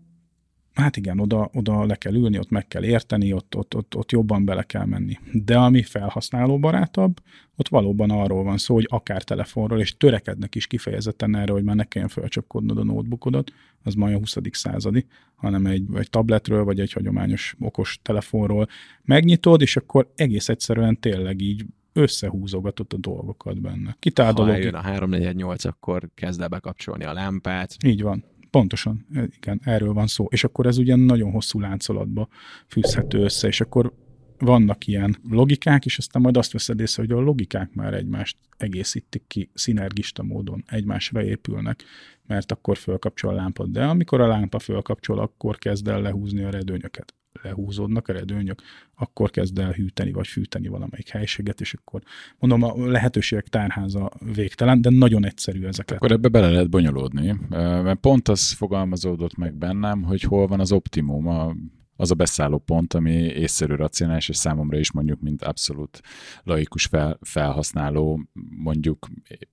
hát 0.76 0.96
igen, 0.96 1.20
oda, 1.20 1.50
oda 1.52 1.84
le 1.84 1.94
kell 1.94 2.14
ülni, 2.14 2.38
ott 2.38 2.50
meg 2.50 2.68
kell 2.68 2.84
érteni, 2.84 3.32
ott, 3.32 3.56
ott, 3.56 3.76
ott, 3.76 3.96
ott 3.96 4.10
jobban 4.10 4.44
bele 4.44 4.62
kell 4.62 4.84
menni. 4.84 5.18
De 5.32 5.58
ami 5.58 5.82
felhasználóbarátabb, 5.82 7.20
ott 7.56 7.68
valóban 7.68 8.10
arról 8.10 8.42
van 8.42 8.58
szó, 8.58 8.74
hogy 8.74 8.86
akár 8.88 9.22
telefonról, 9.22 9.80
és 9.80 9.96
törekednek 9.96 10.54
is 10.54 10.66
kifejezetten 10.66 11.36
erre, 11.36 11.52
hogy 11.52 11.64
már 11.64 11.76
ne 11.76 11.84
kelljen 11.84 12.10
felcsapkodnod 12.10 12.78
a 12.78 12.84
notebookodat, 12.84 13.52
az 13.82 13.94
majd 13.94 14.14
a 14.14 14.18
20. 14.18 14.36
századi, 14.50 15.06
hanem 15.34 15.66
egy, 15.66 15.84
egy 15.94 16.10
tabletről, 16.10 16.64
vagy 16.64 16.80
egy 16.80 16.92
hagyományos 16.92 17.56
okos 17.60 17.98
telefonról 18.02 18.68
megnyitod, 19.02 19.60
és 19.60 19.76
akkor 19.76 20.12
egész 20.14 20.48
egyszerűen 20.48 21.00
tényleg 21.00 21.40
így 21.40 21.64
összehúzogatott 21.92 22.92
a 22.92 22.96
dolgokat 22.96 23.60
benne. 23.60 23.96
Kitál 23.98 24.32
ha 24.32 24.52
eljön 24.52 24.74
a 24.74 24.80
348, 24.80 25.64
akkor 25.64 26.08
kezd 26.14 26.40
el 26.40 26.48
bekapcsolni 26.48 27.04
a 27.04 27.12
lámpát. 27.12 27.76
Így 27.84 28.02
van. 28.02 28.24
Pontosan, 28.56 29.06
igen, 29.36 29.60
erről 29.64 29.92
van 29.92 30.06
szó. 30.06 30.26
És 30.30 30.44
akkor 30.44 30.66
ez 30.66 30.78
ugyan 30.78 31.00
nagyon 31.00 31.30
hosszú 31.30 31.60
láncolatba 31.60 32.28
fűzhető 32.66 33.18
össze, 33.18 33.48
és 33.48 33.60
akkor 33.60 33.92
vannak 34.38 34.86
ilyen 34.86 35.16
logikák, 35.30 35.84
és 35.84 35.98
aztán 35.98 36.22
majd 36.22 36.36
azt 36.36 36.52
veszed 36.52 36.80
észre, 36.80 37.02
hogy 37.02 37.12
a 37.12 37.20
logikák 37.20 37.74
már 37.74 37.94
egymást 37.94 38.36
egészítik 38.56 39.22
ki, 39.26 39.50
szinergista 39.54 40.22
módon 40.22 40.64
egymásra 40.66 41.22
épülnek, 41.22 41.84
mert 42.26 42.52
akkor 42.52 42.76
fölkapcsol 42.76 43.30
a 43.30 43.34
lámpa. 43.34 43.66
De 43.66 43.84
amikor 43.84 44.20
a 44.20 44.26
lámpa 44.26 44.58
fölkapcsol, 44.58 45.18
akkor 45.18 45.58
kezd 45.58 45.88
el 45.88 46.00
lehúzni 46.00 46.42
a 46.42 46.50
redőnyöket 46.50 47.14
lehúzódnak 47.42 48.08
a 48.08 48.12
redőnyök, 48.12 48.62
akkor 48.94 49.30
kezd 49.30 49.58
el 49.58 49.72
hűteni 49.72 50.12
vagy 50.12 50.26
fűteni 50.26 50.68
valamelyik 50.68 51.08
helységet, 51.08 51.60
és 51.60 51.74
akkor 51.74 52.02
mondom, 52.38 52.62
a 52.62 52.86
lehetőségek 52.90 53.48
tárháza 53.48 54.10
végtelen, 54.34 54.80
de 54.80 54.90
nagyon 54.90 55.24
egyszerű 55.26 55.66
ezeket. 55.66 55.96
Akkor 55.96 56.12
ebbe 56.12 56.28
bele 56.28 56.50
lehet 56.50 56.70
bonyolódni, 56.70 57.36
mert 57.48 58.00
pont 58.00 58.28
az 58.28 58.52
fogalmazódott 58.52 59.36
meg 59.36 59.54
bennem, 59.54 60.02
hogy 60.02 60.22
hol 60.22 60.46
van 60.46 60.60
az 60.60 60.72
optimum 60.72 61.26
a 61.26 61.54
az 61.96 62.10
a 62.10 62.14
beszálló 62.14 62.58
pont, 62.58 62.94
ami 62.94 63.12
észszerű, 63.12 63.74
racionális, 63.74 64.28
és 64.28 64.36
számomra 64.36 64.78
is 64.78 64.92
mondjuk, 64.92 65.20
mint 65.20 65.42
abszolút 65.42 66.00
laikus 66.42 66.84
fel, 66.84 67.18
felhasználó 67.20 68.20
mondjuk 68.56 69.08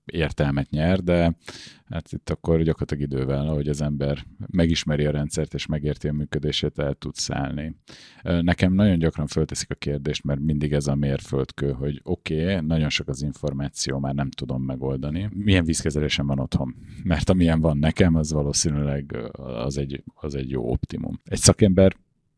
értelmet 0.05 0.69
nyer, 0.69 0.99
de 0.99 1.37
hát 1.85 2.11
itt 2.11 2.29
akkor 2.29 2.61
gyakorlatilag 2.61 3.03
idővel, 3.03 3.47
ahogy 3.47 3.67
az 3.67 3.81
ember 3.81 4.25
megismeri 4.51 5.05
a 5.05 5.11
rendszert 5.11 5.53
és 5.53 5.65
megérti 5.65 6.07
a 6.07 6.13
működését, 6.13 6.79
el 6.79 6.93
tud 6.93 7.15
szállni. 7.15 7.75
Nekem 8.23 8.73
nagyon 8.73 8.99
gyakran 8.99 9.27
fölteszik 9.27 9.71
a 9.71 9.75
kérdést, 9.75 10.23
mert 10.23 10.39
mindig 10.39 10.73
ez 10.73 10.87
a 10.87 10.95
mérföldkő, 10.95 11.71
hogy 11.71 12.01
oké, 12.03 12.41
okay, 12.43 12.65
nagyon 12.65 12.89
sok 12.89 13.07
az 13.07 13.21
információ, 13.21 13.99
már 13.99 14.13
nem 14.13 14.29
tudom 14.29 14.63
megoldani. 14.63 15.29
Milyen 15.33 15.65
vízkezelésem 15.65 16.27
van 16.27 16.39
otthon? 16.39 16.75
Mert 17.03 17.29
amilyen 17.29 17.59
van 17.59 17.77
nekem, 17.77 18.15
az 18.15 18.31
valószínűleg 18.31 19.31
az 19.37 19.77
egy, 19.77 20.03
az 20.13 20.35
egy 20.35 20.49
jó 20.49 20.71
optimum. 20.71 21.19
Egy 21.23 21.39
szakember 21.39 21.95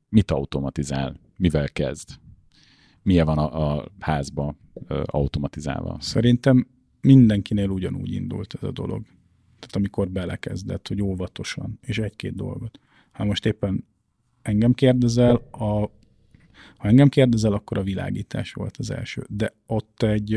mit 0.10 0.32
automatizál, 0.32 1.20
mivel 1.38 1.70
kezd? 1.70 2.10
Milyen 3.02 3.26
van 3.26 3.38
a, 3.38 3.76
a 3.76 3.86
házba 4.00 4.56
automatizálva? 5.06 5.98
Szerintem 6.00 6.68
mindenkinél 7.02 7.70
ugyanúgy 7.70 8.14
indult 8.14 8.54
ez 8.54 8.64
a 8.64 8.72
dolog. 8.72 9.04
Tehát 9.60 9.76
amikor 9.76 10.10
belekezdett, 10.10 10.88
hogy 10.88 11.02
óvatosan, 11.02 11.80
és 11.82 11.98
egy-két 11.98 12.36
dolgot. 12.36 12.80
Ha 13.12 13.24
most 13.24 13.46
éppen 13.46 13.86
engem 14.42 14.74
kérdezel, 14.74 15.36
a 15.52 15.90
ha 16.78 16.88
engem 16.88 17.10
kérdezel, 17.10 17.54
akkor 17.54 17.78
a 17.78 17.84
világítás 17.84 18.54
volt 18.54 18.78
az 18.78 18.92
első. 18.92 19.26
De 19.30 19.54
ott 19.66 20.04
egy, 20.04 20.34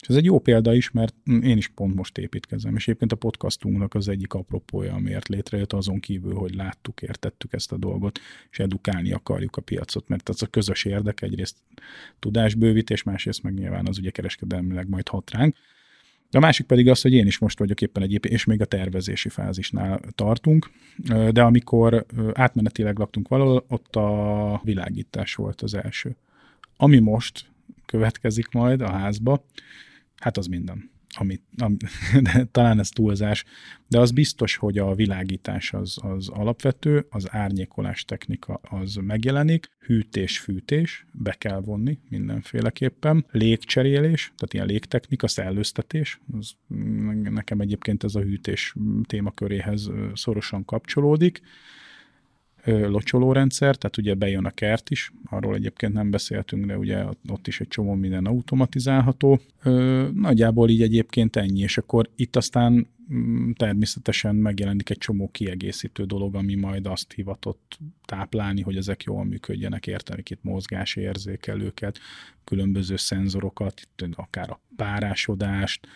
ez 0.00 0.16
egy 0.16 0.24
jó 0.24 0.38
példa 0.38 0.74
is, 0.74 0.90
mert 0.90 1.14
én 1.24 1.56
is 1.56 1.68
pont 1.68 1.94
most 1.94 2.18
építkezem, 2.18 2.76
és 2.76 2.86
éppen 2.86 3.08
a 3.10 3.14
podcastunknak 3.14 3.94
az 3.94 4.08
egyik 4.08 4.32
apropója, 4.32 4.94
amiért 4.94 5.28
létrejött 5.28 5.72
azon 5.72 6.00
kívül, 6.00 6.34
hogy 6.34 6.54
láttuk, 6.54 7.02
értettük 7.02 7.52
ezt 7.52 7.72
a 7.72 7.76
dolgot, 7.76 8.18
és 8.50 8.58
edukálni 8.58 9.12
akarjuk 9.12 9.56
a 9.56 9.60
piacot, 9.60 10.08
mert 10.08 10.28
az 10.28 10.42
a 10.42 10.46
közös 10.46 10.84
érdek, 10.84 11.22
egyrészt 11.22 11.56
tudásbővítés, 12.18 13.02
másrészt 13.02 13.42
meg 13.42 13.54
nyilván 13.54 13.86
az 13.86 13.98
ugye 13.98 14.10
kereskedelmileg 14.10 14.88
majd 14.88 15.08
hat 15.08 15.30
ránk, 15.30 15.56
a 16.30 16.38
másik 16.38 16.66
pedig 16.66 16.88
az, 16.88 17.00
hogy 17.00 17.12
én 17.12 17.26
is 17.26 17.38
most 17.38 17.58
vagyok 17.58 17.80
éppen 17.80 18.02
egy 18.02 18.24
és 18.24 18.44
még 18.44 18.60
a 18.60 18.64
tervezési 18.64 19.28
fázisnál 19.28 20.00
tartunk, 20.14 20.70
de 21.30 21.42
amikor 21.42 22.06
átmenetileg 22.32 22.98
laktunk 22.98 23.28
valahol, 23.28 23.64
ott 23.68 23.96
a 23.96 24.60
világítás 24.64 25.34
volt 25.34 25.62
az 25.62 25.74
első. 25.74 26.16
Ami 26.76 26.98
most 26.98 27.46
következik 27.86 28.48
majd 28.48 28.80
a 28.80 28.90
házba, 28.90 29.44
hát 30.16 30.36
az 30.36 30.46
minden 30.46 30.90
amit, 31.18 31.42
am, 31.58 31.76
de 32.22 32.44
talán 32.44 32.78
ez 32.78 32.88
túlzás, 32.88 33.44
de 33.88 34.00
az 34.00 34.10
biztos, 34.10 34.56
hogy 34.56 34.78
a 34.78 34.94
világítás 34.94 35.72
az, 35.72 35.98
az 36.02 36.28
alapvető, 36.28 37.06
az 37.10 37.26
árnyékolás 37.30 38.04
technika 38.04 38.54
az 38.54 38.94
megjelenik, 38.94 39.68
hűtés-fűtés, 39.78 41.06
be 41.12 41.32
kell 41.32 41.60
vonni 41.60 41.98
mindenféleképpen, 42.08 43.26
légcserélés, 43.30 44.32
tehát 44.36 44.54
ilyen 44.54 44.66
légtechnika, 44.66 45.28
szellőztetés, 45.28 46.20
az, 46.38 46.52
nekem 47.22 47.60
egyébként 47.60 48.04
ez 48.04 48.14
a 48.14 48.20
hűtés 48.20 48.74
témaköréhez 49.06 49.90
szorosan 50.14 50.64
kapcsolódik, 50.64 51.40
locsolórendszer, 52.66 53.76
tehát 53.76 53.96
ugye 53.96 54.14
bejön 54.14 54.44
a 54.44 54.50
kert 54.50 54.90
is, 54.90 55.12
arról 55.24 55.54
egyébként 55.54 55.92
nem 55.92 56.10
beszéltünk, 56.10 56.66
de 56.66 56.78
ugye 56.78 57.04
ott 57.28 57.46
is 57.46 57.60
egy 57.60 57.68
csomó 57.68 57.94
minden 57.94 58.26
automatizálható. 58.26 59.40
Nagyjából 60.14 60.68
így 60.68 60.82
egyébként 60.82 61.36
ennyi, 61.36 61.60
és 61.60 61.78
akkor 61.78 62.10
itt 62.16 62.36
aztán 62.36 62.86
mm, 63.12 63.50
természetesen 63.50 64.34
megjelenik 64.34 64.90
egy 64.90 64.98
csomó 64.98 65.28
kiegészítő 65.28 66.04
dolog, 66.04 66.34
ami 66.34 66.54
majd 66.54 66.86
azt 66.86 67.12
hivatott 67.12 67.78
táplálni, 68.04 68.60
hogy 68.62 68.76
ezek 68.76 69.02
jól 69.02 69.24
működjenek, 69.24 69.86
érteni 69.86 70.22
itt 70.30 70.42
mozgásérzékelőket, 70.42 71.98
különböző 72.44 72.96
szenzorokat, 72.96 73.80
itt 73.80 74.08
akár 74.14 74.50
a 74.50 74.60
párásodást, 74.76 75.86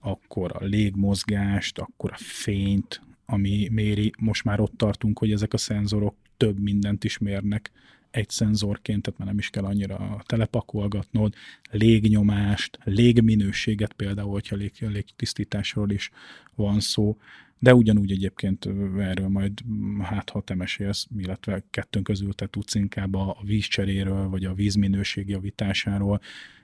akkor 0.00 0.52
a 0.54 0.64
légmozgást, 0.64 1.78
akkor 1.78 2.10
a 2.12 2.18
fényt, 2.18 3.00
ami 3.30 3.68
méri, 3.72 4.12
most 4.18 4.44
már 4.44 4.60
ott 4.60 4.76
tartunk, 4.76 5.18
hogy 5.18 5.32
ezek 5.32 5.52
a 5.52 5.58
szenzorok 5.58 6.14
több 6.36 6.58
mindent 6.58 7.04
is 7.04 7.18
mérnek 7.18 7.70
egy 8.10 8.28
szenzorként, 8.28 9.02
tehát 9.02 9.18
már 9.18 9.28
nem 9.28 9.38
is 9.38 9.50
kell 9.50 9.64
annyira 9.64 10.22
telepakolgatnod, 10.26 11.34
légnyomást, 11.70 12.78
légminőséget 12.84 13.92
például, 13.92 14.30
hogyha 14.30 14.56
lég, 14.56 14.72
légtisztításról 14.78 15.90
is 15.90 16.10
van 16.54 16.80
szó, 16.80 17.16
de 17.58 17.74
ugyanúgy 17.74 18.10
egyébként 18.10 18.68
erről 18.98 19.28
majd 19.28 19.52
hát 20.00 20.30
ha 20.30 20.40
te 20.40 20.54
mesélsz, 20.54 21.06
illetve 21.18 21.64
kettőnk 21.70 22.04
közül 22.04 22.32
te 22.32 22.46
tudsz 22.46 22.74
inkább 22.74 23.14
a 23.14 23.36
vízcseréről, 23.44 24.28
vagy 24.28 24.44
a 24.44 24.54
vízminőség 24.54 25.28
javításáról, 25.28 26.20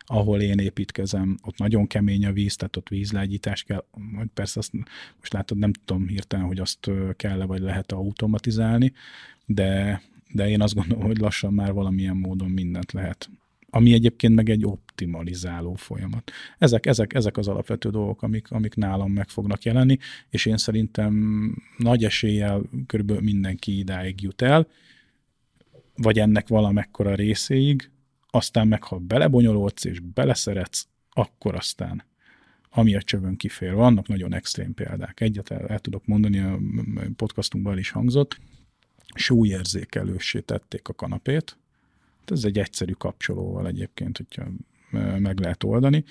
ahol 0.06 0.40
én 0.40 0.58
építkezem, 0.58 1.38
ott 1.42 1.58
nagyon 1.58 1.86
kemény 1.86 2.26
a 2.26 2.32
víz, 2.32 2.56
tehát 2.56 2.76
ott 2.76 2.88
vízlágyítás 2.88 3.62
kell, 3.62 3.84
majd 4.12 4.28
persze 4.34 4.58
azt 4.58 4.72
most 5.18 5.32
látod, 5.32 5.58
nem 5.58 5.72
tudom 5.72 6.06
hirtelen, 6.06 6.46
hogy 6.46 6.58
azt 6.58 6.90
kell-e 7.16 7.44
vagy 7.44 7.60
lehet 7.60 7.92
automatizálni, 7.92 8.92
de, 9.46 10.02
de 10.32 10.48
én 10.48 10.60
azt 10.60 10.74
gondolom, 10.74 11.04
hogy 11.04 11.18
lassan 11.18 11.52
már 11.52 11.72
valamilyen 11.72 12.16
módon 12.16 12.50
mindent 12.50 12.92
lehet 12.92 13.30
ami 13.70 13.92
egyébként 13.92 14.34
meg 14.34 14.48
egy 14.48 14.64
optimalizáló 14.64 15.74
folyamat. 15.74 16.30
Ezek, 16.58 16.86
ezek, 16.86 17.14
ezek 17.14 17.36
az 17.36 17.48
alapvető 17.48 17.90
dolgok, 17.90 18.22
amik, 18.22 18.50
amik 18.50 18.74
nálam 18.74 19.12
meg 19.12 19.28
fognak 19.28 19.62
jelenni, 19.62 19.98
és 20.30 20.46
én 20.46 20.56
szerintem 20.56 21.14
nagy 21.76 22.04
eséllyel 22.04 22.62
körülbelül 22.86 23.22
mindenki 23.22 23.78
idáig 23.78 24.22
jut 24.22 24.42
el, 24.42 24.66
vagy 25.96 26.18
ennek 26.18 26.48
valamekkora 26.48 27.14
részéig, 27.14 27.90
aztán 28.30 28.68
meg 28.68 28.82
ha 28.82 28.98
belebonyolódsz 28.98 29.84
és 29.84 30.00
beleszeretsz, 30.00 30.86
akkor 31.10 31.54
aztán 31.54 32.04
ami 32.76 32.94
a 32.94 33.02
csövön 33.02 33.36
kifér. 33.36 33.74
Vannak 33.74 34.08
nagyon 34.08 34.34
extrém 34.34 34.74
példák. 34.74 35.20
Egyet 35.20 35.50
el, 35.50 35.66
el 35.66 35.78
tudok 35.78 36.06
mondani, 36.06 36.38
a 36.38 36.58
podcastunkban 37.16 37.78
is 37.78 37.90
hangzott. 37.90 38.40
súlyérzékelőssé 39.14 40.40
tették 40.40 40.88
a 40.88 40.94
kanapét. 40.94 41.58
Ez 42.24 42.44
egy 42.44 42.58
egyszerű 42.58 42.92
kapcsolóval 42.92 43.66
egyébként, 43.66 44.16
hogyha 44.16 44.44
meg 45.18 45.38
lehet 45.38 45.64
oldani. 45.64 46.04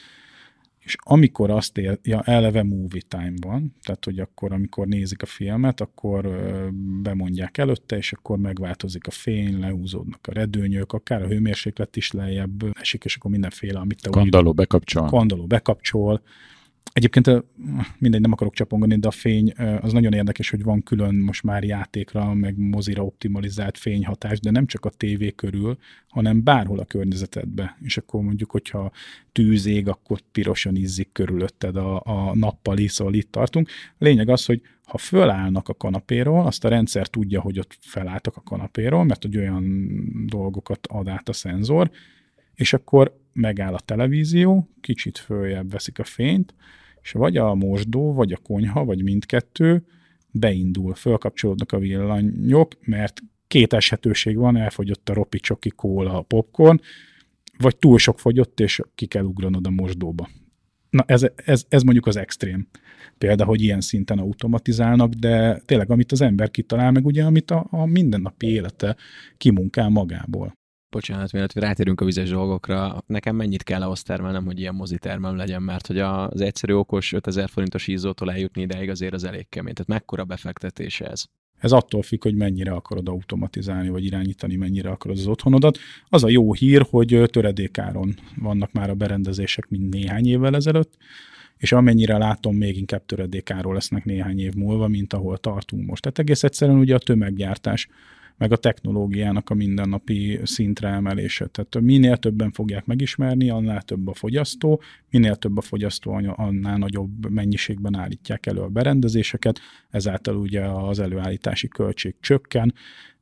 És 0.86 0.96
amikor 1.04 1.50
azt 1.50 1.78
ér, 1.78 2.00
ja, 2.04 2.22
eleve 2.22 2.64
movie 2.64 3.02
time 3.08 3.34
van, 3.42 3.76
tehát 3.84 4.06
hogy 4.06 4.20
akkor, 4.20 4.54
amikor 4.54 4.88
nézik 4.88 5.22
a 5.22 5.26
filmet, 5.26 5.82
akkor 5.82 6.26
ö, 6.26 6.68
bemondják 7.02 7.58
előtte, 7.58 7.98
és 7.98 8.14
akkor 8.14 8.38
megváltozik 8.38 9.08
a 9.08 9.12
fény, 9.12 9.60
lehúzódnak 9.60 10.28
a 10.28 10.34
redőnyök, 10.34 10.94
akár 10.94 11.22
a 11.22 11.28
hőmérséklet 11.28 11.96
is 11.96 12.12
lejjebb 12.12 12.78
esik, 12.80 13.04
és 13.04 13.16
akkor 13.16 13.32
mindenféle, 13.32 13.80
amit 13.80 14.02
te 14.02 14.10
Kandaló 14.10 14.54
bekapcsol. 14.54 15.06
Kandaló 15.06 15.46
bekapcsol, 15.46 16.22
Egyébként 16.96 17.46
mindegy, 17.98 18.22
nem 18.22 18.32
akarok 18.32 18.54
csapongani, 18.54 19.00
de 19.00 19.08
a 19.08 19.12
fény 19.12 19.52
az 19.82 19.92
nagyon 19.92 20.14
érdekes, 20.14 20.50
hogy 20.50 20.64
van 20.64 20.84
külön 20.84 21.16
most 21.16 21.44
már 21.44 21.64
játékra, 21.64 22.34
meg 22.34 22.58
mozira 22.58 23.06
optimalizált 23.06 23.78
fényhatás, 23.78 24.40
de 24.40 24.52
nem 24.52 24.66
csak 24.66 24.86
a 24.86 24.90
tévé 24.90 25.32
körül, 25.32 25.78
hanem 26.08 26.44
bárhol 26.44 26.80
a 26.80 26.86
környezetedbe. 26.86 27.78
És 27.82 27.98
akkor 27.98 28.22
mondjuk, 28.22 28.52
hogyha 28.52 28.92
tűz 29.32 29.66
ég, 29.66 29.88
akkor 29.88 30.20
pirosan 30.32 30.76
izzik 30.76 31.10
körülötted 31.12 31.76
a, 31.76 32.02
a 32.06 32.36
nappali, 32.36 32.88
szóval 32.88 33.14
itt 33.14 33.32
tartunk. 33.32 33.70
A 33.98 34.04
lényeg 34.04 34.30
az, 34.30 34.46
hogy 34.46 34.62
ha 34.86 34.98
fölállnak 34.98 35.70
a 35.70 35.74
kanapéról, 35.74 36.46
azt 36.46 36.66
a 36.66 36.70
rendszer 36.70 37.08
tudja, 37.08 37.42
hogy 37.42 37.60
ott 37.60 37.78
felálltak 37.80 38.36
a 38.36 38.42
kanapéról, 38.42 39.04
mert 39.04 39.22
hogy 39.22 39.38
olyan 39.38 39.90
dolgokat 40.26 40.88
ad 40.88 41.08
át 41.08 41.30
a 41.30 41.34
szenzor, 41.34 41.92
és 42.54 42.74
akkor 42.74 43.20
megáll 43.34 43.74
a 43.74 43.80
televízió, 43.80 44.70
kicsit 44.82 45.18
följebb 45.18 45.72
veszik 45.72 46.00
a 46.00 46.04
fényt, 46.04 46.54
és 47.06 47.12
vagy 47.12 47.38
a 47.38 47.54
mosdó, 47.54 48.14
vagy 48.14 48.32
a 48.32 48.38
konyha, 48.38 48.86
vagy 48.86 49.04
mindkettő 49.04 49.86
beindul, 50.32 50.94
fölkapcsolódnak 50.94 51.72
a 51.72 51.80
villanyok, 51.80 52.72
mert 52.82 53.22
két 53.48 53.74
eshetőség 53.74 54.38
van, 54.38 54.58
elfogyott 54.58 55.10
a 55.10 55.14
ropi 55.14 55.40
csoki, 55.40 55.70
kóla, 55.70 56.18
a 56.18 56.22
popcorn, 56.22 56.80
vagy 57.58 57.78
túl 57.78 57.98
sok 57.98 58.20
fogyott, 58.20 58.60
és 58.60 58.82
ki 58.96 59.06
kell 59.06 59.24
ugranod 59.24 59.68
a 59.68 59.70
mosdóba. 59.70 60.30
Na 60.90 61.04
ez, 61.08 61.26
ez, 61.36 61.66
ez 61.70 61.82
mondjuk 61.82 62.06
az 62.06 62.16
extrém 62.16 62.68
példa, 63.18 63.46
hogy 63.46 63.62
ilyen 63.62 63.82
szinten 63.82 64.20
automatizálnak, 64.20 65.14
de 65.14 65.62
tényleg 65.66 65.92
amit 65.92 66.12
az 66.12 66.22
ember 66.22 66.52
kitalál, 66.52 66.92
meg 66.92 67.06
ugye 67.06 67.24
amit 67.24 67.52
a, 67.52 67.68
a 67.70 67.86
mindennapi 67.86 68.48
élete 68.48 68.96
kimunkál 69.38 69.90
magából 69.90 70.54
bocsánat, 70.96 71.32
mielőtt 71.32 71.54
rátérünk 71.54 72.02
a 72.02 72.06
vizes 72.06 72.30
dolgokra, 72.30 73.04
nekem 73.08 73.36
mennyit 73.36 73.64
kell 73.64 73.82
ahhoz 73.82 74.04
termelnem, 74.04 74.46
hogy 74.46 74.60
ilyen 74.60 74.76
mozitermem 74.76 75.36
legyen, 75.36 75.62
mert 75.62 75.88
hogy 75.88 76.00
az 76.00 76.42
egyszerű 76.42 76.74
okos 76.74 77.14
5000 77.14 77.50
forintos 77.50 77.88
ízótól 77.88 78.32
eljutni 78.32 78.62
ideig 78.62 78.90
azért 78.90 79.14
az 79.14 79.24
elég 79.24 79.50
kemény. 79.50 79.74
Tehát 79.74 79.90
mekkora 79.90 80.24
befektetés 80.24 81.02
ez? 81.02 81.24
Ez 81.60 81.72
attól 81.72 82.02
függ, 82.02 82.24
hogy 82.24 82.36
mennyire 82.36 82.72
akarod 82.72 83.08
automatizálni, 83.08 83.90
vagy 83.90 84.06
irányítani, 84.06 84.56
mennyire 84.56 84.90
akarod 84.90 85.18
az 85.18 85.28
otthonodat. 85.28 85.78
Az 86.10 86.24
a 86.24 86.30
jó 86.30 86.54
hír, 86.54 86.86
hogy 86.90 87.22
töredékáron 87.32 88.16
vannak 88.36 88.72
már 88.72 88.90
a 88.90 88.96
berendezések, 88.96 89.70
mint 89.70 89.94
néhány 89.94 90.28
évvel 90.28 90.56
ezelőtt, 90.56 90.98
és 91.58 91.72
amennyire 91.72 92.18
látom, 92.18 92.56
még 92.56 92.78
inkább 92.78 93.06
töredékáról 93.06 93.74
lesznek 93.74 94.06
néhány 94.06 94.40
év 94.40 94.54
múlva, 94.54 94.88
mint 94.88 95.14
ahol 95.14 95.38
tartunk 95.38 95.88
most. 95.88 96.02
Tehát 96.02 96.20
egész 96.20 96.44
egyszerűen 96.44 96.78
ugye 96.78 96.96
a 96.96 97.00
tömeggyártás 97.00 97.88
meg 98.38 98.52
a 98.52 98.58
technológiának 98.58 99.50
a 99.50 99.54
mindennapi 99.54 100.40
szintre 100.44 100.88
emelése. 100.88 101.48
Tehát 101.48 101.80
minél 101.82 102.18
többen 102.18 102.52
fogják 102.52 102.86
megismerni, 102.86 103.50
annál 103.50 103.82
több 103.82 104.08
a 104.08 104.14
fogyasztó, 104.14 104.82
minél 105.10 105.36
több 105.36 105.58
a 105.58 105.62
fogyasztó, 105.62 106.12
annál 106.36 106.78
nagyobb 106.78 107.30
mennyiségben 107.30 107.96
állítják 107.96 108.46
elő 108.46 108.62
a 108.62 108.68
berendezéseket, 108.68 109.60
ezáltal 109.90 110.36
ugye 110.36 110.62
az 110.62 111.00
előállítási 111.00 111.68
költség 111.68 112.16
csökken, 112.20 112.74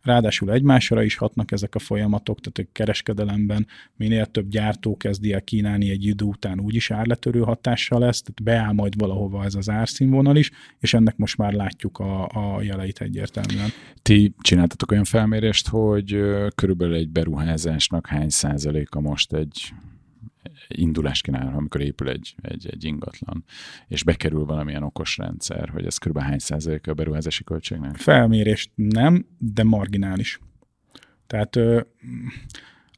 Ráadásul 0.03 0.51
egymásra 0.51 1.03
is 1.03 1.15
hatnak 1.15 1.51
ezek 1.51 1.75
a 1.75 1.79
folyamatok, 1.79 2.39
tehát 2.39 2.69
a 2.69 2.71
kereskedelemben 2.73 3.67
minél 3.95 4.25
több 4.25 4.49
gyártó 4.49 4.97
kezdi 4.97 5.33
el 5.33 5.41
kínálni 5.41 5.89
egy 5.89 6.05
idő 6.05 6.25
után 6.25 6.59
úgyis 6.59 6.91
árletörő 6.91 7.39
hatással 7.39 7.99
lesz, 7.99 8.21
tehát 8.21 8.43
beáll 8.43 8.73
majd 8.73 8.97
valahova 8.97 9.43
ez 9.43 9.55
az 9.55 9.69
árszínvonal 9.69 10.35
is, 10.35 10.51
és 10.79 10.93
ennek 10.93 11.17
most 11.17 11.37
már 11.37 11.53
látjuk 11.53 11.99
a, 11.99 12.23
a 12.25 12.61
jeleit 12.61 13.01
egyértelműen. 13.01 13.69
Ti 14.01 14.33
csináltatok 14.39 14.91
olyan 14.91 15.03
felmérést, 15.03 15.67
hogy 15.67 16.19
körülbelül 16.55 16.95
egy 16.95 17.09
beruházásnak 17.09 18.07
hány 18.07 18.29
százaléka 18.29 18.99
most 18.99 19.33
egy 19.33 19.73
indulás 20.67 21.21
kínál, 21.21 21.55
amikor 21.55 21.81
épül 21.81 22.09
egy, 22.09 22.35
egy, 22.41 22.67
egy 22.71 22.83
ingatlan, 22.83 23.43
és 23.87 24.03
bekerül 24.03 24.45
valamilyen 24.45 24.83
okos 24.83 25.17
rendszer, 25.17 25.69
hogy 25.69 25.85
ez 25.85 25.97
kb. 25.97 26.19
hány 26.19 26.39
százaléka 26.39 26.91
a 26.91 26.93
beruházási 26.93 27.43
költségnek? 27.43 27.95
Felmérést 27.95 28.71
nem, 28.75 29.25
de 29.37 29.63
marginális. 29.63 30.39
Tehát 31.27 31.55
ö, 31.55 31.81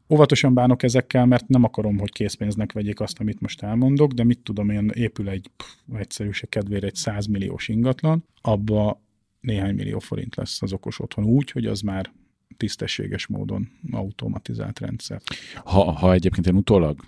óvatosan 0.10 0.54
bánok 0.54 0.84
ezekkel, 0.84 1.26
mert 1.26 1.48
nem 1.48 1.64
akarom, 1.64 1.98
hogy 1.98 2.12
készpénznek 2.12 2.72
vegyék 2.72 3.00
azt, 3.00 3.20
amit 3.20 3.42
most 3.42 3.62
elmondok, 3.64 4.12
de 4.12 4.24
mit 4.24 4.40
tudom 4.40 4.70
én, 4.70 4.90
épül 4.94 5.30
egy 5.30 5.50
pff, 5.58 5.98
egyszerűség 6.00 6.50
kedvére 6.50 6.88
egy 6.88 6.96
100 6.96 7.26
milliós 7.26 7.68
ingatlan, 7.68 8.26
abba 8.42 9.04
néhány 9.40 9.76
millió 9.76 10.00
forint 10.00 10.36
lesz 10.36 10.62
az 10.62 10.74
okos 10.74 11.00
otthon 11.00 11.26
úgy, 11.26 11.52
hogy 11.52 11.66
az 11.66 11.82
már 11.82 12.12
tisztességes 12.58 13.28
módon 13.28 13.72
automatizált 13.92 14.80
rendszer. 14.80 15.22
Ha, 15.64 15.92
ha 15.92 16.14
egyébként 16.14 16.48
én 16.48 16.56
utólag 16.56 17.06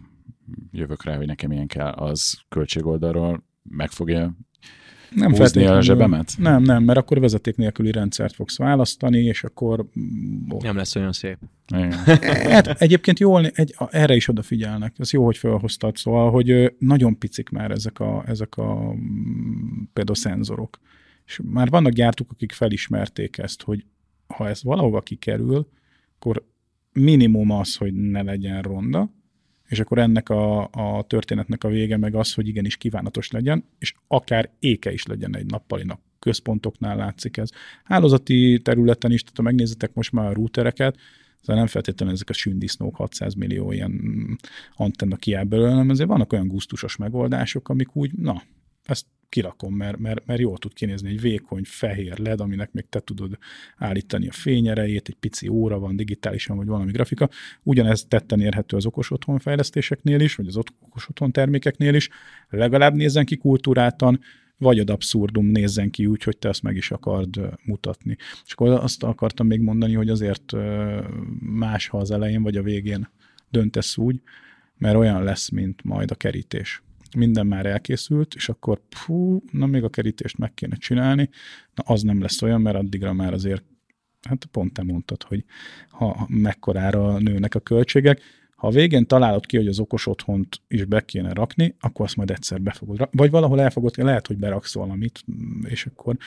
jövök 0.72 1.04
rá, 1.04 1.16
hogy 1.16 1.28
nekem 1.28 1.52
ilyen 1.52 1.68
kell, 1.68 1.92
az 1.92 2.40
költségoldalról 2.50 3.44
meg 3.64 3.92
fogja 3.92 4.36
nem 5.16 5.36
húzni 5.36 5.66
a 5.66 5.82
zsebemet? 5.82 6.34
Nem, 6.38 6.62
nem, 6.62 6.84
mert 6.84 7.00
akkor 7.00 7.20
vezeték 7.20 7.56
nélküli 7.56 7.92
rendszert 7.92 8.34
fogsz 8.34 8.58
választani, 8.58 9.20
és 9.20 9.44
akkor... 9.44 9.86
Oh. 10.50 10.62
Nem 10.62 10.76
lesz 10.76 10.96
olyan 10.96 11.12
szép. 11.12 11.38
hát, 12.52 12.68
egyébként 12.68 13.20
jól, 13.20 13.46
egy, 13.46 13.76
erre 13.90 14.16
is 14.16 14.28
odafigyelnek. 14.28 14.96
Ez 14.98 15.12
jó, 15.12 15.26
hogy 15.26 15.38
felhoztad, 15.38 15.96
szóval, 15.96 16.32
hogy 16.32 16.74
nagyon 16.80 17.18
picik 17.18 17.50
már 17.50 17.72
ezek 17.72 18.00
a, 18.00 18.24
ezek 18.28 18.58
a 18.58 18.96
például 19.94 20.18
szenzorok. 20.18 20.80
És 21.26 21.40
már 21.44 21.70
vannak 21.70 21.92
gyártók, 21.92 22.32
akik 22.32 22.52
felismerték 22.52 23.38
ezt, 23.38 23.64
hogy 23.64 23.86
ha 24.28 24.48
ez 24.48 24.64
valahova 24.64 25.02
kikerül, 25.02 25.68
akkor 26.16 26.48
minimum 26.92 27.52
az, 27.52 27.76
hogy 27.76 27.94
ne 27.94 28.22
legyen 28.22 28.62
ronda, 28.62 29.12
és 29.68 29.80
akkor 29.80 29.98
ennek 29.98 30.30
a, 30.30 30.70
a 30.72 31.04
történetnek 31.08 31.64
a 31.64 31.68
vége 31.68 31.98
meg 31.98 32.16
az, 32.16 32.34
hogy 32.34 32.48
igenis 32.48 32.78
kívánatos 32.78 33.32
legyen, 33.32 33.64
és 33.80 33.94
akár 34.08 34.50
éke 34.60 34.92
is 34.92 35.06
legyen 35.06 35.36
egy 35.36 35.46
nappalinak. 35.46 36.02
Központoknál 36.20 36.96
látszik 36.96 37.38
ez. 37.38 37.50
Hálózati 37.84 38.60
területen 38.64 39.12
is, 39.12 39.22
tehát 39.22 39.38
ha 39.38 39.44
megnézitek 39.44 39.94
most 39.94 40.12
már 40.12 40.26
a 40.26 40.34
routereket, 40.34 40.98
szóval 41.40 41.56
nem 41.56 41.68
feltétlenül 41.68 42.14
ezek 42.14 42.30
a 42.30 42.34
sündisznók 42.34 42.96
600 42.96 43.34
millió 43.34 43.72
ilyen 43.72 44.02
antenna 44.76 45.16
kiáll 45.16 45.44
belőle, 45.44 45.70
hanem 45.70 45.90
azért 45.90 46.10
vannak 46.10 46.34
olyan 46.34 46.48
gusztusos 46.48 46.96
megoldások, 46.96 47.70
amik 47.70 47.96
úgy, 47.96 48.14
na, 48.14 48.44
ezt 48.84 49.06
kirakom, 49.30 49.74
mert, 49.74 49.98
mert, 49.98 50.26
mert 50.26 50.40
jól 50.40 50.58
tud 50.58 50.74
kinézni 50.74 51.10
egy 51.10 51.22
vékony, 51.22 51.64
fehér 51.66 52.18
LED, 52.18 52.40
aminek 52.40 52.72
még 52.72 52.86
te 52.90 53.00
tudod 53.00 53.38
állítani 53.78 54.28
a 54.28 54.32
fényerejét, 54.32 55.08
egy 55.08 55.16
pici 55.16 55.48
óra 55.48 55.80
van 55.80 55.96
digitálisan, 55.96 56.58
vagy 56.58 56.68
valami 56.68 56.92
grafika. 56.92 57.30
Ugyanez 57.64 58.06
tetten 58.08 58.40
érhető 58.40 58.78
az 58.78 58.86
okos 58.86 59.12
otthon 59.12 59.40
fejlesztéseknél 59.40 60.20
is, 60.20 60.36
vagy 60.36 60.48
az 60.48 60.58
okos 60.58 61.10
otthon 61.10 61.32
termékeknél 61.32 61.94
is. 61.94 62.10
Legalább 62.50 62.94
nézzen 62.94 63.26
ki 63.26 63.38
kultúráltan, 63.38 64.20
vagy 64.58 64.80
ad 64.80 64.90
abszurdum 64.90 65.46
nézzen 65.46 65.90
ki 65.90 66.06
úgy, 66.06 66.24
hogy 66.24 66.38
te 66.38 66.50
azt 66.50 66.64
meg 66.64 66.76
is 66.76 66.92
akard 66.92 67.40
mutatni. 67.64 68.18
És 68.46 68.54
akkor 68.54 68.70
azt 68.70 69.04
akartam 69.04 69.48
még 69.48 69.60
mondani, 69.60 69.94
hogy 69.94 70.10
azért 70.10 70.54
más, 71.40 71.88
ha 71.88 71.98
az 71.98 72.12
elején 72.12 72.44
vagy 72.44 72.58
a 72.58 72.64
végén 72.64 73.10
döntesz 73.50 73.98
úgy, 73.98 74.22
mert 74.78 74.96
olyan 74.96 75.24
lesz, 75.24 75.50
mint 75.50 75.84
majd 75.84 76.12
a 76.12 76.16
kerítés 76.16 76.82
minden 77.16 77.48
már 77.48 77.66
elkészült, 77.66 78.34
és 78.36 78.50
akkor 78.50 78.82
fú, 78.90 79.44
na 79.52 79.66
még 79.66 79.84
a 79.84 79.90
kerítést 79.90 80.38
meg 80.38 80.54
kéne 80.54 80.76
csinálni, 80.76 81.30
na 81.76 81.84
az 81.86 82.02
nem 82.02 82.22
lesz 82.22 82.42
olyan, 82.42 82.62
mert 82.62 82.78
addigra 82.78 83.14
már 83.14 83.34
azért, 83.34 83.64
hát 84.22 84.46
pont 84.46 84.74
te 84.74 84.84
mondtad, 84.84 85.24
hogy 85.24 85.44
ha 85.90 86.28
mekkorára 86.30 87.18
nőnek 87.18 87.56
a 87.56 87.60
költségek, 87.60 88.22
ha 88.56 88.68
a 88.68 88.72
végén 88.72 89.06
találod 89.06 89.46
ki, 89.46 89.58
hogy 89.58 89.68
az 89.68 89.80
okos 89.80 90.08
otthont 90.08 90.62
is 90.68 90.86
be 90.86 91.06
kéne 91.06 91.34
rakni, 91.34 91.76
akkor 91.80 92.06
azt 92.06 92.16
majd 92.16 92.32
egyszer 92.32 92.62
be 92.62 92.72
fogod 92.72 92.98
rakni. 92.98 93.18
Vagy 93.18 93.30
valahol 93.30 93.62
elfogod, 93.62 93.98
lehet, 93.98 94.28
hogy 94.28 94.38
beraksz 94.38 94.74
valamit, 94.74 95.24
és 95.64 95.86
akkor 95.86 96.18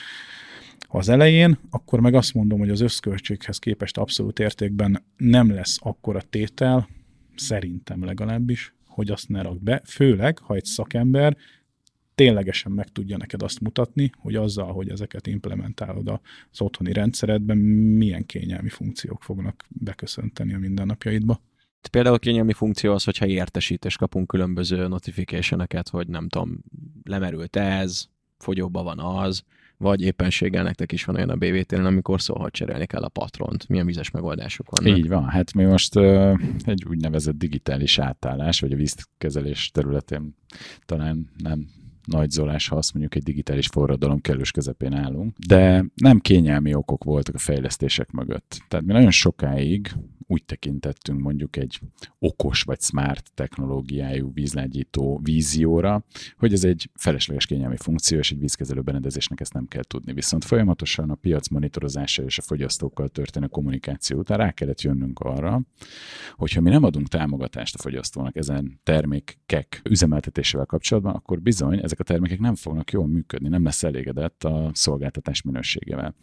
ha 0.87 0.97
az 0.97 1.09
elején, 1.09 1.57
akkor 1.69 1.99
meg 1.99 2.13
azt 2.13 2.33
mondom, 2.33 2.59
hogy 2.59 2.69
az 2.69 2.81
összköltséghez 2.81 3.57
képest 3.57 3.97
abszolút 3.97 4.39
értékben 4.39 5.03
nem 5.17 5.51
lesz 5.51 5.77
akkora 5.81 6.21
tétel, 6.21 6.87
szerintem 7.35 8.03
legalábbis, 8.03 8.73
hogy 9.01 9.11
azt 9.11 9.29
ne 9.29 9.41
rak 9.41 9.61
be, 9.61 9.81
főleg, 9.85 10.39
ha 10.39 10.55
egy 10.55 10.65
szakember 10.65 11.37
ténylegesen 12.15 12.71
meg 12.71 12.87
tudja 12.87 13.17
neked 13.17 13.41
azt 13.41 13.59
mutatni, 13.59 14.11
hogy 14.17 14.35
azzal, 14.35 14.73
hogy 14.73 14.89
ezeket 14.89 15.27
implementálod 15.27 16.07
az 16.51 16.61
otthoni 16.61 16.93
rendszeredben, 16.93 17.57
milyen 17.97 18.25
kényelmi 18.25 18.69
funkciók 18.69 19.23
fognak 19.23 19.65
beköszönteni 19.67 20.53
a 20.53 20.57
mindennapjaidba. 20.57 21.41
Például 21.91 22.15
a 22.15 22.19
kényelmi 22.19 22.53
funkció 22.53 22.93
az, 22.93 23.03
hogyha 23.03 23.25
értesítés 23.25 23.95
kapunk 23.97 24.27
különböző 24.27 24.87
notification 24.87 25.67
hogy 25.89 26.07
nem 26.07 26.29
tudom, 26.29 26.63
lemerült 27.03 27.55
ez, 27.55 28.05
fogyóba 28.37 28.83
van 28.83 28.99
az, 28.99 29.43
vagy 29.81 30.01
éppenséggel 30.01 30.63
nektek 30.63 30.91
is 30.91 31.05
van 31.05 31.15
olyan 31.15 31.29
a 31.29 31.35
BVT-n, 31.35 31.85
amikor 31.85 32.21
szól, 32.21 32.39
hogy 32.39 32.51
cserélni 32.51 32.85
kell 32.85 33.01
a 33.01 33.09
patront. 33.09 33.67
Milyen 33.67 33.85
vizes 33.85 34.11
megoldások 34.11 34.69
vannak? 34.69 34.97
Így 34.97 35.07
van, 35.07 35.29
hát 35.29 35.53
mi 35.53 35.63
most 35.63 35.95
uh, 35.95 36.39
egy 36.65 36.85
úgynevezett 36.89 37.37
digitális 37.37 37.99
átállás, 37.99 38.59
vagy 38.59 38.71
a 38.71 38.75
vízkezelés 38.75 39.71
területén 39.71 40.35
talán 40.85 41.29
nem 41.37 41.67
nagy 42.05 42.29
zolás, 42.29 42.67
ha 42.67 42.75
azt 42.75 42.93
mondjuk 42.93 43.15
egy 43.15 43.23
digitális 43.23 43.67
forradalom 43.67 44.21
kellős 44.21 44.51
közepén 44.51 44.93
állunk, 44.93 45.37
de 45.47 45.85
nem 45.95 46.19
kényelmi 46.19 46.73
okok 46.73 47.03
voltak 47.03 47.35
a 47.35 47.39
fejlesztések 47.39 48.11
mögött. 48.11 48.61
Tehát 48.67 48.85
mi 48.85 48.93
nagyon 48.93 49.11
sokáig 49.11 49.91
úgy 50.31 50.43
tekintettünk 50.43 51.19
mondjuk 51.19 51.55
egy 51.55 51.79
okos 52.19 52.61
vagy 52.61 52.81
smart 52.81 53.31
technológiájú 53.33 54.33
vízlágyító 54.33 55.19
vízióra, 55.23 56.05
hogy 56.37 56.53
ez 56.53 56.63
egy 56.63 56.89
felesleges 56.93 57.45
kényelmi 57.45 57.77
funkció, 57.77 58.17
és 58.17 58.31
egy 58.31 58.39
vízkezelő 58.39 58.81
berendezésnek 58.81 59.39
ezt 59.39 59.53
nem 59.53 59.67
kell 59.67 59.83
tudni. 59.83 60.13
Viszont 60.13 60.45
folyamatosan 60.45 61.09
a 61.09 61.15
piac 61.15 61.47
monitorozása 61.47 62.23
és 62.23 62.37
a 62.37 62.41
fogyasztókkal 62.41 63.07
történő 63.07 63.47
kommunikáció 63.47 64.17
után 64.17 64.37
rá 64.37 64.51
kellett 64.51 64.81
jönnünk 64.81 65.19
arra, 65.19 65.61
hogyha 66.35 66.61
mi 66.61 66.69
nem 66.69 66.83
adunk 66.83 67.07
támogatást 67.07 67.75
a 67.75 67.81
fogyasztónak 67.81 68.35
ezen 68.35 68.79
termékek 68.83 69.81
üzemeltetésével 69.89 70.65
kapcsolatban, 70.65 71.13
akkor 71.13 71.41
bizony 71.41 71.79
ezek 71.91 72.07
a 72.07 72.11
termékek 72.11 72.39
nem 72.39 72.55
fognak 72.55 72.91
jól 72.91 73.07
működni, 73.07 73.49
nem 73.49 73.63
lesz 73.63 73.83
elégedett 73.83 74.43
a 74.43 74.71
szolgáltatás 74.73 75.41
minőségével. 75.41 76.15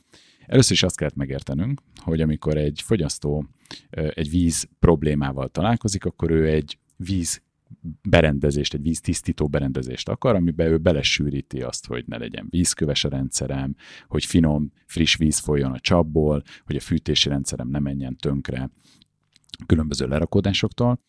Először 0.46 0.72
is 0.72 0.82
azt 0.82 0.96
kellett 0.96 1.14
megértenünk, 1.14 1.80
hogy 1.96 2.20
amikor 2.20 2.56
egy 2.56 2.80
fogyasztó 2.84 3.46
egy 3.90 4.30
víz 4.30 4.68
problémával 4.78 5.48
találkozik, 5.48 6.04
akkor 6.04 6.30
ő 6.30 6.48
egy 6.48 6.78
víz 6.96 7.42
berendezést, 8.02 8.74
egy 8.74 8.82
víztisztító 8.82 9.48
berendezést 9.48 10.08
akar, 10.08 10.34
amiben 10.34 10.66
ő 10.66 10.78
belesűríti 10.78 11.62
azt, 11.62 11.86
hogy 11.86 12.04
ne 12.06 12.18
legyen 12.18 12.46
vízköves 12.50 13.04
a 13.04 13.08
rendszerem, 13.08 13.74
hogy 14.06 14.24
finom, 14.24 14.72
friss 14.86 15.16
víz 15.16 15.38
folyjon 15.38 15.72
a 15.72 15.80
csapból, 15.80 16.42
hogy 16.64 16.76
a 16.76 16.80
fűtési 16.80 17.28
rendszerem 17.28 17.68
ne 17.68 17.78
menjen 17.78 18.16
tönkre 18.16 18.70
különböző 19.66 20.06
lerakodásoktól, 20.06 21.00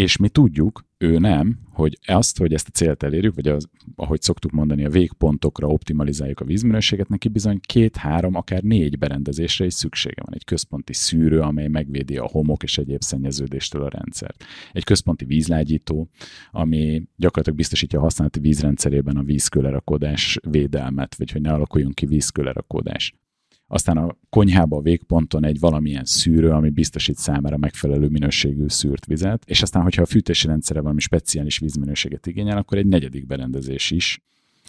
és 0.00 0.16
mi 0.16 0.28
tudjuk, 0.28 0.84
ő 0.98 1.18
nem, 1.18 1.58
hogy 1.70 1.98
azt, 2.06 2.38
hogy 2.38 2.54
ezt 2.54 2.68
a 2.68 2.70
célt 2.70 3.02
elérjük, 3.02 3.34
vagy 3.34 3.48
az, 3.48 3.68
ahogy 3.96 4.22
szoktuk 4.22 4.50
mondani, 4.50 4.84
a 4.84 4.90
végpontokra 4.90 5.66
optimalizáljuk 5.66 6.40
a 6.40 6.44
vízminőséget, 6.44 7.08
neki 7.08 7.28
bizony 7.28 7.60
két, 7.60 7.96
három, 7.96 8.34
akár 8.34 8.62
négy 8.62 8.98
berendezésre 8.98 9.64
is 9.64 9.74
szüksége 9.74 10.22
van. 10.24 10.34
Egy 10.34 10.44
központi 10.44 10.92
szűrő, 10.92 11.40
amely 11.40 11.68
megvédi 11.68 12.16
a 12.16 12.28
homok 12.28 12.62
és 12.62 12.78
egyéb 12.78 13.02
szennyeződéstől 13.02 13.82
a 13.82 13.88
rendszert. 13.88 14.44
Egy 14.72 14.84
központi 14.84 15.24
vízlágyító, 15.24 16.08
ami 16.50 17.02
gyakorlatilag 17.16 17.58
biztosítja 17.58 17.98
a 17.98 18.02
használati 18.02 18.40
vízrendszerében 18.40 19.16
a 19.16 19.22
vízkőlerakódás 19.22 20.38
védelmet, 20.50 21.14
vagy 21.14 21.30
hogy 21.30 21.40
ne 21.40 21.52
alakuljon 21.52 21.92
ki 21.92 22.06
vízkőlerakódás 22.06 23.14
aztán 23.72 23.96
a 23.96 24.16
konyhába 24.30 24.76
a 24.76 24.80
végponton 24.80 25.44
egy 25.44 25.58
valamilyen 25.58 26.04
szűrő, 26.04 26.50
ami 26.50 26.70
biztosít 26.70 27.16
számára 27.16 27.56
megfelelő 27.56 28.08
minőségű 28.08 28.68
szűrt 28.68 29.06
vizet, 29.06 29.42
és 29.46 29.62
aztán, 29.62 29.82
hogyha 29.82 30.02
a 30.02 30.06
fűtési 30.06 30.46
rendszere 30.46 30.80
valami 30.80 31.00
speciális 31.00 31.58
vízminőséget 31.58 32.26
igényel, 32.26 32.56
akkor 32.56 32.78
egy 32.78 32.86
negyedik 32.86 33.26
berendezés 33.26 33.90
is 33.90 34.20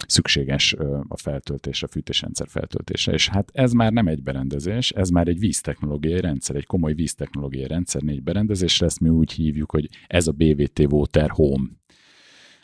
szükséges 0.08 0.74
a 1.08 1.18
feltöltésre, 1.18 1.88
a 1.88 1.92
fűtésrendszer 1.92 2.48
feltöltésre. 2.50 3.14
És 3.14 3.30
hát 3.30 3.50
ez 3.54 3.72
már 3.72 3.92
nem 3.92 4.08
egy 4.08 4.24
berendezés, 4.24 4.92
ez 4.92 5.10
már 5.10 5.28
egy 5.28 5.40
víztechnológiai 5.40 6.20
rendszer, 6.20 6.56
egy 6.56 6.66
komoly 6.66 6.94
víztechnológiai 6.94 7.68
rendszer 7.68 8.02
négy 8.02 8.24
berendezésre, 8.24 8.86
ezt 8.86 9.00
mi 9.00 9.10
úgy 9.10 9.32
hívjuk, 9.32 9.72
hogy 9.72 9.90
ez 10.08 10.28
a 10.28 10.32
BVT 10.32 10.80
Water 10.80 11.30
Home. 11.30 11.68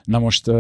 Na 0.04 0.20
most 0.20 0.52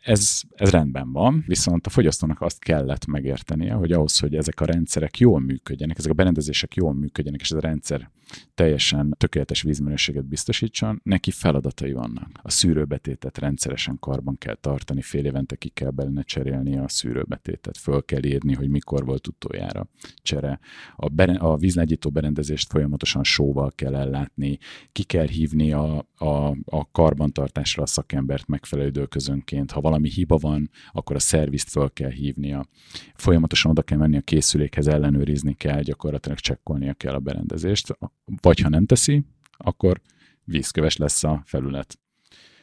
ez, 0.00 0.40
ez 0.54 0.70
rendben 0.70 1.12
van, 1.12 1.44
viszont 1.46 1.86
a 1.86 1.90
fogyasztónak 1.90 2.40
azt 2.40 2.58
kellett 2.58 3.06
megértenie, 3.06 3.72
hogy 3.72 3.92
ahhoz, 3.92 4.18
hogy 4.18 4.34
ezek 4.34 4.60
a 4.60 4.64
rendszerek 4.64 5.18
jól 5.18 5.40
működjenek, 5.40 5.98
ezek 5.98 6.10
a 6.10 6.14
berendezések 6.14 6.74
jól 6.74 6.94
működjenek, 6.94 7.40
és 7.40 7.50
ez 7.50 7.56
a 7.56 7.60
rendszer 7.60 8.10
teljesen 8.54 9.14
tökéletes 9.18 9.62
vízminőséget 9.62 10.24
biztosítson, 10.24 11.00
neki 11.02 11.30
feladatai 11.30 11.92
vannak. 11.92 12.30
A 12.42 12.50
szűrőbetétet 12.50 13.38
rendszeresen 13.38 13.98
karban 13.98 14.38
kell 14.38 14.54
tartani, 14.54 15.02
fél 15.02 15.24
évente 15.24 15.56
ki 15.56 15.68
kell 15.68 15.90
benne 15.90 16.22
cserélni 16.22 16.76
a 16.76 16.88
szűrőbetétet, 16.88 17.76
föl 17.76 18.04
kell 18.04 18.24
írni, 18.24 18.54
hogy 18.54 18.68
mikor 18.68 19.04
volt 19.04 19.26
utoljára 19.26 19.88
csere. 20.22 20.60
A, 20.96 21.08
bere, 21.08 21.32
a 21.32 21.56
vízlágyító 21.56 22.10
berendezést 22.10 22.70
folyamatosan 22.70 23.24
sóval 23.24 23.72
kell 23.74 23.94
ellátni, 23.94 24.58
ki 24.92 25.02
kell 25.02 25.26
hívni 25.26 25.72
a, 25.72 26.06
a, 26.14 26.56
a 26.64 26.90
karbantartásra 26.92 27.82
a 27.82 27.86
szakembert 27.86 28.46
megfelelő 28.46 28.88
időközönként. 28.88 29.70
Ha 29.70 29.80
valami 29.80 29.99
hiba 30.08 30.36
van, 30.36 30.70
akkor 30.92 31.16
a 31.16 31.18
szervizt 31.18 31.68
föl 31.68 31.92
kell 31.92 32.10
hívnia. 32.10 32.66
Folyamatosan 33.14 33.70
oda 33.70 33.82
kell 33.82 33.98
menni 33.98 34.16
a 34.16 34.20
készülékhez, 34.20 34.86
ellenőrizni 34.86 35.54
kell, 35.54 35.82
gyakorlatilag 35.82 36.38
csekkolnia 36.38 36.94
kell 36.94 37.14
a 37.14 37.20
berendezést 37.20 37.98
vagy 38.40 38.60
ha 38.60 38.68
nem 38.68 38.86
teszi, 38.86 39.24
akkor 39.56 40.00
vízköves 40.44 40.96
lesz 40.96 41.24
a 41.24 41.42
felület. 41.44 41.98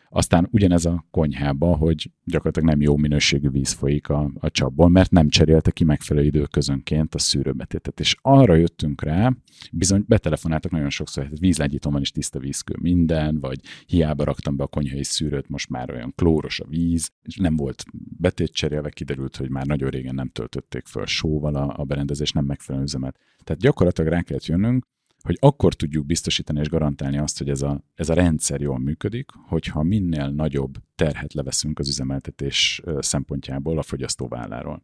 Aztán 0.10 0.48
ugyanez 0.52 0.86
a 0.86 1.06
konyhába, 1.12 1.76
hogy 1.76 2.12
gyakorlatilag 2.24 2.70
nem 2.70 2.82
jó 2.82 2.98
minőségű 2.98 3.50
víz 3.50 3.72
folyik 3.72 4.10
a, 4.10 4.32
a 4.40 4.50
csapból, 4.50 4.90
mert 4.90 5.12
nem 5.12 5.30
cserélte 5.30 5.72
ki 5.72 5.84
megfelelő 5.84 6.26
időközönként 6.26 7.16
a 7.16 7.20
szűrőbetétet. 7.20 8.00
És 8.00 8.16
arra 8.22 8.56
jöttünk 8.56 9.04
rá, 9.04 9.34
bizony 9.72 10.04
betelefonáltak 10.08 10.72
nagyon 10.72 10.90
sokszor, 10.90 11.28
hogy 11.28 11.40
vízlágyítón 11.40 11.92
van 11.92 12.02
is 12.02 12.12
tiszta 12.12 12.40
vízkő 12.40 12.76
minden, 12.82 13.40
vagy 13.40 13.60
hiába 13.86 14.24
raktam 14.24 14.56
be 14.56 14.64
a 14.64 14.68
konyhai 14.68 15.04
szűrőt, 15.04 15.50
most 15.50 15.70
már 15.70 15.92
olyan 15.92 16.14
klóros 16.16 16.60
a 16.60 16.68
víz, 16.68 17.12
és 17.24 17.36
nem 17.36 17.56
volt 17.56 17.84
betét 18.18 18.54
cserélve, 18.54 18.90
kiderült, 18.90 19.36
hogy 19.36 19.50
már 19.50 19.66
nagyon 19.66 19.90
régen 19.90 20.16
nem 20.16 20.30
töltötték 20.30 20.86
föl 20.86 21.06
sóval 21.06 21.56
a, 21.56 21.74
a 21.78 21.84
berendezés, 21.84 22.32
nem 22.32 22.46
megfelelő 22.46 22.84
üzemet. 22.84 23.18
Tehát 23.44 23.62
gyakorlatilag 23.62 24.12
rá 24.12 24.22
kellett 24.22 24.46
jönnünk, 24.46 24.86
hogy 25.28 25.38
akkor 25.40 25.74
tudjuk 25.74 26.06
biztosítani 26.06 26.60
és 26.60 26.70
garantálni 26.70 27.18
azt, 27.18 27.38
hogy 27.38 27.50
ez 27.50 27.62
a, 27.62 27.84
ez 27.96 28.10
a 28.10 28.14
rendszer 28.14 28.62
jól 28.62 28.80
működik, 28.80 29.32
hogyha 29.48 29.84
minél 29.84 30.30
nagyobb 30.30 30.78
terhet 30.96 31.34
leveszünk 31.34 31.80
az 31.80 31.88
üzemeltetés 31.88 32.82
szempontjából 33.00 33.78
a 33.78 33.82
fogyasztó 33.82 34.28
válláról. 34.28 34.84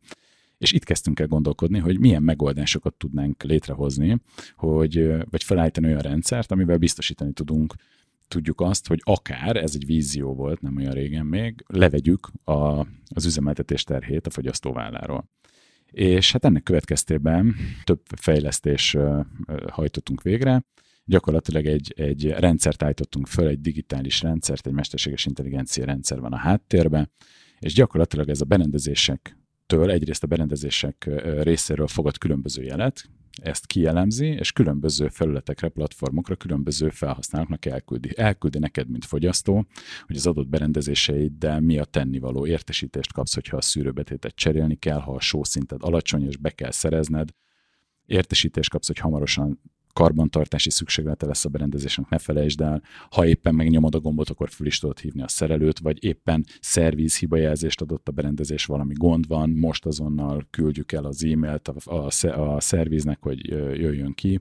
És 0.57 0.71
itt 0.71 0.83
kezdtünk 0.83 1.19
el 1.19 1.27
gondolkodni, 1.27 1.79
hogy 1.79 1.99
milyen 1.99 2.23
megoldásokat 2.23 2.93
tudnánk 2.93 3.43
létrehozni, 3.43 4.21
hogy, 4.55 5.11
vagy 5.29 5.43
felállítani 5.43 5.87
olyan 5.87 6.01
rendszert, 6.01 6.51
amivel 6.51 6.77
biztosítani 6.77 7.33
tudunk 7.33 7.73
tudjuk 8.27 8.61
azt, 8.61 8.87
hogy 8.87 9.01
akár, 9.03 9.55
ez 9.55 9.71
egy 9.75 9.85
vízió 9.85 10.33
volt, 10.33 10.61
nem 10.61 10.77
olyan 10.77 10.93
régen 10.93 11.25
még, 11.25 11.63
levegyük 11.67 12.31
a, 12.43 12.87
az 13.07 13.25
üzemeltetés 13.25 13.83
terhét 13.83 14.27
a 14.27 14.29
fogyasztó 14.29 14.73
válláról. 14.73 15.29
És 15.93 16.31
hát 16.31 16.45
ennek 16.45 16.63
következtében 16.63 17.55
több 17.83 18.01
fejlesztés 18.15 18.97
hajtottunk 19.67 20.21
végre, 20.21 20.65
gyakorlatilag 21.05 21.65
egy, 21.65 21.93
egy 21.97 22.29
rendszert 22.29 22.83
állítottunk 22.83 23.27
föl, 23.27 23.47
egy 23.47 23.61
digitális 23.61 24.21
rendszert, 24.21 24.67
egy 24.67 24.73
mesterséges 24.73 25.25
intelligencia 25.25 25.85
rendszer 25.85 26.19
van 26.19 26.33
a 26.33 26.37
háttérben, 26.37 27.11
és 27.59 27.73
gyakorlatilag 27.73 28.29
ez 28.29 28.41
a 28.41 28.45
berendezésektől, 28.45 29.91
egyrészt 29.91 30.23
a 30.23 30.27
berendezések 30.27 31.09
részéről 31.41 31.87
fogad 31.87 32.17
különböző 32.17 32.63
jelet, 32.63 33.09
ezt 33.41 33.65
kielemzi, 33.65 34.25
és 34.25 34.51
különböző 34.51 35.07
felületekre, 35.07 35.69
platformokra, 35.69 36.35
különböző 36.35 36.89
felhasználóknak 36.89 37.65
elküldi. 37.65 38.17
Elküldi 38.17 38.59
neked, 38.59 38.89
mint 38.89 39.05
fogyasztó, 39.05 39.65
hogy 40.05 40.15
az 40.15 40.27
adott 40.27 40.47
berendezéseiddel 40.47 41.59
mi 41.59 41.77
a 41.77 41.85
tennivaló 41.85 42.45
értesítést 42.45 43.13
kapsz, 43.13 43.33
hogyha 43.33 43.57
a 43.57 43.61
szűrőbetétet 43.61 44.35
cserélni 44.35 44.75
kell, 44.75 44.99
ha 44.99 45.13
a 45.13 45.19
sószinted 45.19 45.83
alacsony, 45.83 46.27
és 46.27 46.37
be 46.37 46.49
kell 46.49 46.71
szerezned, 46.71 47.29
értesítést 48.05 48.69
kapsz, 48.69 48.87
hogy 48.87 48.97
hamarosan 48.97 49.61
karbantartási 49.93 50.69
szükséglete 50.69 51.25
lesz 51.25 51.45
a 51.45 51.49
berendezésnek, 51.49 52.09
ne 52.09 52.17
felejtsd 52.17 52.61
el. 52.61 52.81
Ha 53.09 53.25
éppen 53.25 53.55
megnyomod 53.55 53.95
a 53.95 53.99
gombot, 53.99 54.29
akkor 54.29 54.49
föl 54.49 54.67
is 54.67 54.79
tudod 54.79 54.99
hívni 54.99 55.21
a 55.21 55.27
szerelőt, 55.27 55.79
vagy 55.79 56.03
éppen 56.03 56.45
szervíz 56.59 57.17
hibajelzést 57.17 57.81
adott 57.81 58.07
a 58.07 58.11
berendezés, 58.11 58.65
valami 58.65 58.93
gond 58.93 59.27
van, 59.27 59.49
most 59.49 59.85
azonnal 59.85 60.47
küldjük 60.49 60.91
el 60.91 61.05
az 61.05 61.23
e-mailt 61.23 61.67
a, 61.67 61.95
a, 61.95 62.29
a 62.39 62.59
szerviznek, 62.59 63.17
hogy 63.21 63.47
jöjjön 63.49 64.13
ki, 64.13 64.39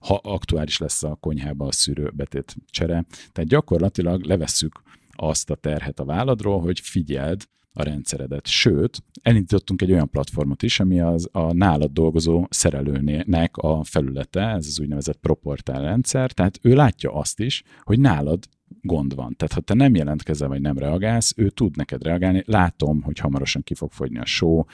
ha 0.00 0.20
aktuális 0.22 0.78
lesz 0.78 1.02
a 1.02 1.14
konyhában 1.20 1.68
a 1.68 1.72
szűrőbetét 1.72 2.56
csere. 2.70 3.04
Tehát 3.32 3.50
gyakorlatilag 3.50 4.24
levesszük 4.24 4.82
azt 5.12 5.50
a 5.50 5.54
terhet 5.54 6.00
a 6.00 6.04
válladról, 6.04 6.60
hogy 6.60 6.80
figyeld, 6.80 7.42
a 7.76 7.82
rendszeredet. 7.82 8.46
Sőt, 8.46 9.02
elindítottunk 9.22 9.82
egy 9.82 9.92
olyan 9.92 10.10
platformot 10.10 10.62
is, 10.62 10.80
ami 10.80 11.00
az 11.00 11.28
a 11.32 11.52
nálad 11.52 11.92
dolgozó 11.92 12.46
szerelőnek 12.50 13.56
a 13.56 13.84
felülete, 13.84 14.40
ez 14.40 14.66
az 14.66 14.80
úgynevezett 14.80 15.18
proportál 15.18 15.82
rendszer, 15.82 16.32
tehát 16.32 16.58
ő 16.62 16.74
látja 16.74 17.12
azt 17.12 17.40
is, 17.40 17.62
hogy 17.82 18.00
nálad 18.00 18.48
gond 18.80 19.14
van. 19.14 19.34
Tehát 19.36 19.54
ha 19.54 19.60
te 19.60 19.74
nem 19.74 19.94
jelentkezel, 19.94 20.48
vagy 20.48 20.60
nem 20.60 20.78
reagálsz, 20.78 21.32
ő 21.36 21.50
tud 21.50 21.76
neked 21.76 22.02
reagálni. 22.02 22.42
Látom, 22.46 23.02
hogy 23.02 23.18
hamarosan 23.18 23.62
ki 23.62 23.74
fog 23.74 23.92
fogyni 23.92 24.18
a 24.18 24.24
só, 24.24 24.64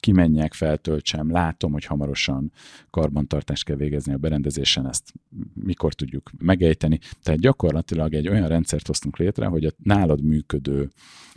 kimenjek, 0.00 0.54
feltöltsem, 0.54 1.30
látom, 1.30 1.72
hogy 1.72 1.84
hamarosan 1.84 2.52
karbantartást 2.90 3.64
kell 3.64 3.76
végezni 3.76 4.12
a 4.12 4.18
berendezésen, 4.18 4.88
ezt 4.88 5.12
mikor 5.54 5.94
tudjuk 5.94 6.30
megejteni. 6.38 6.98
Tehát 7.22 7.40
gyakorlatilag 7.40 8.14
egy 8.14 8.28
olyan 8.28 8.48
rendszert 8.48 8.86
hoztunk 8.86 9.16
létre, 9.16 9.46
hogy 9.46 9.64
a 9.64 9.72
nálad 9.82 10.22
működő 10.22 10.90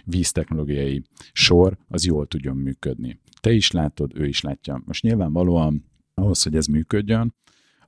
víztechnológiai 0.05 1.03
sor 1.33 1.77
az 1.87 2.05
jól 2.05 2.27
tudjon 2.27 2.57
működni. 2.57 3.19
Te 3.41 3.51
is 3.51 3.71
látod, 3.71 4.11
ő 4.15 4.27
is 4.27 4.41
látja. 4.41 4.81
Most 4.85 5.03
nyilvánvalóan 5.03 5.85
ahhoz, 6.13 6.43
hogy 6.43 6.55
ez 6.55 6.65
működjön, 6.65 7.33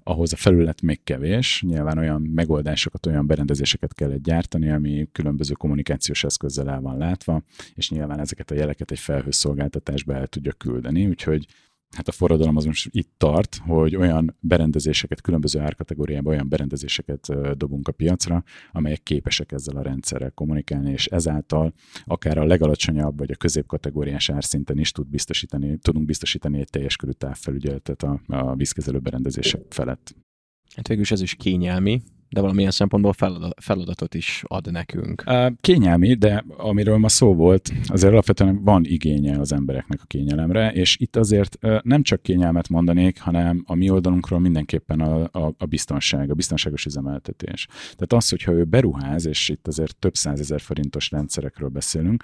ahhoz 0.08 0.34
a 0.34 0.36
felület 0.36 0.82
még 0.82 1.04
kevés, 1.04 1.64
nyilván 1.68 1.98
olyan 1.98 2.22
megoldásokat, 2.22 3.06
olyan 3.06 3.28
berendezéseket 3.28 3.94
kellett 3.94 4.24
gyártani, 4.24 4.70
ami 4.70 5.08
különböző 5.12 5.54
kommunikációs 5.54 6.24
eszközzel 6.24 6.70
el 6.70 6.82
van 6.82 6.98
látva, 6.98 7.42
és 7.74 7.90
nyilván 7.90 8.20
ezeket 8.20 8.52
a 8.52 8.56
jeleket 8.56 8.92
egy 8.92 9.00
felhőszolgáltatásba 9.00 10.14
el 10.14 10.28
tudja 10.28 10.52
küldeni, 10.52 11.08
úgyhogy 11.08 11.46
hát 11.96 12.08
a 12.08 12.12
forradalom 12.12 12.56
az 12.56 12.66
most 12.66 12.88
itt 12.92 13.12
tart, 13.18 13.56
hogy 13.56 13.96
olyan 13.96 14.36
berendezéseket, 14.40 15.22
különböző 15.22 15.60
árkategóriában 15.60 16.34
olyan 16.34 16.50
berendezéseket 16.50 17.56
dobunk 17.58 17.88
a 17.88 17.92
piacra, 17.92 18.44
amelyek 18.72 19.04
képesek 19.04 19.52
ezzel 19.52 19.76
a 19.76 19.82
rendszerrel 19.82 20.32
kommunikálni, 20.32 20.92
és 20.92 21.06
ezáltal 21.06 21.74
akár 22.06 22.38
a 22.38 22.46
legalacsonyabb 22.46 23.18
vagy 23.18 23.32
a 23.32 23.36
középkategóriás 23.36 24.30
árszinten 24.30 24.80
is 24.80 24.92
tud 24.92 25.08
biztosítani, 25.08 25.78
tudunk 25.78 26.06
biztosítani 26.06 26.60
egy 26.60 26.70
teljes 26.70 26.96
körű 26.96 27.12
távfelügyeletet 27.12 28.04
a, 28.04 28.22
a 28.28 28.56
vízkezelő 28.56 29.00
berendezések 29.00 29.62
felett. 29.70 30.16
Hát 30.76 30.88
végülis 30.88 31.12
ez 31.12 31.22
is 31.22 31.36
kényelmi, 31.36 32.02
de 32.36 32.42
valamilyen 32.42 32.72
szempontból 32.72 33.14
feladatot 33.62 34.14
is 34.14 34.44
ad 34.48 34.72
nekünk. 34.72 35.24
Kényelmi, 35.62 36.14
de 36.14 36.46
amiről 36.58 36.98
ma 36.98 37.10
szó 37.10 37.36
volt, 37.36 37.72
azért 37.86 38.12
alapvetően 38.12 38.64
van 38.64 38.84
igénye 38.86 39.40
az 39.40 39.52
embereknek 39.52 40.00
a 40.02 40.06
kényelemre, 40.06 40.72
és 40.72 40.98
itt 41.00 41.16
azért 41.16 41.58
nem 41.82 42.04
csak 42.04 42.22
kényelmet 42.22 42.70
mondanék, 42.70 43.20
hanem 43.20 43.64
a 43.66 43.76
mi 43.76 43.90
oldalunkról 43.90 44.40
mindenképpen 44.40 45.00
a, 45.00 45.24
a, 45.24 45.54
a 45.58 45.66
biztonság, 45.66 46.30
a 46.30 46.34
biztonságos 46.34 46.86
üzemeltetés. 46.86 47.68
Tehát 47.82 48.14
az, 48.14 48.30
hogyha 48.30 48.52
ő 48.52 48.64
beruház, 48.64 49.26
és 49.26 49.50
itt 49.50 49.68
azért 49.68 49.98
több 49.98 50.16
százezer 50.16 50.62
forintos 50.62 51.12
rendszerekről 51.12 51.70
beszélünk, 51.70 52.24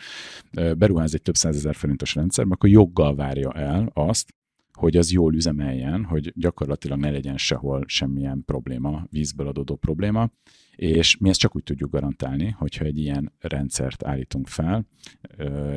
beruház 0.78 1.14
egy 1.14 1.22
több 1.22 1.36
százezer 1.36 1.76
forintos 1.76 2.16
rendszerbe, 2.16 2.53
akkor 2.53 2.70
joggal 2.70 3.16
várja 3.16 3.51
el 3.51 3.91
azt, 3.93 4.34
hogy 4.82 4.98
az 4.98 5.12
jól 5.12 5.36
üzemeljen, 5.36 6.04
hogy 6.04 6.34
gyakorlatilag 6.36 7.00
ne 7.00 7.10
legyen 7.10 7.38
sehol 7.38 7.84
semmilyen 7.88 8.44
probléma, 8.46 9.06
vízből 9.10 9.48
adódó 9.48 9.76
probléma, 9.76 10.30
és 10.76 11.18
mi 11.18 11.30
ezt 11.30 11.40
csak 11.40 11.56
úgy 11.56 11.64
tudjuk 11.64 11.92
garantálni, 11.92 12.56
hogyha 12.58 12.86
egy 12.86 12.98
ilyen 12.98 13.34
rendszert 13.40 14.04
állítunk 14.06 14.48
fel, 14.48 14.88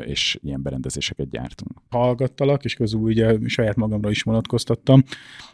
és 0.04 0.38
ilyen 0.42 0.62
berendezéseket 0.62 1.28
gyártunk. 1.30 1.82
Hallgattalak, 1.88 2.64
és 2.64 2.74
közül 2.74 3.00
ugye 3.00 3.38
saját 3.46 3.76
magamra 3.76 4.10
is 4.10 4.22
vonatkoztattam, 4.22 5.02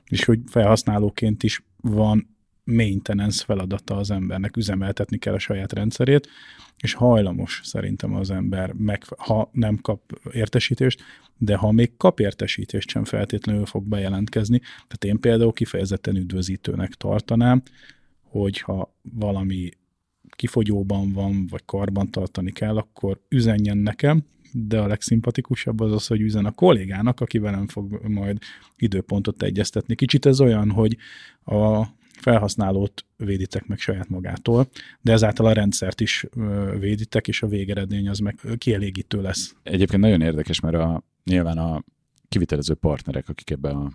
és 0.05 0.25
hogy 0.25 0.41
felhasználóként 0.47 1.43
is 1.43 1.65
van 1.77 2.37
maintenance 2.71 3.45
feladata 3.45 3.97
az 3.97 4.11
embernek, 4.11 4.57
üzemeltetni 4.57 5.19
kell 5.19 5.35
a 5.35 5.39
saját 5.39 5.73
rendszerét, 5.73 6.29
és 6.77 6.93
hajlamos 6.93 7.61
szerintem 7.65 8.15
az 8.15 8.31
ember, 8.31 8.73
meg, 8.73 9.05
ha 9.17 9.51
nem 9.53 9.77
kap 9.77 10.21
értesítést, 10.33 11.03
de 11.39 11.57
ha 11.57 11.73
még 11.73 11.97
kap 11.97 12.21
értesítést 12.21 12.89
sem 12.89 13.05
feltétlenül 13.05 13.67
fog 13.67 13.85
bejelentkezni. 13.85 14.59
Tehát 14.59 15.05
én 15.05 15.21
például 15.21 15.53
kifejezetten 15.53 16.17
üdvözítőnek 16.17 16.95
tartanám, 16.95 17.63
hogyha 18.23 18.95
valami 19.03 19.71
kifogyóban 20.37 21.13
van, 21.13 21.47
vagy 21.47 21.65
karban 21.65 22.11
tartani 22.11 22.53
kell, 22.53 22.77
akkor 22.77 23.21
üzenjen 23.29 23.79
nekem, 23.79 24.25
de 24.53 24.81
a 24.81 24.87
legszimpatikusabb 24.87 25.81
az 25.81 25.93
az, 25.93 26.07
hogy 26.07 26.21
üzen 26.21 26.45
a 26.45 26.51
kollégának, 26.51 27.21
aki 27.21 27.39
velem 27.39 27.67
fog 27.67 28.01
majd 28.09 28.39
időpontot 28.77 29.43
egyeztetni. 29.43 29.95
Kicsit 29.95 30.27
ez 30.27 30.41
olyan, 30.41 30.71
hogy 30.71 30.97
a 31.45 31.87
felhasználót 32.21 33.05
véditek 33.17 33.67
meg 33.67 33.79
saját 33.79 34.09
magától, 34.09 34.69
de 35.01 35.13
ezáltal 35.13 35.47
a 35.47 35.53
rendszert 35.53 36.01
is 36.01 36.27
véditek, 36.79 37.29
és 37.29 37.43
a 37.43 37.47
végeredmény 37.47 38.09
az 38.09 38.19
meg 38.19 38.39
kielégítő 38.59 39.23
lesz. 39.23 39.55
Egyébként 39.63 40.03
nagyon 40.03 40.21
érdekes, 40.21 40.61
mert 40.61 40.75
a, 40.75 41.03
nyilván 41.25 41.59
a 41.59 41.85
kivitelező 42.29 42.75
partnerek, 42.75 43.29
akik 43.29 43.51
ebbe 43.51 43.69
a 43.69 43.93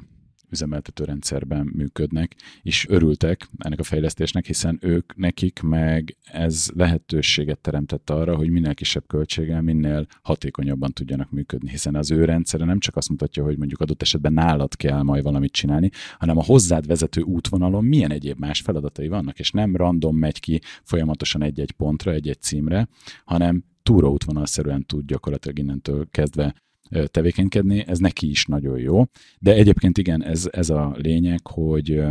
üzemeltető 0.56 1.03
rendszerben 1.03 1.72
működnek, 1.76 2.36
és 2.62 2.86
örültek 2.89 3.49
ennek 3.58 3.80
a 3.80 3.84
fejlesztésnek, 3.84 4.45
hiszen 4.45 4.78
ők, 4.82 5.16
nekik 5.16 5.62
meg 5.62 6.18
ez 6.24 6.68
lehetőséget 6.74 7.60
teremtett 7.60 8.10
arra, 8.10 8.36
hogy 8.36 8.49
minél 8.49 8.74
kisebb 8.74 9.08
költséggel, 9.08 9.62
minél 9.62 10.06
hatékonyabban 10.22 10.91
tudjanak 10.91 11.32
működni, 11.32 11.70
hiszen 11.70 11.95
az 11.95 12.12
ő 12.12 12.26
rendszere 12.26 12.66
nem 12.66 12.80
csak 12.80 12.95
azt 12.95 13.10
mutatja, 13.10 13.43
hogy 13.43 13.58
mondjuk 13.58 13.82
adott 13.82 14.01
esetben 14.01 14.34
nálad 14.34 14.76
kell 14.76 15.01
majd 15.01 15.24
valamit 15.24 15.51
csinálni, 15.51 15.89
hanem 16.18 16.38
a 16.38 16.43
hozzád 16.43 16.88
vezető 16.88 17.22
útvonalon 17.22 17.84
milyen 17.84 18.12
egyéb 18.12 18.39
más 18.39 18.62
feladatai 18.62 19.08
vannak, 19.08 19.39
és 19.39 19.51
nem 19.51 19.76
random 19.76 20.18
megy 20.18 20.39
ki 20.39 20.62
folyamatosan 20.84 21.43
egy-egy 21.43 21.72
pontra, 21.72 22.12
egy-egy 22.12 22.41
címre, 22.41 22.88
hanem 23.26 23.64
túraútvonalszerűen 23.84 24.86
tud 24.86 25.06
gyakorlatilag 25.06 25.60
innentől 25.60 26.08
kezdve 26.12 26.56
tevékenykedni, 27.05 27.83
ez 27.88 27.99
neki 27.99 28.29
is 28.29 28.45
nagyon 28.45 28.79
jó. 28.79 29.03
De 29.39 29.53
egyébként 29.53 29.97
igen, 29.97 30.23
ez, 30.23 30.47
ez 30.51 30.69
a 30.69 30.95
lényeg, 30.97 31.47
hogy 31.47 32.03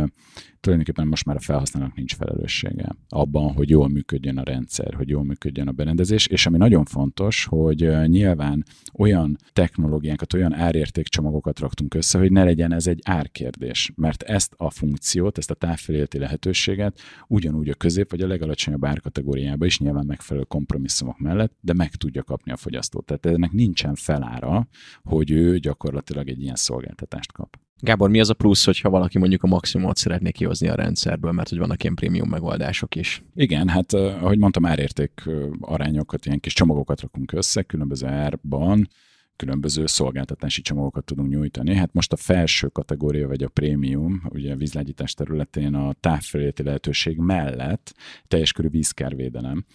tulajdonképpen 0.65 1.07
most 1.07 1.25
már 1.25 1.35
a 1.35 1.39
felhasználónak 1.39 1.95
nincs 1.95 2.15
felelőssége 2.15 2.95
abban, 3.09 3.53
hogy 3.53 3.69
jól 3.69 3.87
működjön 3.87 4.37
a 4.37 4.43
rendszer, 4.43 4.93
hogy 4.93 5.09
jól 5.09 5.23
működjön 5.23 5.67
a 5.67 5.71
berendezés, 5.71 6.27
és 6.27 6.45
ami 6.45 6.57
nagyon 6.57 6.85
fontos, 6.85 7.45
hogy 7.45 7.89
nyilván 8.05 8.65
olyan 8.93 9.37
technológiákat, 9.53 10.33
olyan 10.33 10.53
árértékcsomagokat 10.53 11.59
raktunk 11.59 11.93
össze, 11.93 12.19
hogy 12.19 12.31
ne 12.31 12.43
legyen 12.43 12.73
ez 12.73 12.87
egy 12.87 12.99
árkérdés, 13.03 13.91
mert 13.95 14.23
ezt 14.23 14.53
a 14.57 14.69
funkciót, 14.69 15.37
ezt 15.37 15.51
a 15.51 15.53
távfeléleti 15.53 16.17
lehetőséget 16.17 16.99
ugyanúgy 17.27 17.69
a 17.69 17.73
közép 17.73 18.11
vagy 18.11 18.21
a 18.21 18.27
legalacsonyabb 18.27 18.85
árkategóriába 18.85 19.65
is 19.65 19.79
nyilván 19.79 20.05
megfelelő 20.05 20.45
kompromisszumok 20.45 21.19
mellett, 21.19 21.53
de 21.61 21.73
meg 21.73 21.95
tudja 21.95 22.23
kapni 22.23 22.51
a 22.51 22.57
fogyasztó. 22.57 22.99
Tehát 22.99 23.25
ennek 23.25 23.51
nincsen 23.51 23.95
felára, 23.95 24.64
hogy 25.03 25.31
ő 25.31 25.57
gyakorlatilag 25.57 26.29
egy 26.29 26.41
ilyen 26.41 26.55
szolgáltatást 26.55 27.31
kap. 27.31 27.57
Gábor, 27.79 28.09
mi 28.09 28.19
az 28.19 28.29
a 28.29 28.33
plusz, 28.33 28.65
hogyha 28.65 28.89
valaki 28.89 29.17
mondjuk 29.17 29.43
a 29.43 29.47
maximumot 29.47 29.97
szeretné 29.97 30.31
kihozni 30.31 30.67
a 30.67 30.75
rendszerből, 30.75 31.31
mert 31.31 31.49
hogy 31.49 31.57
vannak 31.57 31.83
ilyen 31.83 31.95
prémium 31.95 32.29
megoldások 32.29 32.95
is? 32.95 33.23
Igen, 33.35 33.67
hát 33.67 33.93
ahogy 33.93 34.37
mondtam, 34.37 34.65
árérték 34.65 35.23
arányokat, 35.59 36.25
ilyen 36.25 36.39
kis 36.39 36.53
csomagokat 36.53 37.01
rakunk 37.01 37.31
össze, 37.31 37.61
különböző 37.61 38.07
árban, 38.07 38.87
különböző 39.35 39.85
szolgáltatási 39.85 40.61
csomagokat 40.61 41.05
tudunk 41.05 41.29
nyújtani. 41.29 41.75
Hát 41.75 41.93
most 41.93 42.13
a 42.13 42.15
felső 42.15 42.67
kategória, 42.67 43.27
vagy 43.27 43.43
a 43.43 43.49
prémium, 43.49 44.21
ugye 44.29 44.53
a 44.53 44.55
vízlágyítás 44.55 45.13
területén 45.13 45.73
a 45.73 45.93
távfeléleti 45.99 46.63
lehetőség 46.63 47.17
mellett 47.17 47.95
teljes 48.27 48.51
körű 48.51 48.69
vízkárvédelem 48.69 49.65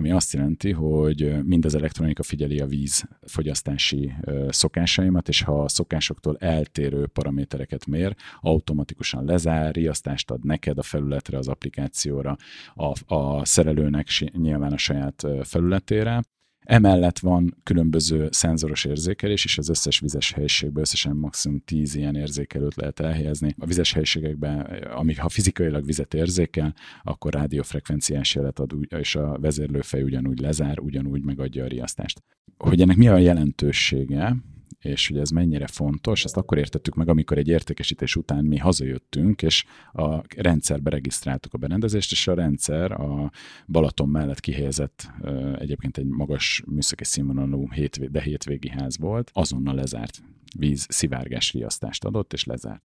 ami 0.00 0.10
azt 0.10 0.32
jelenti, 0.32 0.72
hogy 0.72 1.44
mind 1.44 1.64
az 1.64 1.74
elektronika 1.74 2.22
figyeli 2.22 2.58
a 2.58 2.66
víz 2.66 3.04
fogyasztási 3.26 4.12
szokásaimat, 4.48 5.28
és 5.28 5.42
ha 5.42 5.62
a 5.62 5.68
szokásoktól 5.68 6.36
eltérő 6.36 7.06
paramétereket 7.06 7.86
mér, 7.86 8.14
automatikusan 8.40 9.24
lezár, 9.24 9.74
riasztást 9.74 10.30
ad 10.30 10.44
neked 10.44 10.78
a 10.78 10.82
felületre, 10.82 11.38
az 11.38 11.48
applikációra, 11.48 12.36
a, 12.74 13.14
a 13.14 13.44
szerelőnek 13.44 14.08
nyilván 14.32 14.72
a 14.72 14.76
saját 14.76 15.26
felületére, 15.42 16.22
Emellett 16.70 17.18
van 17.18 17.56
különböző 17.62 18.28
szenzoros 18.30 18.84
érzékelés, 18.84 19.44
és 19.44 19.58
az 19.58 19.68
összes 19.68 20.00
vizes 20.00 20.32
helyiségben 20.32 20.82
összesen 20.82 21.16
maximum 21.16 21.62
10 21.64 21.94
ilyen 21.94 22.16
érzékelőt 22.16 22.74
lehet 22.74 23.00
elhelyezni. 23.00 23.54
A 23.58 23.66
vizes 23.66 23.92
helyiségekben, 23.92 24.60
amíg 24.82 25.20
ha 25.20 25.28
fizikailag 25.28 25.84
vizet 25.84 26.14
érzékel, 26.14 26.74
akkor 27.02 27.32
rádiófrekvenciás 27.32 28.34
jelet 28.34 28.58
ad, 28.58 28.72
és 28.88 29.14
a 29.14 29.38
vezérlőfej 29.40 30.02
ugyanúgy 30.02 30.40
lezár, 30.40 30.78
ugyanúgy 30.80 31.24
megadja 31.24 31.64
a 31.64 31.68
riasztást. 31.68 32.22
Hogy 32.56 32.80
ennek 32.80 32.96
mi 32.96 33.08
a 33.08 33.16
jelentősége, 33.16 34.36
és 34.80 35.08
hogy 35.08 35.18
ez 35.18 35.30
mennyire 35.30 35.66
fontos, 35.66 36.24
ezt 36.24 36.36
akkor 36.36 36.58
értettük 36.58 36.94
meg, 36.94 37.08
amikor 37.08 37.38
egy 37.38 37.48
értékesítés 37.48 38.16
után 38.16 38.44
mi 38.44 38.56
hazajöttünk, 38.56 39.42
és 39.42 39.64
a 39.92 40.22
rendszerbe 40.36 40.90
regisztráltuk 40.90 41.54
a 41.54 41.58
berendezést, 41.58 42.12
és 42.12 42.26
a 42.26 42.34
rendszer 42.34 42.92
a 42.92 43.30
Balaton 43.66 44.08
mellett 44.08 44.40
kihelyezett 44.40 45.10
egyébként 45.58 45.98
egy 45.98 46.06
magas 46.06 46.62
műszaki 46.66 47.04
színvonalú, 47.04 47.68
de 48.10 48.22
hétvégi 48.22 48.68
ház 48.68 48.98
volt, 48.98 49.30
azonnal 49.32 49.74
lezárt 49.74 50.22
víz 50.58 50.86
szivárgás 50.88 51.52
riasztást 51.52 52.04
adott, 52.04 52.32
és 52.32 52.44
lezárt. 52.44 52.82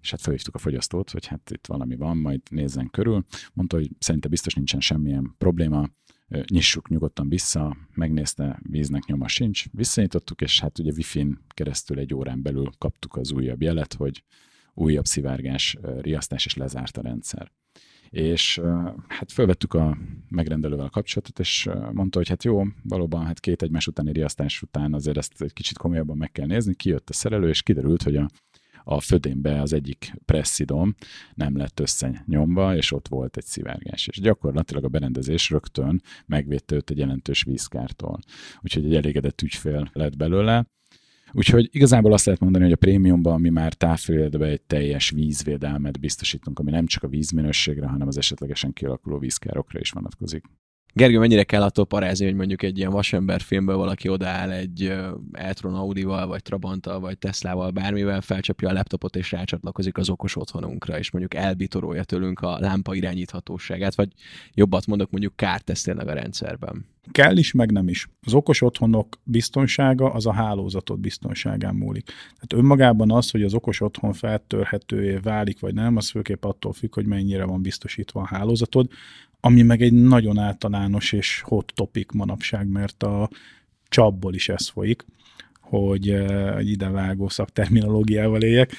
És 0.00 0.10
hát 0.10 0.20
felhívtuk 0.20 0.54
a 0.54 0.58
fogyasztót, 0.58 1.10
hogy 1.10 1.26
hát 1.26 1.50
itt 1.50 1.66
valami 1.66 1.96
van, 1.96 2.16
majd 2.16 2.40
nézzen 2.50 2.90
körül. 2.90 3.24
Mondta, 3.52 3.76
hogy 3.76 3.90
szerinte 3.98 4.28
biztos 4.28 4.54
nincsen 4.54 4.80
semmilyen 4.80 5.34
probléma, 5.38 5.88
nyissuk 6.50 6.88
nyugodtan 6.88 7.28
vissza, 7.28 7.76
megnézte, 7.94 8.60
víznek 8.62 9.04
nyoma 9.04 9.28
sincs, 9.28 9.64
visszanyitottuk, 9.72 10.40
és 10.40 10.60
hát 10.60 10.78
ugye 10.78 10.92
wifi-n 10.96 11.38
keresztül 11.48 11.98
egy 11.98 12.14
órán 12.14 12.42
belül 12.42 12.70
kaptuk 12.78 13.16
az 13.16 13.32
újabb 13.32 13.62
jelet, 13.62 13.94
hogy 13.94 14.24
újabb 14.74 15.04
szivárgás, 15.04 15.76
riasztás, 16.00 16.46
és 16.46 16.56
lezárt 16.56 16.96
a 16.96 17.02
rendszer. 17.02 17.52
És 18.10 18.60
hát 19.08 19.32
felvettük 19.32 19.74
a 19.74 19.98
megrendelővel 20.28 20.84
a 20.84 20.90
kapcsolatot, 20.90 21.38
és 21.38 21.68
mondta, 21.92 22.18
hogy 22.18 22.28
hát 22.28 22.44
jó, 22.44 22.62
valóban 22.82 23.24
hát 23.24 23.40
két 23.40 23.62
egymás 23.62 23.86
utáni 23.86 24.12
riasztás 24.12 24.62
után 24.62 24.94
azért 24.94 25.16
ezt 25.16 25.42
egy 25.42 25.52
kicsit 25.52 25.78
komolyabban 25.78 26.16
meg 26.16 26.32
kell 26.32 26.46
nézni. 26.46 26.74
Kijött 26.74 27.10
a 27.10 27.12
szerelő, 27.12 27.48
és 27.48 27.62
kiderült, 27.62 28.02
hogy 28.02 28.16
a 28.16 28.30
a 28.90 29.00
födénbe 29.00 29.60
az 29.60 29.72
egyik 29.72 30.12
presszidom 30.24 30.94
nem 31.34 31.56
lett 31.56 31.80
összenyomva, 31.80 32.76
és 32.76 32.92
ott 32.92 33.08
volt 33.08 33.36
egy 33.36 33.44
szivárgás. 33.44 34.06
És 34.06 34.20
gyakorlatilag 34.20 34.84
a 34.84 34.88
berendezés 34.88 35.50
rögtön 35.50 36.02
megvédte 36.26 36.74
őt 36.74 36.90
egy 36.90 36.98
jelentős 36.98 37.42
vízkártól. 37.42 38.18
Úgyhogy 38.60 38.84
egy 38.84 38.94
elégedett 38.94 39.42
ügyfél 39.42 39.90
lett 39.92 40.16
belőle. 40.16 40.66
Úgyhogy 41.32 41.68
igazából 41.72 42.12
azt 42.12 42.24
lehet 42.24 42.40
mondani, 42.40 42.64
hogy 42.64 42.72
a 42.72 42.76
prémiumban 42.76 43.40
mi 43.40 43.48
már 43.48 43.74
távföldbe 43.74 44.46
egy 44.46 44.62
teljes 44.62 45.10
vízvédelmet 45.10 46.00
biztosítunk, 46.00 46.58
ami 46.58 46.70
nem 46.70 46.86
csak 46.86 47.02
a 47.02 47.08
vízminőségre, 47.08 47.86
hanem 47.86 48.08
az 48.08 48.18
esetlegesen 48.18 48.72
kialakuló 48.72 49.18
vízkárokra 49.18 49.80
is 49.80 49.90
vonatkozik. 49.90 50.44
Gergő, 50.98 51.18
mennyire 51.18 51.44
kell 51.44 51.62
attól 51.62 51.86
parázni, 51.86 52.24
hogy 52.24 52.34
mondjuk 52.34 52.62
egy 52.62 52.78
ilyen 52.78 52.90
vasember 52.90 53.40
filmből 53.40 53.76
valaki 53.76 54.08
odaáll 54.08 54.50
egy 54.50 54.92
Eltron 55.32 55.74
Audival, 55.74 56.26
vagy 56.26 56.42
Trabanttal, 56.42 57.00
vagy 57.00 57.18
Teslával, 57.18 57.70
bármivel, 57.70 58.20
felcsapja 58.20 58.68
a 58.68 58.72
laptopot 58.72 59.16
és 59.16 59.32
rácsatlakozik 59.32 59.98
az 59.98 60.08
okos 60.08 60.36
otthonunkra, 60.36 60.98
és 60.98 61.10
mondjuk 61.10 61.34
elbitorolja 61.34 62.04
tőlünk 62.04 62.40
a 62.40 62.58
lámpa 62.58 62.94
irányíthatóságát, 62.94 63.94
vagy 63.94 64.08
jobbat 64.54 64.86
mondok, 64.86 65.10
mondjuk 65.10 65.36
kárt 65.36 65.64
tesz 65.64 65.82
tényleg 65.82 66.08
a 66.08 66.12
rendszerben. 66.12 66.86
Kell 67.12 67.36
is, 67.36 67.52
meg 67.52 67.72
nem 67.72 67.88
is. 67.88 68.08
Az 68.22 68.34
okos 68.34 68.62
otthonok 68.62 69.20
biztonsága 69.24 70.12
az 70.12 70.26
a 70.26 70.32
hálózatot 70.32 71.00
biztonságán 71.00 71.74
múlik. 71.74 72.04
Tehát 72.04 72.52
önmagában 72.52 73.10
az, 73.10 73.30
hogy 73.30 73.42
az 73.42 73.54
okos 73.54 73.80
otthon 73.80 74.12
feltörhetővé 74.12 75.16
válik, 75.16 75.60
vagy 75.60 75.74
nem, 75.74 75.96
az 75.96 76.10
főképp 76.10 76.44
attól 76.44 76.72
függ, 76.72 76.94
hogy 76.94 77.06
mennyire 77.06 77.44
van 77.44 77.62
biztosítva 77.62 78.20
a 78.20 78.26
hálózatod 78.26 78.90
ami 79.40 79.62
meg 79.62 79.82
egy 79.82 79.92
nagyon 79.92 80.38
általános 80.38 81.12
és 81.12 81.40
hot 81.40 81.72
topic 81.74 82.14
manapság, 82.14 82.68
mert 82.68 83.02
a 83.02 83.30
csapból 83.88 84.34
is 84.34 84.48
ez 84.48 84.68
folyik, 84.68 85.04
hogy 85.60 86.10
eh, 86.10 86.56
egy 86.56 86.68
idevágó 86.70 87.28
szakterminológiával 87.28 88.42
éljek, 88.42 88.72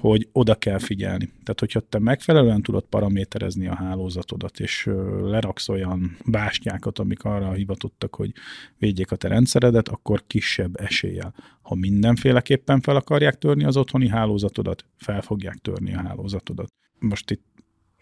hogy 0.00 0.28
oda 0.32 0.54
kell 0.54 0.78
figyelni. 0.78 1.24
Tehát, 1.24 1.60
hogyha 1.60 1.80
te 1.80 1.98
megfelelően 1.98 2.62
tudod 2.62 2.84
paraméterezni 2.84 3.66
a 3.66 3.74
hálózatodat, 3.74 4.60
és 4.60 4.88
leraksz 5.20 5.68
olyan 5.68 6.16
bástyákat, 6.24 6.98
amik 6.98 7.22
arra 7.22 7.52
hivatottak, 7.52 8.14
hogy 8.14 8.32
védjék 8.78 9.10
a 9.10 9.16
te 9.16 9.28
rendszeredet, 9.28 9.88
akkor 9.88 10.22
kisebb 10.26 10.80
eséllyel. 10.80 11.34
Ha 11.62 11.74
mindenféleképpen 11.74 12.80
fel 12.80 12.96
akarják 12.96 13.38
törni 13.38 13.64
az 13.64 13.76
otthoni 13.76 14.08
hálózatodat, 14.08 14.84
fel 14.96 15.22
fogják 15.22 15.56
törni 15.56 15.94
a 15.94 16.02
hálózatodat. 16.02 16.72
Most 16.98 17.30
itt 17.30 17.44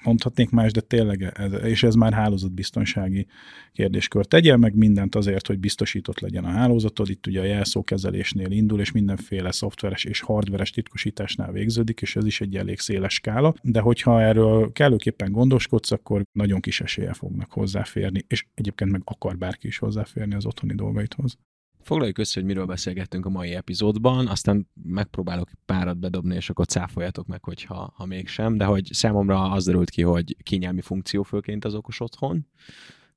mondhatnék 0.04 0.50
más, 0.50 0.72
de 0.72 0.80
tényleg, 0.80 1.32
ez, 1.34 1.52
és 1.64 1.82
ez 1.82 1.94
már 1.94 2.12
hálózatbiztonsági 2.12 3.26
kérdéskör. 3.72 4.26
Tegyél 4.26 4.56
meg 4.56 4.74
mindent 4.74 5.14
azért, 5.14 5.46
hogy 5.46 5.58
biztosított 5.58 6.20
legyen 6.20 6.44
a 6.44 6.48
hálózatod, 6.48 7.08
itt 7.08 7.26
ugye 7.26 7.40
a 7.40 7.44
jelszókezelésnél 7.44 8.50
indul, 8.50 8.80
és 8.80 8.92
mindenféle 8.92 9.52
szoftveres 9.52 10.04
és 10.04 10.20
hardveres 10.20 10.70
titkosításnál 10.70 11.52
végződik, 11.52 12.00
és 12.00 12.16
ez 12.16 12.24
is 12.24 12.40
egy 12.40 12.56
elég 12.56 12.78
széles 12.78 13.14
skála, 13.14 13.54
de 13.62 13.80
hogyha 13.80 14.22
erről 14.22 14.72
kellőképpen 14.72 15.32
gondoskodsz, 15.32 15.90
akkor 15.90 16.22
nagyon 16.32 16.60
kis 16.60 16.80
esélye 16.80 17.12
fognak 17.12 17.52
hozzáférni, 17.52 18.24
és 18.26 18.46
egyébként 18.54 18.90
meg 18.90 19.02
akar 19.04 19.38
bárki 19.38 19.66
is 19.66 19.78
hozzáférni 19.78 20.34
az 20.34 20.46
otthoni 20.46 20.74
dolgaithoz. 20.74 21.38
Foglaljuk 21.84 22.18
össze, 22.18 22.40
hogy 22.40 22.48
miről 22.48 22.66
beszélgettünk 22.66 23.26
a 23.26 23.30
mai 23.30 23.54
epizódban, 23.54 24.26
aztán 24.26 24.68
megpróbálok 24.82 25.50
párat 25.64 25.98
bedobni, 25.98 26.34
és 26.34 26.50
akkor 26.50 26.66
cáfoljatok 26.66 27.26
meg, 27.26 27.44
hogyha 27.44 27.92
ha 27.96 28.06
mégsem, 28.06 28.56
de 28.56 28.64
hogy 28.64 28.88
számomra 28.92 29.50
az 29.50 29.64
derült 29.64 29.90
ki, 29.90 30.02
hogy 30.02 30.36
kényelmi 30.42 30.80
funkció 30.80 31.22
főként 31.22 31.64
az 31.64 31.74
okos 31.74 32.00
otthon, 32.00 32.46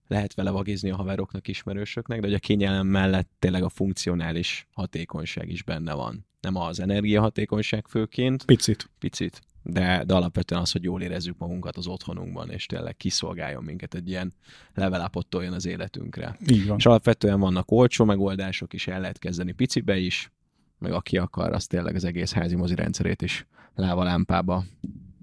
lehet 0.07 0.33
vele 0.33 0.49
vagizni 0.49 0.89
a 0.89 0.95
haveroknak, 0.95 1.47
ismerősöknek, 1.47 2.19
de 2.19 2.25
hogy 2.25 2.35
a 2.35 2.39
kényelem 2.39 2.87
mellett 2.87 3.29
tényleg 3.39 3.63
a 3.63 3.69
funkcionális 3.69 4.67
hatékonyság 4.71 5.49
is 5.49 5.63
benne 5.63 5.93
van. 5.93 6.25
Nem 6.41 6.55
az 6.55 6.79
energiahatékonyság 6.79 7.87
főként. 7.87 8.45
Picit. 8.45 8.89
Picit 8.99 9.41
de, 9.69 10.03
de 10.03 10.13
alapvetően 10.13 10.61
az, 10.61 10.71
hogy 10.71 10.83
jól 10.83 11.01
érezzük 11.01 11.37
magunkat 11.37 11.77
az 11.77 11.87
otthonunkban, 11.87 12.49
és 12.49 12.65
tényleg 12.65 12.97
kiszolgáljon 12.97 13.63
minket 13.63 13.93
egy 13.93 14.09
ilyen 14.09 14.33
level 14.73 15.11
az 15.53 15.65
életünkre. 15.65 16.37
Így 16.49 16.67
van. 16.67 16.77
És 16.77 16.85
alapvetően 16.85 17.39
vannak 17.39 17.71
olcsó 17.71 18.05
megoldások 18.05 18.73
is, 18.73 18.87
el 18.87 18.99
lehet 18.99 19.19
kezdeni 19.19 19.51
picibe 19.51 19.97
is, 19.97 20.31
meg 20.79 20.91
aki 20.91 21.17
akar, 21.17 21.53
az 21.53 21.67
tényleg 21.67 21.95
az 21.95 22.03
egész 22.03 22.31
házi 22.33 22.55
mozi 22.55 22.75
rendszerét 22.75 23.21
is 23.21 23.47
lámpalámpába 23.75 24.63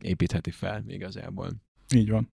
építheti 0.01 0.51
fel 0.51 0.85
igazából. 0.87 1.51
Így 1.95 2.11
van. 2.11 2.33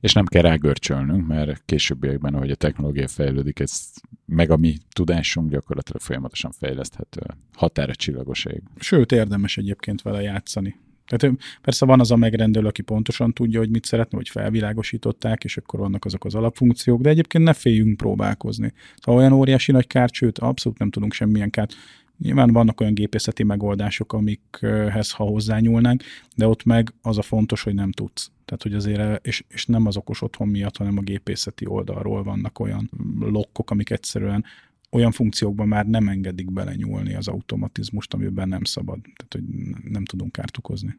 És 0.00 0.12
nem 0.12 0.26
kell 0.26 0.42
rágörcsölnünk, 0.42 1.26
mert 1.26 1.62
későbbiekben, 1.64 2.34
ahogy 2.34 2.50
a 2.50 2.54
technológia 2.54 3.08
fejlődik, 3.08 3.60
ez 3.60 3.90
meg 4.26 4.50
a 4.50 4.56
mi 4.56 4.76
tudásunk 4.92 5.50
gyakorlatilag 5.50 6.00
folyamatosan 6.00 6.50
fejleszthető. 6.50 7.20
Határa 7.56 7.94
csillagos 7.94 8.44
ég. 8.44 8.62
Sőt, 8.76 9.12
érdemes 9.12 9.56
egyébként 9.56 10.02
vele 10.02 10.22
játszani. 10.22 10.76
Tehát 11.06 11.36
persze 11.62 11.84
van 11.84 12.00
az 12.00 12.10
a 12.10 12.16
megrendelő, 12.16 12.66
aki 12.66 12.82
pontosan 12.82 13.32
tudja, 13.32 13.58
hogy 13.58 13.70
mit 13.70 13.84
szeretne, 13.84 14.16
hogy 14.16 14.28
felvilágosították, 14.28 15.44
és 15.44 15.56
akkor 15.56 15.80
vannak 15.80 16.04
azok 16.04 16.24
az 16.24 16.34
alapfunkciók, 16.34 17.00
de 17.00 17.08
egyébként 17.08 17.44
ne 17.44 17.52
féljünk 17.52 17.96
próbálkozni. 17.96 18.72
Szóval 18.96 19.20
olyan 19.20 19.32
óriási 19.32 19.72
nagy 19.72 19.86
kárt, 19.86 20.12
sőt, 20.12 20.38
abszolút 20.38 20.78
nem 20.78 20.90
tudunk 20.90 21.12
semmilyen 21.12 21.50
kárt. 21.50 21.74
Nyilván 22.18 22.52
vannak 22.52 22.80
olyan 22.80 22.94
gépészeti 22.94 23.42
megoldások, 23.42 24.12
amikhez 24.12 25.10
ha 25.10 25.24
hozzányúlnánk, 25.24 26.02
de 26.36 26.46
ott 26.46 26.64
meg 26.64 26.92
az 27.02 27.18
a 27.18 27.22
fontos, 27.22 27.62
hogy 27.62 27.74
nem 27.74 27.92
tudsz. 27.92 28.30
Tehát, 28.44 28.62
hogy 28.62 28.74
azért, 28.74 29.26
és, 29.26 29.44
és 29.48 29.66
nem 29.66 29.86
az 29.86 29.96
okos 29.96 30.22
otthon 30.22 30.48
miatt, 30.48 30.76
hanem 30.76 30.98
a 30.98 31.02
gépészeti 31.02 31.66
oldalról 31.66 32.22
vannak 32.22 32.58
olyan 32.58 32.90
lokkok, 33.20 33.70
amik 33.70 33.90
egyszerűen 33.90 34.44
olyan 34.90 35.12
funkciókban 35.12 35.68
már 35.68 35.86
nem 35.86 36.08
engedik 36.08 36.52
belenyúlni 36.52 37.14
az 37.14 37.28
automatizmust, 37.28 38.14
amiben 38.14 38.48
nem 38.48 38.64
szabad. 38.64 38.98
Tehát, 39.02 39.32
hogy 39.32 39.42
nem 39.90 40.04
tudunk 40.04 40.32
kárt 40.32 40.58
okozni. 40.58 40.98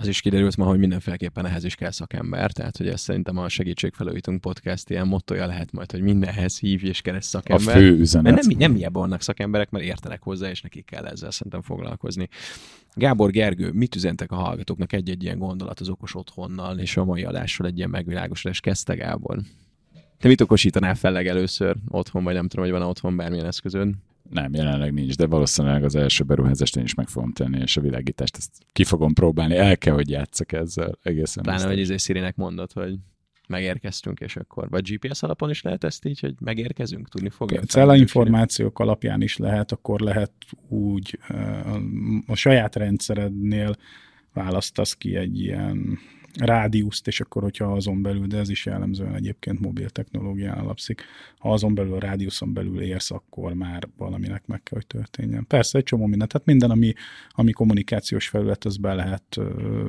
Az 0.00 0.06
is 0.06 0.20
kiderült 0.20 0.56
ma, 0.56 0.64
hogy 0.64 0.78
mindenféleképpen 0.78 1.46
ehhez 1.46 1.64
is 1.64 1.74
kell 1.74 1.90
szakember, 1.90 2.52
tehát 2.52 2.76
hogy 2.76 2.88
ez 2.88 3.00
szerintem 3.00 3.38
a 3.38 3.48
segítségfelújítunk 3.48 4.40
podcast 4.40 4.90
ilyen 4.90 5.06
mottoja 5.06 5.46
lehet 5.46 5.72
majd, 5.72 5.90
hogy 5.90 6.00
mindenhez 6.00 6.58
hívj 6.58 6.86
és 6.86 7.00
keres 7.00 7.24
szakember. 7.24 7.76
A 7.76 7.78
fő 7.78 7.98
üzenet. 7.98 8.32
Mert 8.32 8.46
nem, 8.46 8.58
nem 8.58 8.76
ilyen 8.76 8.92
vannak 8.92 9.22
szakemberek, 9.22 9.70
mert 9.70 9.84
értenek 9.84 10.22
hozzá, 10.22 10.50
és 10.50 10.60
nekik 10.60 10.84
kell 10.84 11.04
ezzel 11.04 11.30
szerintem 11.30 11.62
foglalkozni. 11.62 12.28
Gábor 12.94 13.30
Gergő, 13.30 13.72
mit 13.72 13.94
üzentek 13.94 14.32
a 14.32 14.36
hallgatóknak 14.36 14.92
egy-egy 14.92 15.22
ilyen 15.22 15.38
gondolat 15.38 15.80
az 15.80 15.88
okos 15.88 16.14
otthonnal, 16.14 16.78
és 16.78 16.96
a 16.96 17.04
mai 17.04 17.24
adásról 17.24 17.68
egy 17.68 17.76
ilyen 17.76 17.90
megvilágosodás 17.90 18.60
kezdte 18.60 18.94
Gábor? 18.94 19.38
Te 20.18 20.28
mit 20.28 20.40
okosítanál 20.40 20.94
fel 20.94 21.12
legelőször 21.12 21.76
otthon, 21.88 22.24
vagy 22.24 22.34
nem 22.34 22.48
tudom, 22.48 22.64
hogy 22.64 22.74
van 22.74 22.88
otthon 22.88 23.16
bármilyen 23.16 23.46
eszközön? 23.46 23.96
Nem, 24.30 24.54
jelenleg 24.54 24.92
nincs, 24.92 25.16
de 25.16 25.26
valószínűleg 25.26 25.84
az 25.84 25.94
első 25.94 26.24
beruházást 26.24 26.76
én 26.76 26.84
is 26.84 26.94
meg 26.94 27.08
fogom 27.08 27.32
tenni, 27.32 27.58
és 27.58 27.76
a 27.76 27.80
világítást 27.80 28.36
ezt 28.36 28.52
ki 28.72 28.84
fogom 28.84 29.12
próbálni. 29.12 29.56
El 29.56 29.78
kell, 29.78 29.94
hogy 29.94 30.10
játszak 30.10 30.52
ezzel 30.52 30.98
egészen. 31.02 31.42
Pláne, 31.42 31.66
hogy 31.66 31.78
izé 31.78 31.96
Szirinek 31.96 32.36
mondod, 32.36 32.72
hogy 32.72 32.98
megérkeztünk, 33.48 34.20
és 34.20 34.36
akkor, 34.36 34.68
vagy 34.68 34.92
GPS 34.92 35.22
alapon 35.22 35.50
is 35.50 35.62
lehet 35.62 35.84
ezt 35.84 36.04
így, 36.04 36.20
hogy 36.20 36.34
megérkezünk, 36.40 37.08
tudni 37.08 37.30
fogja? 37.30 37.62
Cella 37.62 37.96
információk 37.96 38.78
alapján 38.78 39.22
is 39.22 39.36
lehet, 39.36 39.72
akkor 39.72 40.00
lehet 40.00 40.32
úgy 40.68 41.18
a 42.26 42.34
saját 42.34 42.76
rendszerednél 42.76 43.76
választasz 44.32 44.94
ki 44.94 45.16
egy 45.16 45.40
ilyen 45.40 45.98
rádiuszt, 46.38 47.06
és 47.06 47.20
akkor, 47.20 47.42
hogyha 47.42 47.72
azon 47.72 48.02
belül, 48.02 48.26
de 48.26 48.38
ez 48.38 48.48
is 48.48 48.66
jellemzően 48.66 49.14
egyébként 49.14 49.60
mobil 49.60 49.90
technológián 49.90 50.58
alapszik, 50.58 51.02
ha 51.38 51.52
azon 51.52 51.74
belül 51.74 51.94
a 51.94 51.98
rádiuszon 51.98 52.52
belül 52.52 52.80
érsz, 52.80 53.10
akkor 53.10 53.52
már 53.52 53.88
valaminek 53.96 54.46
meg 54.46 54.62
kell, 54.62 54.78
hogy 54.78 54.86
történjen. 54.86 55.46
Persze 55.46 55.78
egy 55.78 55.84
csomó 55.84 56.06
mindent, 56.06 56.32
tehát 56.32 56.46
minden, 56.46 56.70
ami, 56.70 56.92
ami 57.30 57.52
kommunikációs 57.52 58.28
felület, 58.28 58.64
az 58.64 58.76
be 58.76 58.94
lehet 58.94 59.40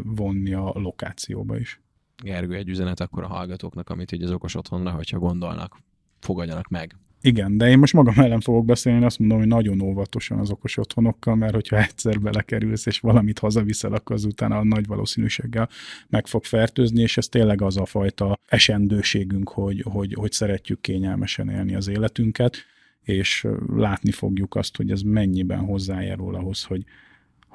vonni 0.04 0.54
a 0.54 0.72
lokációba 0.76 1.58
is. 1.58 1.82
Gergő, 2.24 2.56
egy 2.56 2.70
üzenet 2.70 3.00
akkor 3.00 3.24
a 3.24 3.28
hallgatóknak, 3.28 3.90
amit 3.90 4.12
így 4.12 4.24
az 4.24 4.32
okos 4.32 4.56
otthonra, 4.56 4.92
hogyha 4.92 5.20
gondolnak, 5.20 5.78
fogadjanak 6.20 6.68
meg. 6.68 6.96
Igen, 7.22 7.58
de 7.58 7.70
én 7.70 7.80
most 7.80 7.94
magam 7.94 8.14
ellen 8.18 8.40
fogok 8.40 8.66
beszélni, 8.66 9.06
azt 9.06 9.20
mondom, 9.20 9.38
hogy 9.38 9.48
nagyon 9.48 9.82
óvatosan 9.82 10.40
az 10.40 10.50
okos 10.50 10.78
otthonokkal, 10.78 11.36
mert 11.36 11.54
hogyha 11.54 11.78
egyszer 11.78 12.20
belekerülsz, 12.20 12.86
és 12.86 13.00
valamit 13.00 13.40
hazaviszel, 13.40 13.94
akkor 13.94 14.16
az 14.16 14.26
utána 14.26 14.58
a 14.58 14.64
nagy 14.64 14.88
valószínűséggel 14.88 15.70
meg 16.08 16.28
fog 16.28 16.44
fertőzni, 16.44 17.02
és 17.02 17.18
ez 17.18 17.28
tényleg 17.28 17.62
az 17.62 17.78
a 17.78 17.86
fajta 17.86 18.40
esendőségünk, 18.46 19.50
hogy, 19.50 19.84
hogy, 19.86 20.14
hogy 20.14 20.32
szeretjük 20.32 20.82
kényelmesen 20.82 21.50
élni 21.50 21.76
az 21.76 21.88
életünket, 21.88 22.58
és 23.04 23.48
látni 23.76 24.12
fogjuk 24.12 24.56
azt, 24.56 24.78
hogy 24.78 24.92
ez 24.92 25.02
mennyiben 25.02 25.60
hozzájárul 25.60 26.36
ahhoz, 26.36 26.64
hogy, 26.64 26.84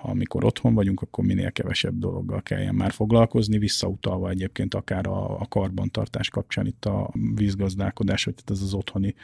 amikor 0.06 0.44
otthon 0.44 0.74
vagyunk, 0.74 1.02
akkor 1.02 1.24
minél 1.24 1.52
kevesebb 1.52 1.98
dologgal 1.98 2.42
kelljen 2.42 2.74
már 2.74 2.92
foglalkozni, 2.92 3.58
visszautalva 3.58 4.30
egyébként 4.30 4.74
akár 4.74 5.06
a, 5.06 5.40
a 5.40 5.46
karbantartás 5.48 6.28
kapcsán 6.28 6.66
itt 6.66 6.84
a 6.84 7.10
vízgazdálkodás, 7.34 8.24
vagy 8.24 8.34
ez 8.46 8.62
az 8.62 8.74
otthoni 8.74 9.14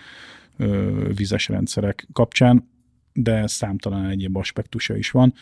ö, 0.57 1.11
vizes 1.15 1.49
rendszerek 1.49 2.07
kapcsán, 2.13 2.69
de 3.13 3.47
számtalan 3.47 4.07
egyéb 4.07 4.37
aspektusa 4.37 4.97
is 4.97 5.11
van. 5.11 5.35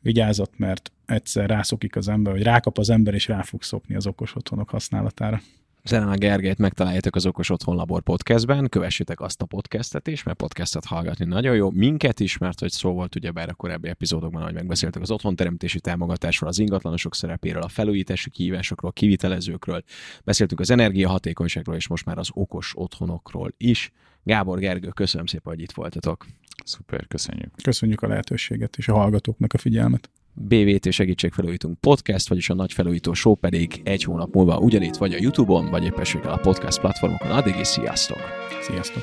Vigyázat, 0.00 0.50
mert 0.56 0.92
egyszer 1.06 1.48
rászokik 1.48 1.96
az 1.96 2.08
ember, 2.08 2.32
vagy 2.32 2.42
rákap 2.42 2.78
az 2.78 2.90
ember, 2.90 3.14
és 3.14 3.26
rá 3.26 3.42
fog 3.42 3.62
szokni 3.62 3.94
az 3.94 4.06
okos 4.06 4.36
otthonok 4.36 4.70
használatára. 4.70 5.40
Zelen 5.84 6.08
a 6.08 6.16
Gergelyt 6.16 6.58
megtaláljátok 6.58 7.14
az 7.16 7.26
Okos 7.26 7.50
Otthon 7.50 7.76
Labor 7.76 8.02
podcastben, 8.02 8.68
kövessétek 8.68 9.20
azt 9.20 9.42
a 9.42 9.44
podcastet 9.44 10.06
is, 10.06 10.22
mert 10.22 10.36
podcastet 10.38 10.84
hallgatni 10.84 11.24
nagyon 11.24 11.54
jó. 11.54 11.70
Minket 11.70 12.20
is, 12.20 12.38
mert 12.38 12.60
hogy 12.60 12.70
szó 12.70 12.92
volt 12.92 13.14
ugyebár 13.14 13.48
a 13.48 13.54
korábbi 13.54 13.88
epizódokban, 13.88 14.42
ahogy 14.42 14.54
megbeszéltek 14.54 15.02
az 15.02 15.10
otthonteremtési 15.10 15.80
támogatásról, 15.80 16.48
az 16.48 16.58
ingatlanosok 16.58 17.14
szerepéről, 17.14 17.62
a 17.62 17.68
felújítási 17.68 18.30
kihívásokról, 18.30 18.92
kivitelezőkről, 18.92 19.82
beszéltünk 20.24 20.60
az 20.60 20.70
energiahatékonyságról, 20.70 21.76
és 21.76 21.88
most 21.88 22.04
már 22.04 22.18
az 22.18 22.28
okos 22.32 22.72
otthonokról 22.76 23.52
is. 23.56 23.92
Gábor 24.22 24.58
Gergő, 24.58 24.88
köszönöm 24.88 25.26
szépen, 25.26 25.52
hogy 25.52 25.62
itt 25.62 25.72
voltatok. 25.72 26.26
Szuper, 26.64 27.06
köszönjük. 27.06 27.52
Köszönjük 27.62 28.02
a 28.02 28.06
lehetőséget 28.06 28.76
és 28.76 28.88
a 28.88 28.94
hallgatóknak 28.94 29.52
a 29.52 29.58
figyelmet. 29.58 30.10
BVT 30.32 30.92
segítségfelújítunk 30.92 31.80
podcast, 31.80 32.28
vagyis 32.28 32.50
a 32.50 32.54
nagy 32.54 32.72
felújító 32.72 33.12
show 33.12 33.34
pedig 33.34 33.80
egy 33.84 34.04
hónap 34.04 34.34
múlva 34.34 34.58
ugyanitt 34.58 34.96
vagy 34.96 35.14
a 35.14 35.18
Youtube-on, 35.20 35.70
vagy 35.70 35.84
éppenséggel 35.84 36.32
a 36.32 36.36
podcast 36.36 36.80
platformokon. 36.80 37.30
Addig 37.30 37.56
is 37.56 37.66
sziasztok! 37.66 38.20
Sziasztok! 38.60 39.02